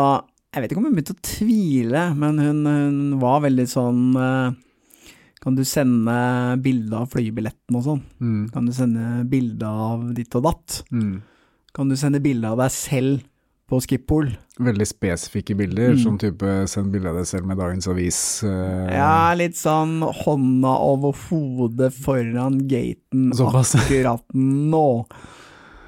Jeg 0.55 0.61
vet 0.63 0.71
ikke 0.71 0.79
om 0.79 0.85
hun 0.87 0.95
begynte 0.95 1.15
å 1.17 1.23
tvile, 1.25 2.03
men 2.15 2.37
hun, 2.39 2.59
hun 2.65 3.19
var 3.19 3.41
veldig 3.43 3.65
sånn 3.67 4.01
eh, 4.15 4.55
Kan 5.43 5.55
du 5.57 5.63
sende 5.67 6.15
bilde 6.63 6.95
av 7.03 7.09
flybilletten 7.11 7.75
og 7.77 7.83
sånn? 7.85 8.01
Mm. 8.21 8.43
Kan 8.53 8.65
du 8.65 8.73
sende 8.73 9.23
bilde 9.29 9.67
av 9.67 10.07
ditt 10.17 10.33
og 10.39 10.45
datt? 10.47 10.79
Mm. 10.91 11.19
Kan 11.75 11.89
du 11.91 11.95
sende 11.99 12.21
bilde 12.23 12.49
av 12.49 12.57
deg 12.63 12.71
selv 12.73 13.19
på 13.69 13.79
Skippol? 13.81 14.31
Veldig 14.61 14.85
spesifikke 14.87 15.55
bilder, 15.57 15.91
Mm. 15.95 15.99
som 16.01 16.17
type 16.21 16.49
send 16.69 16.91
bilde 16.93 17.09
av 17.09 17.17
deg 17.19 17.25
selv 17.27 17.45
med 17.49 17.57
dagens 17.57 17.87
avis. 17.91 18.19
eh, 18.43 18.95
Ja, 18.95 19.33
litt 19.35 19.57
sånn 19.57 19.99
hånda 20.01 20.73
over 20.81 21.11
hodet 21.27 21.91
foran 21.93 22.59
gaten 22.69 23.31
Såpass. 23.33 23.75
akkurat 23.75 24.23
nå. 24.33 25.05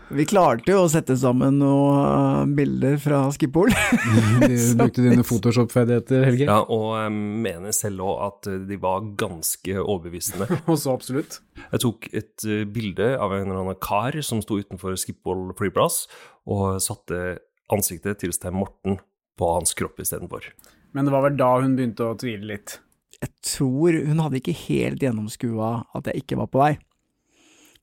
Vi 0.08 0.24
klarte 0.24 0.72
jo 0.72 0.86
å 0.86 0.88
sette 0.88 1.18
sammen 1.20 1.58
noen 1.60 2.53
bilder 2.55 2.95
fra 3.01 3.26
Skippol. 3.36 3.74
Du 4.39 4.53
brukte 4.80 5.03
dine 5.03 5.26
Photoshop-ferdigheter, 5.26 6.24
Helge. 6.30 6.45
Ja, 6.47 6.62
og 6.64 6.93
jeg 6.95 7.12
mener 7.43 7.76
selv 7.76 8.05
òg 8.05 8.22
at 8.24 8.49
de 8.70 8.78
var 8.80 9.03
ganske 9.20 9.76
overbevisende. 9.82 10.47
Og 10.72 10.80
så 10.80 10.93
absolutt. 10.95 11.41
Jeg 11.60 11.84
tok 11.84 12.08
et 12.16 12.47
eh, 12.47 12.64
bilde 12.72 13.10
av 13.20 13.36
en 13.36 13.49
eller 13.49 13.60
annen 13.66 13.80
kar 13.84 14.16
som 14.24 14.39
sto 14.45 14.62
utenfor 14.62 14.95
Skiphol 14.99 15.51
flyplass, 15.60 16.05
og 16.47 16.80
satte 16.84 17.41
ansiktet 17.74 18.22
til 18.24 18.32
Stein 18.36 18.55
Morten 18.55 19.01
på 19.38 19.53
hans 19.58 19.76
kropp 19.76 19.99
istedenfor. 19.99 20.47
Men 20.95 21.10
det 21.10 21.18
var 21.18 21.28
vel 21.28 21.36
da 21.39 21.51
hun 21.60 21.76
begynte 21.76 22.08
å 22.08 22.16
tvile 22.20 22.53
litt. 22.55 22.80
Jeg 23.20 23.34
tror 23.58 23.97
hun 24.08 24.24
hadde 24.24 24.39
ikke 24.39 24.55
helt 24.70 25.03
gjennomskua 25.03 25.72
at 25.97 26.08
jeg 26.08 26.24
ikke 26.24 26.39
var 26.39 26.53
på 26.53 26.64
vei. 26.64 26.76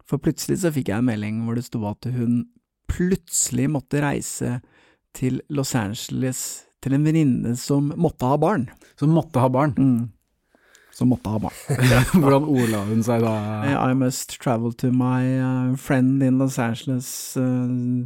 For 0.08 0.20
plutselig 0.20 0.60
så 0.62 0.72
fikk 0.74 0.90
jeg 0.92 1.00
en 1.00 1.08
melding 1.08 1.44
hvor 1.46 1.56
det 1.56 1.66
sto 1.66 1.80
at 1.88 2.08
hun 2.12 2.44
plutselig 2.90 3.70
måtte 3.72 4.02
reise 4.04 4.58
til 5.16 5.40
Los 5.48 5.74
Angeles 5.78 6.64
til 6.84 6.96
en 6.96 7.06
venninne 7.06 7.54
som 7.56 7.92
måtte 7.96 8.28
ha 8.28 8.36
barn. 8.40 8.68
Som 9.00 9.14
måtte 9.16 9.40
ha 9.40 9.48
barn. 9.48 9.72
Mm. 9.78 10.10
Som 10.94 11.10
måtte 11.10 11.32
ha 11.32 11.40
barn. 11.40 11.56
Hvordan 12.20 12.44
ordla 12.44 12.84
hun 12.90 13.02
seg 13.06 13.24
da? 13.24 13.34
I 13.80 13.96
must 13.96 14.36
travel 14.42 14.74
to 14.82 14.92
my 14.92 15.22
uh, 15.40 15.76
friend 15.80 16.22
in 16.22 16.38
Los 16.38 16.58
Angeles. 16.58 17.08
Uh, 17.36 18.04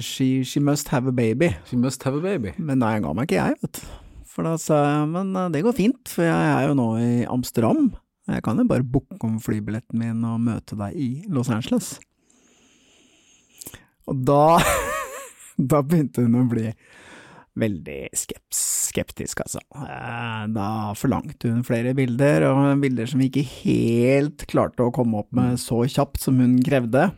she, 0.00 0.42
she 0.42 0.60
must 0.60 0.88
have 0.88 1.06
a 1.06 1.12
baby. 1.12 1.54
She 1.70 1.76
must 1.76 2.02
have 2.02 2.18
a 2.18 2.20
baby. 2.20 2.56
Men 2.58 2.82
nei, 2.82 2.96
han 2.96 3.06
ga 3.06 3.14
meg 3.14 3.30
ikke 3.30 3.38
jeg, 3.38 3.60
vet 3.62 3.80
du. 3.80 3.98
For 4.32 4.48
da 4.48 4.56
sa 4.56 4.78
jeg 4.80 5.08
men 5.12 5.34
det 5.52 5.60
går 5.60 5.74
fint, 5.76 6.08
for 6.08 6.24
jeg 6.24 6.52
er 6.56 6.70
jo 6.70 6.76
nå 6.78 6.88
i 6.96 7.10
Amsterdam. 7.28 7.90
Jeg 8.30 8.42
kan 8.46 8.58
jo 8.60 8.64
bare 8.70 8.86
booke 8.86 9.18
om 9.26 9.38
flybilletten 9.42 9.98
min 9.98 10.20
og 10.28 10.40
møte 10.44 10.76
deg 10.78 10.94
i 10.94 11.08
Los 11.32 11.50
Angeles. 11.50 11.96
Og 14.10 14.20
da 14.26 14.58
Da 15.72 15.82
begynte 15.84 16.22
hun 16.24 16.38
å 16.40 16.46
bli 16.48 16.70
veldig 17.60 17.98
skeptisk, 18.16 19.42
altså. 19.44 19.60
Eh, 19.76 20.44
Da 20.54 20.68
forlangte 20.96 21.50
hun 21.52 21.60
flere 21.66 21.92
bilder, 21.94 22.46
og 22.48 22.80
bilder 22.80 23.10
som 23.10 23.20
vi 23.20 23.28
ikke 23.28 23.44
helt 23.60 24.46
klarte 24.50 24.86
å 24.86 24.94
komme 24.94 25.20
opp 25.20 25.28
med 25.36 25.60
så 25.60 25.82
kjapt 25.84 26.22
som 26.24 26.40
hun 26.40 26.56
krevde. 26.64 27.10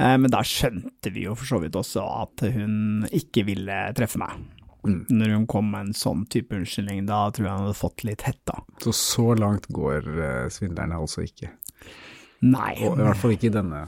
Eh, 0.00 0.16
Men 0.18 0.26
da 0.34 0.42
skjønte 0.42 1.12
vi 1.14 1.28
jo 1.28 1.36
for 1.38 1.46
så 1.52 1.60
vidt 1.62 1.78
også 1.78 2.02
at 2.24 2.42
hun 2.56 3.06
ikke 3.14 3.46
ville 3.46 3.78
treffe 3.96 4.18
meg. 4.20 4.42
Når 4.82 5.34
hun 5.36 5.46
kom 5.46 5.68
med 5.70 5.88
en 5.88 5.96
sånn 5.96 6.24
type 6.32 6.56
unnskyldning, 6.56 7.04
da 7.06 7.28
tror 7.30 7.46
jeg 7.46 7.54
hun 7.54 7.66
hadde 7.68 7.78
fått 7.78 8.04
litt 8.06 8.24
hett, 8.26 8.40
da. 8.50 8.58
Så 8.82 8.94
så 8.98 9.26
langt 9.38 9.68
går 9.70 10.08
uh, 10.10 10.48
svindlerne 10.50 10.98
altså 10.98 11.22
ikke. 11.26 11.52
Nei. 12.42 12.74
Og 12.82 12.98
I 12.98 13.06
hvert 13.06 13.20
fall 13.20 13.36
ikke 13.36 13.50
i 13.52 13.54
denne. 13.54 13.84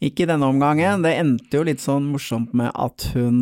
Ikke 0.00 0.24
i 0.24 0.30
denne 0.30 0.46
omgangen. 0.48 1.02
Det 1.04 1.16
endte 1.18 1.58
jo 1.58 1.66
litt 1.66 1.82
sånn 1.82 2.06
morsomt 2.12 2.54
med 2.56 2.70
at 2.78 3.10
hun 3.16 3.40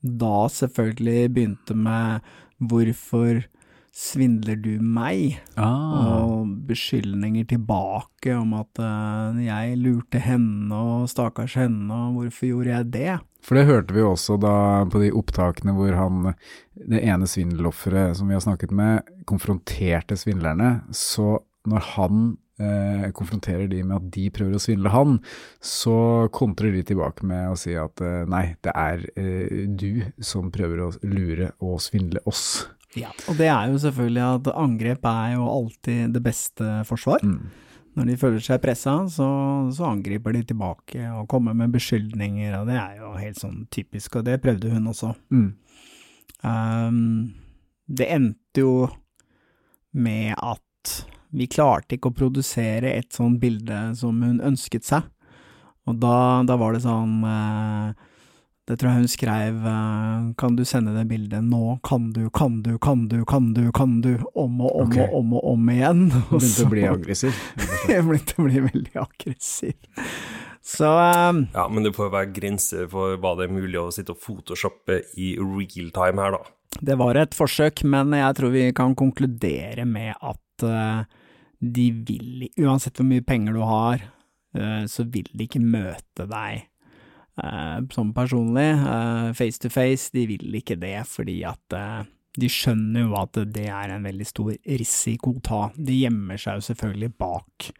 da 0.00 0.46
selvfølgelig 0.52 1.34
begynte 1.34 1.74
med 1.74 2.24
'hvorfor 2.62 3.44
svindler 3.92 4.60
du 4.60 4.78
meg?' 4.80 5.40
Ah. 5.56 6.22
og 6.22 6.66
beskyldninger 6.68 7.46
tilbake 7.48 8.32
om 8.36 8.54
at 8.54 8.78
uh, 8.78 9.36
jeg 9.40 9.78
lurte 9.78 10.20
henne 10.20 10.72
og 10.72 11.08
stakkars 11.08 11.54
henne, 11.54 11.92
og 11.92 12.14
hvorfor 12.20 12.46
gjorde 12.46 12.72
jeg 12.76 12.92
det? 12.92 13.20
For 13.46 13.54
det 13.54 13.68
hørte 13.68 13.94
vi 13.94 14.02
også 14.02 14.40
da 14.42 14.56
på 14.90 14.98
de 14.98 15.12
opptakene 15.14 15.74
hvor 15.76 15.94
han, 15.94 16.32
det 16.74 17.04
ene 17.06 17.28
svindelofferet 17.30 18.18
som 18.18 18.26
vi 18.26 18.34
har 18.34 18.42
snakket 18.42 18.74
med, 18.74 19.06
konfronterte 19.28 20.18
svindlerne. 20.18 20.80
Så 20.90 21.38
når 21.70 21.84
han 21.92 22.24
eh, 22.58 23.06
konfronterer 23.14 23.68
de 23.70 23.84
med 23.84 24.00
at 24.00 24.08
de 24.16 24.24
prøver 24.34 24.58
å 24.58 24.62
svindle 24.62 24.90
han, 24.90 25.20
så 25.62 26.26
kontrer 26.34 26.74
de 26.74 26.82
tilbake 26.90 27.26
med 27.26 27.52
å 27.52 27.58
si 27.60 27.76
at 27.78 28.02
eh, 28.02 28.24
nei, 28.30 28.48
det 28.66 28.74
er 28.74 29.04
eh, 29.14 29.62
du 29.70 30.02
som 30.18 30.50
prøver 30.54 30.82
å 30.82 30.90
lure 31.06 31.52
og 31.62 31.78
svindle 31.84 32.22
oss. 32.26 32.66
Ja, 32.96 33.12
og 33.28 33.38
det 33.38 33.50
er 33.52 33.70
jo 33.70 33.78
selvfølgelig 33.82 34.24
at 34.24 34.50
angrep 34.56 35.06
er 35.06 35.36
jo 35.36 35.46
alltid 35.52 36.16
det 36.16 36.22
beste 36.24 36.80
forsvar. 36.88 37.22
Mm. 37.22 37.65
Når 37.96 38.10
de 38.10 38.16
føler 38.20 38.42
seg 38.44 38.60
pressa, 38.60 38.98
så, 39.08 39.26
så 39.72 39.86
angriper 39.88 40.34
de 40.36 40.42
tilbake 40.50 41.00
og 41.16 41.28
kommer 41.32 41.56
med 41.56 41.72
beskyldninger, 41.72 42.52
og 42.58 42.68
det 42.68 42.76
er 42.76 42.98
jo 43.00 43.14
helt 43.16 43.40
sånn 43.40 43.62
typisk, 43.72 44.18
og 44.18 44.26
det 44.26 44.42
prøvde 44.44 44.72
hun 44.74 44.90
også. 44.92 45.14
Mm. 45.32 45.48
Um, 46.44 46.98
det 47.88 48.10
endte 48.12 48.60
jo 48.62 48.74
med 49.96 50.34
at 50.36 50.62
Vi 51.36 51.48
klarte 51.50 51.96
ikke 51.96 52.12
å 52.12 52.16
produsere 52.16 52.92
et 52.94 53.10
sånt 53.12 53.40
bilde 53.42 53.76
som 53.98 54.20
hun 54.22 54.38
ønsket 54.44 54.86
seg. 54.86 55.08
Og 55.90 55.98
da, 56.00 56.44
da 56.46 56.54
var 56.56 56.72
det 56.72 56.84
sånn 56.84 57.18
eh, 57.26 58.06
Det 58.66 58.74
tror 58.80 58.90
jeg 58.90 59.02
hun 59.04 59.10
skrev 59.10 59.66
eh, 59.70 60.22
Kan 60.40 60.56
du 60.58 60.64
sende 60.66 60.94
det 60.96 61.04
bildet 61.06 61.44
nå? 61.46 61.76
Kan 61.86 62.08
du, 62.16 62.24
kan 62.34 62.62
du, 62.64 62.74
kan 62.82 63.04
du, 63.06 63.20
kan 63.28 63.52
du, 63.54 63.68
kan 63.74 64.00
du? 64.02 64.16
Om 64.34 64.58
og 64.66 64.80
om 64.80 64.88
okay. 64.88 65.06
og 65.06 65.20
om 65.20 65.36
og 65.38 65.46
om 65.52 65.70
igjen. 65.70 66.02
Og 66.10 66.40
Begynte 66.40 66.50
så- 66.50 66.66
å 66.66 66.72
bli 66.74 66.88
aggressiv. 66.90 67.38
Jeg 67.92 68.02
begynte 68.08 68.34
å 68.40 68.48
bli 68.48 68.64
veldig 68.66 68.98
aggressiv. 69.04 69.78
Så 70.66 70.90
um, 70.90 71.44
Ja, 71.54 71.68
men 71.70 71.86
det 71.86 71.94
får 71.94 72.10
være 72.10 72.32
grenser 72.34 72.90
for 72.90 73.14
hva 73.22 73.36
det 73.38 73.46
er 73.46 73.54
mulig 73.54 73.78
å 73.78 73.92
sitte 73.94 74.16
og 74.16 74.22
photoshoppe 74.24 74.98
i 75.14 75.36
real 75.38 75.92
time 75.94 76.24
her, 76.24 76.34
da. 76.34 76.54
Det 76.82 76.98
var 76.98 77.16
et 77.16 77.38
forsøk, 77.38 77.84
men 77.86 78.10
jeg 78.18 78.34
tror 78.36 78.50
vi 78.52 78.66
kan 78.74 78.98
konkludere 78.98 79.86
med 79.86 80.18
at 80.18 80.66
uh, 80.66 81.06
de 81.62 81.86
vil 82.08 82.48
Uansett 82.66 82.98
hvor 82.98 83.06
mye 83.06 83.22
penger 83.24 83.54
du 83.54 83.62
har, 83.62 84.02
uh, 84.58 84.82
så 84.90 85.06
vil 85.06 85.30
de 85.30 85.46
ikke 85.46 85.62
møte 85.62 86.26
deg 86.26 86.66
sånn 87.36 88.12
personlig, 88.16 88.70
eh, 88.80 89.32
face 89.36 89.60
to 89.60 89.70
face. 89.72 90.10
De 90.12 90.26
vil 90.26 90.60
ikke 90.60 90.78
det 90.80 90.98
fordi 91.08 91.42
at 91.44 91.76
eh, 91.76 92.04
de 92.36 92.48
skjønner 92.52 93.06
jo 93.06 93.16
at 93.16 93.38
det 93.52 93.68
er 93.72 93.92
en 93.94 94.04
veldig 94.04 94.26
stor 94.28 94.52
risiko 94.66 95.32
å 95.36 95.42
ta. 95.44 95.60
De 95.76 95.96
gjemmer 95.96 96.40
seg 96.40 96.58
jo 96.58 96.66
selvfølgelig 96.68 97.12
bak 97.16 97.70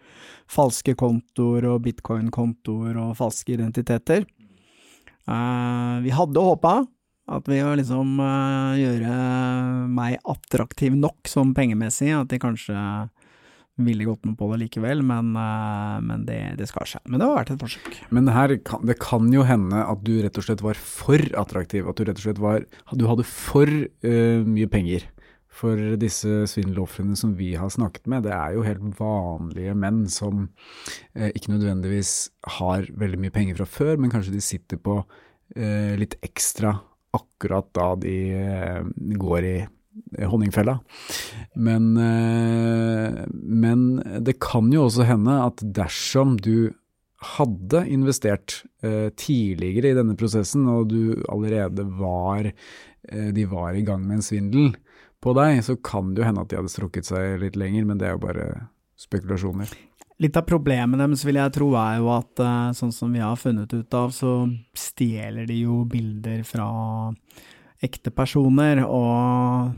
falske 0.48 0.94
kontoer 0.96 1.66
og 1.68 1.82
bitcoin-kontoer 1.84 2.96
og 3.02 3.16
falske 3.18 3.56
identiteter. 3.56 4.24
Eh, 5.26 5.96
vi 6.04 6.14
hadde 6.14 6.46
håpa 6.48 6.78
at 7.26 7.48
ved 7.50 7.64
å 7.66 7.74
liksom 7.76 8.20
eh, 8.22 8.80
gjøre 8.84 9.14
meg 9.90 10.20
attraktiv 10.24 10.94
nok 10.94 11.28
som 11.28 11.52
pengemessig, 11.56 12.12
at 12.14 12.30
de 12.30 12.40
kanskje 12.40 12.76
ville 13.76 14.06
gått 14.08 14.24
med 14.24 14.38
på 14.38 14.48
det 14.52 14.60
likevel, 14.64 15.02
men, 15.04 15.34
eh, 15.36 15.96
men 16.04 16.24
det, 16.28 16.38
det 16.60 16.68
skar 16.70 16.88
seg. 16.88 17.02
Men 17.04 17.20
det 17.20 17.28
har 17.28 17.40
vært 17.40 17.52
et 17.54 17.64
forsøk. 17.66 17.98
Men 18.14 18.30
her 18.32 18.56
det 18.56 18.98
kan 19.02 19.28
jo 19.34 19.44
hende 19.46 19.82
at 19.84 20.04
du 20.06 20.14
rett 20.24 20.40
og 20.40 20.46
slett 20.46 20.64
var 20.64 20.80
for 20.80 21.26
attraktiv, 21.36 21.88
at 21.88 21.98
du 21.98 22.06
rett 22.08 22.22
og 22.22 22.24
slett 22.28 22.42
var 22.42 22.64
Du 22.96 23.04
hadde 23.10 23.26
for 23.28 23.68
uh, 23.68 24.40
mye 24.46 24.70
penger. 24.72 25.04
For 25.56 25.96
disse 26.00 26.42
svindelofrene 26.50 27.16
som 27.16 27.32
vi 27.38 27.54
har 27.56 27.70
snakket 27.72 28.08
med, 28.10 28.26
det 28.26 28.34
er 28.36 28.56
jo 28.56 28.64
helt 28.66 28.98
vanlige 28.98 29.76
menn 29.78 30.02
som 30.12 30.50
eh, 31.14 31.30
ikke 31.30 31.54
nødvendigvis 31.54 32.12
har 32.58 32.84
veldig 32.92 33.22
mye 33.22 33.32
penger 33.32 33.62
fra 33.62 33.68
før, 33.78 33.94
men 33.96 34.12
kanskje 34.12 34.34
de 34.34 34.42
sitter 34.44 34.80
på 34.82 34.98
eh, 35.56 35.94
litt 35.96 36.18
ekstra 36.26 36.74
akkurat 37.16 37.70
da 37.76 37.88
de 38.02 38.16
eh, 38.36 38.82
går 39.16 39.48
i 39.48 39.56
honningfella. 40.30 40.78
Men, 41.54 41.96
eh, 41.96 43.22
men 43.32 43.86
det 44.24 44.38
kan 44.40 44.72
jo 44.72 44.86
også 44.86 45.06
hende 45.08 45.38
at 45.46 45.62
dersom 45.62 46.36
du 46.40 46.72
hadde 47.36 47.86
investert 47.88 48.60
eh, 48.84 49.08
tidligere 49.16 49.92
i 49.92 49.96
denne 49.96 50.16
prosessen, 50.18 50.66
og 50.68 50.90
du 50.92 51.16
allerede 51.32 51.86
var 51.98 52.50
eh, 52.50 53.30
De 53.32 53.46
var 53.48 53.74
i 53.74 53.84
gang 53.86 54.04
med 54.04 54.18
en 54.18 54.26
svindel 54.26 54.74
på 55.22 55.32
deg, 55.36 55.62
så 55.64 55.78
kan 55.80 56.12
det 56.12 56.22
jo 56.22 56.28
hende 56.28 56.44
at 56.44 56.52
de 56.52 56.60
hadde 56.60 56.72
strukket 56.72 57.08
seg 57.08 57.40
litt 57.42 57.56
lenger, 57.56 57.86
men 57.88 57.98
det 57.98 58.08
er 58.08 58.16
jo 58.16 58.24
bare 58.26 58.48
spekulasjoner. 59.00 59.72
Litt 60.22 60.36
av 60.38 60.46
problemet 60.48 61.00
deres 61.00 61.24
vil 61.28 61.36
jeg 61.36 61.52
tro 61.52 61.70
er 61.76 61.98
jo 62.00 62.10
at 62.14 62.44
eh, 62.44 62.70
sånn 62.76 62.94
som 62.94 63.12
vi 63.12 63.24
har 63.24 63.36
funnet 63.40 63.72
ut 63.72 63.96
av, 63.96 64.12
så 64.16 64.38
stjeler 64.76 65.48
de 65.48 65.62
jo 65.64 65.82
bilder 65.88 66.44
fra 66.48 66.68
ekte 67.84 68.12
personer, 68.14 68.82
og 68.84 69.72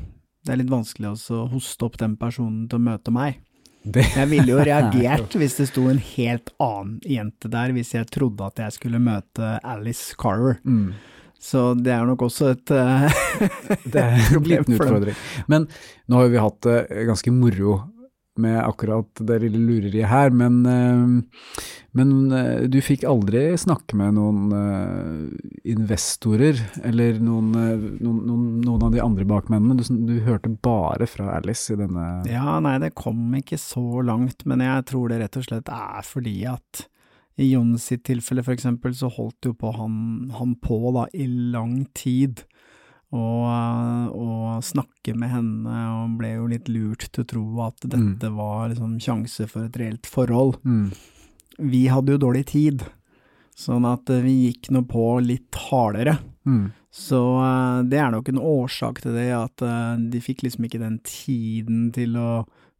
det 0.47 0.55
er 0.55 0.61
litt 0.63 0.73
vanskelig 0.73 1.13
også 1.13 1.43
å 1.43 1.51
hoste 1.53 1.87
opp 1.89 1.99
den 2.01 2.17
personen 2.21 2.67
til 2.71 2.81
å 2.81 2.87
møte 2.91 3.15
meg. 3.15 3.41
Det 3.89 4.05
Jeg 4.05 4.29
ville 4.31 4.53
jo 4.53 4.65
reagert 4.71 5.37
hvis 5.39 5.59
det 5.61 5.69
sto 5.71 5.87
en 5.91 6.01
helt 6.15 6.53
annen 6.63 6.99
jente 7.07 7.51
der, 7.53 7.75
hvis 7.77 7.95
jeg 7.97 8.11
trodde 8.13 8.49
at 8.49 8.65
jeg 8.65 8.79
skulle 8.79 9.03
møte 9.03 9.57
Alice 9.63 10.17
Carver. 10.19 10.59
Mm. 10.65 10.93
Så 11.39 11.71
det 11.79 11.93
er 11.95 12.07
nok 12.07 12.25
også 12.27 12.51
et 12.51 12.73
eh, 12.75 13.21
Det 13.93 14.03
er 14.03 14.17
en 14.19 14.49
liten 14.51 14.75
utfordring. 14.75 15.19
Men 15.47 15.69
nå 16.11 16.23
har 16.23 16.33
vi 16.33 16.43
hatt 16.43 16.61
det 16.67 16.79
ganske 17.09 17.33
moro 17.35 17.79
med 18.41 18.59
akkurat 18.63 19.23
det 19.29 19.39
lille 19.43 19.61
lureriet 19.61 20.11
her, 20.11 20.33
men, 20.35 20.59
eh, 20.67 21.47
men 21.99 22.13
eh, 22.35 22.67
du 22.71 22.79
fikk 22.85 23.07
aldri 23.09 23.51
snakke 23.61 23.99
med 23.99 24.17
noen 24.19 24.53
eh, 24.57 25.49
investorer, 25.75 26.61
eller 26.87 27.19
noen, 27.23 27.53
noen, 28.01 28.45
noen, 28.63 28.85
av 28.87 28.93
de 28.95 29.03
andre 29.05 29.27
bakmennene. 29.29 29.79
Du, 29.79 30.03
du 30.09 30.21
hørte 30.27 30.53
bare 30.65 31.09
fra 31.11 31.33
Alice 31.39 31.75
i 31.75 31.81
denne 31.81 32.07
Ja, 32.31 32.59
nei, 32.65 32.79
det 32.83 32.95
kom 32.99 33.35
ikke 33.39 33.61
så 33.61 34.05
langt, 34.07 34.47
men 34.49 34.65
jeg 34.65 34.87
tror 34.93 35.11
det 35.11 35.23
rett 35.25 35.41
og 35.41 35.49
slett 35.49 35.73
er 35.73 36.07
fordi 36.07 36.39
at 36.51 36.87
i 37.39 37.53
Jon 37.53 37.77
sitt 37.79 38.03
tilfelle 38.09 38.43
for 38.43 38.57
eksempel, 38.57 38.95
så 38.99 39.11
holdt 39.15 39.47
jo 39.47 39.55
på 39.55 39.71
han, 39.77 39.95
han 40.35 40.57
på 40.59 40.81
da 40.97 41.07
i 41.15 41.29
lang 41.29 41.85
tid. 41.95 42.43
Og, 43.09 44.13
og 44.13 44.65
snakke 44.67 45.15
med 45.17 45.31
henne, 45.33 45.77
og 45.97 46.19
ble 46.21 46.35
jo 46.35 46.49
litt 46.51 46.67
lurt 46.69 47.07
til 47.09 47.25
å 47.25 47.29
tro 47.31 47.45
at 47.65 47.87
dette 47.89 48.29
var 48.35 48.69
liksom 48.69 48.99
sjanse 49.01 49.47
for 49.49 49.65
et 49.65 49.79
reelt 49.81 50.09
forhold. 50.09 50.59
Mm. 50.61 50.91
Vi 51.73 51.87
hadde 51.89 52.15
jo 52.15 52.23
dårlig 52.27 52.45
tid, 52.53 52.85
sånn 53.57 53.87
at 53.89 54.13
eh, 54.13 54.21
vi 54.23 54.35
gikk 54.49 54.69
nå 54.75 54.85
på 54.91 55.07
litt 55.25 55.57
hardere. 55.71 56.19
Mm. 56.45 56.69
Så 56.95 57.23
eh, 57.43 57.81
det 57.89 57.99
er 58.03 58.13
nok 58.13 58.29
en 58.29 58.43
årsak 58.45 59.01
til 59.03 59.17
det, 59.17 59.31
at 59.35 59.65
eh, 59.65 59.95
de 60.13 60.23
fikk 60.23 60.45
liksom 60.45 60.69
ikke 60.69 60.83
den 60.85 61.01
tiden 61.09 61.89
til 61.97 62.15
å 62.21 62.31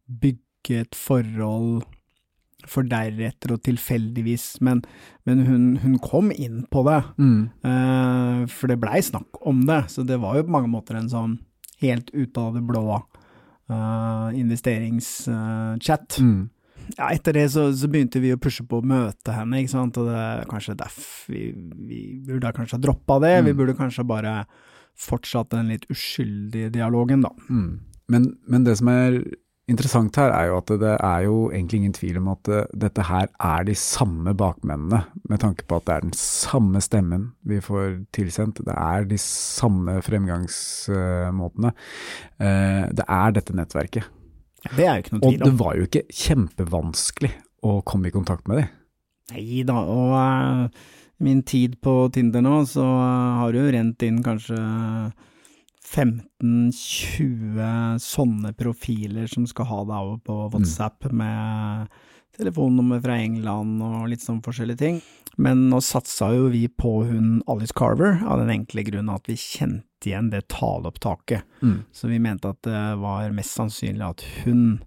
bygge 0.05 0.85
et 0.85 0.95
forhold 0.97 1.83
for 2.69 2.85
deretter 2.87 3.53
og 3.55 3.63
tilfeldigvis, 3.65 4.59
men, 4.65 4.83
men 5.25 5.43
hun, 5.47 5.63
hun 5.83 5.97
kom 6.05 6.31
inn 6.35 6.63
på 6.71 6.83
det, 6.87 6.99
Mm. 7.17 7.49
Uh, 7.65 8.45
for 8.47 8.69
det 8.71 8.79
blei 8.81 9.01
snakk 9.03 9.41
om 9.49 9.65
det, 9.67 9.83
så 9.91 10.05
det 10.07 10.19
var 10.21 10.37
jo 10.39 10.45
på 10.47 10.53
mange 10.55 10.69
måter 10.71 10.95
en 10.99 11.09
sånn 11.11 11.39
helt 11.81 12.09
ut 12.13 12.37
av 12.37 12.53
det 12.57 12.63
blå 12.67 12.85
uh, 13.71 14.29
investeringschat. 14.99 16.19
Mm. 16.19 16.49
Ja, 16.97 17.11
etter 17.13 17.35
det 17.37 17.45
så, 17.53 17.67
så 17.77 17.87
begynte 17.91 18.21
vi 18.23 18.31
å 18.33 18.39
pushe 18.41 18.63
på 18.65 18.79
å 18.79 18.85
møte 18.85 19.33
henne, 19.35 19.59
ikke 19.61 19.75
sant, 19.75 19.97
og 20.01 20.07
det 20.09 20.15
er 20.17 20.47
kanskje 20.49 20.77
derfor 20.79 21.33
vi, 21.35 21.43
vi 21.89 21.99
burde 22.25 22.49
kanskje 22.55 22.79
ha 22.79 22.83
droppa 22.87 23.19
det, 23.21 23.35
vi 23.45 23.53
Mm. 23.53 23.57
burde 23.59 23.75
kanskje 23.77 24.07
bare 24.09 24.33
fortsatt 24.99 25.51
den 25.53 25.69
litt 25.71 25.85
uskyldige 25.93 26.71
dialogen, 26.73 27.21
da. 27.23 27.29
Mm. 27.49 27.79
Men, 28.09 28.25
men 28.49 28.65
det 28.65 28.77
som 28.79 28.89
er 28.89 29.19
interessant 29.69 30.17
her, 30.19 30.33
er 30.33 30.49
jo 30.49 30.57
at 30.59 30.71
det 30.81 30.93
er 30.95 31.23
jo 31.25 31.35
egentlig 31.51 31.79
ingen 31.79 31.95
tvil 31.95 32.19
om 32.21 32.29
at 32.33 32.49
eh, 32.51 32.67
dette 32.85 33.05
her 33.07 33.27
er 33.39 33.65
de 33.67 33.75
samme 33.77 34.33
bakmennene, 34.37 35.03
med 35.29 35.41
tanke 35.43 35.65
på 35.69 35.79
at 35.79 35.87
det 35.87 35.95
er 35.95 36.05
den 36.07 36.15
samme 36.17 36.81
stemmen 36.83 37.29
vi 37.47 37.61
får 37.63 37.99
tilsendt. 38.15 38.63
Det 38.65 38.75
er 38.75 39.07
de 39.09 39.19
samme 39.21 39.99
fremgangsmåtene. 40.05 41.73
Eh, 42.39 42.85
Det 42.99 43.05
er 43.05 43.35
dette 43.37 43.55
nettverket. 43.55 44.09
Det 44.75 44.85
er 44.85 44.97
jo 44.97 45.03
ikke 45.05 45.15
noe 45.15 45.29
Og 45.29 45.39
det 45.45 45.53
var 45.59 45.75
jo 45.77 45.87
ikke 45.87 46.05
kjempevanskelig 46.11 47.31
å 47.63 47.79
komme 47.87 48.09
i 48.09 48.15
kontakt 48.15 48.47
med 48.49 48.61
dem. 48.61 48.71
Nei 49.29 49.63
da, 49.67 49.77
og 49.79 50.15
eh, 50.19 50.85
min 51.23 51.43
tid 51.43 51.77
på 51.83 52.09
Tinder 52.15 52.43
nå, 52.43 52.61
så 52.67 52.83
har 52.83 53.51
det 53.53 53.61
jo 53.61 53.73
rent 53.75 54.05
inn 54.07 54.21
kanskje 54.25 54.59
15-20 55.89 57.97
sånne 58.03 58.53
profiler 58.57 59.27
som 59.31 59.47
skal 59.49 59.65
ha 59.71 59.79
deg 59.89 59.97
over 59.97 60.19
på 60.25 60.35
WhatsApp 60.53 60.99
med 61.11 61.87
telefonnummer 62.37 62.99
fra 63.03 63.15
England 63.19 63.81
og 63.83 64.09
litt 64.11 64.23
sånn 64.23 64.43
forskjellige 64.45 64.81
ting. 64.83 64.97
Men 65.39 65.69
nå 65.71 65.79
satsa 65.83 66.31
jo 66.35 66.49
vi 66.51 66.65
på 66.67 66.91
hun 67.07 67.39
Alice 67.51 67.75
Carver, 67.75 68.19
av 68.27 68.41
den 68.41 68.51
enkle 68.53 68.83
grunn 68.87 69.11
at 69.11 69.27
vi 69.29 69.37
kjente 69.39 70.09
igjen 70.09 70.31
det 70.33 70.45
taleopptaket. 70.51 71.41
Mm. 71.63 71.77
Så 71.95 72.11
vi 72.11 72.19
mente 72.23 72.51
at 72.51 72.61
det 72.67 72.83
var 72.99 73.31
mest 73.35 73.55
sannsynlig 73.55 74.05
at 74.05 74.25
hun, 74.43 74.81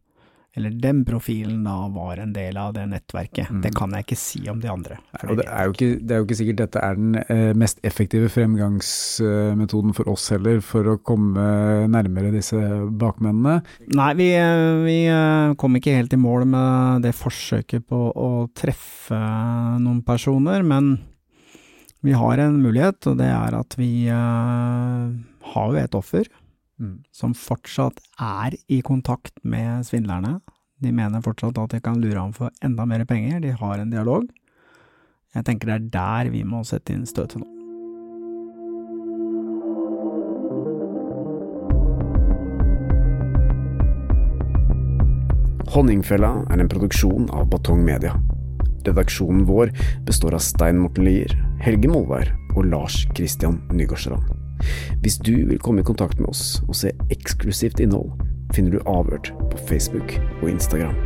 eller 0.55 0.71
den 0.71 1.05
profilen 1.05 1.65
da, 1.65 1.89
var 1.89 2.21
en 2.21 2.33
del 2.37 2.59
av 2.61 2.75
det 2.77 2.85
nettverket. 2.91 3.49
Det 3.65 3.71
kan 3.77 3.95
jeg 3.97 4.05
ikke 4.05 4.19
si 4.21 4.43
om 4.53 4.59
de 4.61 4.69
andre. 4.69 4.99
Og 5.25 5.39
det 5.41 5.47
er, 5.47 5.71
ikke, 5.73 5.89
det 5.97 6.13
er 6.13 6.21
jo 6.21 6.27
ikke 6.27 6.39
sikkert 6.43 6.61
dette 6.61 6.83
er 6.85 6.99
den 6.99 7.17
eh, 7.23 7.53
mest 7.57 7.81
effektive 7.89 8.29
fremgangsmetoden 8.33 9.97
for 9.97 10.13
oss 10.13 10.29
heller, 10.35 10.61
for 10.65 10.93
å 10.93 10.99
komme 11.01 11.47
nærmere 11.93 12.35
disse 12.35 12.61
bakmennene. 13.01 13.63
Nei, 13.97 14.11
vi, 14.21 14.29
vi 14.85 14.99
eh, 15.09 15.55
kom 15.61 15.81
ikke 15.81 15.97
helt 15.97 16.13
i 16.13 16.21
mål 16.21 16.45
med 16.53 17.09
det 17.09 17.15
forsøket 17.17 17.89
på 17.89 18.03
å 18.13 18.31
treffe 18.53 19.23
noen 19.81 20.05
personer, 20.05 20.67
men 20.67 20.99
vi 22.05 22.13
har 22.19 22.45
en 22.45 22.61
mulighet, 22.61 23.07
og 23.09 23.21
det 23.23 23.31
er 23.31 23.57
at 23.57 23.79
vi 23.79 23.93
eh, 24.11 25.11
har 25.55 25.73
jo 25.73 25.81
et 25.81 25.97
offer 25.97 26.29
Mm. 26.83 27.05
som 27.15 27.31
fortsatt 27.31 28.01
er 28.19 28.57
i 28.67 28.81
kontakt 28.83 29.37
med 29.47 29.87
svindlerne. 29.87 30.41
De 30.83 30.91
mener 30.91 31.23
fortsatt 31.23 31.61
at 31.63 31.77
de 31.77 31.79
kan 31.81 32.01
lure 32.03 32.19
ham 32.19 32.33
for 32.35 32.51
enda 32.65 32.87
mer 32.91 33.05
penger, 33.07 33.39
de 33.39 33.53
har 33.55 33.79
en 33.79 33.93
dialog. 33.93 34.27
Jeg 35.33 35.47
tenker 35.47 35.71
det 35.71 35.77
er 35.77 35.91
der 35.95 36.33
vi 36.35 36.43
må 36.43 36.65
sette 36.67 36.97
inn 36.97 37.07
støtet 37.07 37.39
nå. 37.39 37.47
Honningfella 45.73 46.35
er 46.51 46.61
en 46.61 46.69
produksjon 46.69 47.31
av 47.33 47.47
Batong 47.55 47.81
Media. 47.87 48.19
Redaksjonen 48.83 49.47
vår 49.49 49.71
består 50.05 50.35
av 50.35 50.43
Stein 50.45 50.83
Morten 50.83 51.07
Lier, 51.07 51.33
Helge 51.63 51.89
Molvær 51.89 52.35
og 52.57 52.67
Lars 52.67 53.05
Christian 53.15 53.63
Nygårdsrand. 53.71 54.42
Hvis 55.03 55.19
du 55.19 55.35
vil 55.49 55.61
komme 55.63 55.83
i 55.83 55.87
kontakt 55.87 56.21
med 56.21 56.31
oss 56.33 56.61
og 56.69 56.77
se 56.79 56.93
eksklusivt 57.15 57.83
innhold, 57.83 58.13
finner 58.55 58.77
du 58.77 58.85
Avhørt 58.89 59.33
på 59.51 59.65
Facebook 59.71 60.15
og 60.43 60.51
Instagram. 60.53 60.97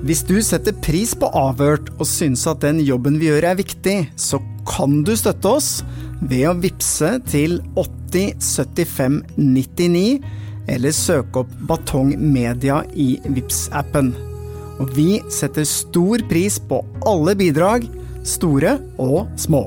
Hvis 0.00 0.22
du 0.24 0.38
setter 0.40 0.72
pris 0.80 1.12
på 1.12 1.28
Avhørt 1.36 1.90
og 1.98 2.06
syns 2.08 2.46
at 2.48 2.62
den 2.64 2.80
jobben 2.80 3.18
vi 3.20 3.28
gjør 3.28 3.50
er 3.50 3.58
viktig, 3.58 3.98
så 4.16 4.40
kan 4.66 5.02
du 5.04 5.12
støtte 5.18 5.50
oss 5.58 5.68
ved 6.20 6.46
å 6.48 6.54
vippse 6.56 7.18
til 7.28 7.58
8075 7.78 9.20
99 9.36 10.22
eller 10.68 10.94
søke 10.94 11.44
opp 11.44 11.52
Batong 11.68 12.14
Media 12.20 12.82
i 12.94 13.14
vips 13.24 13.68
appen 13.76 14.12
Og 14.80 14.92
vi 14.96 15.20
setter 15.32 15.66
stor 15.68 16.22
pris 16.30 16.58
på 16.60 16.82
alle 17.08 17.36
bidrag, 17.36 17.84
store 18.24 18.78
og 19.00 19.28
små. 19.40 19.66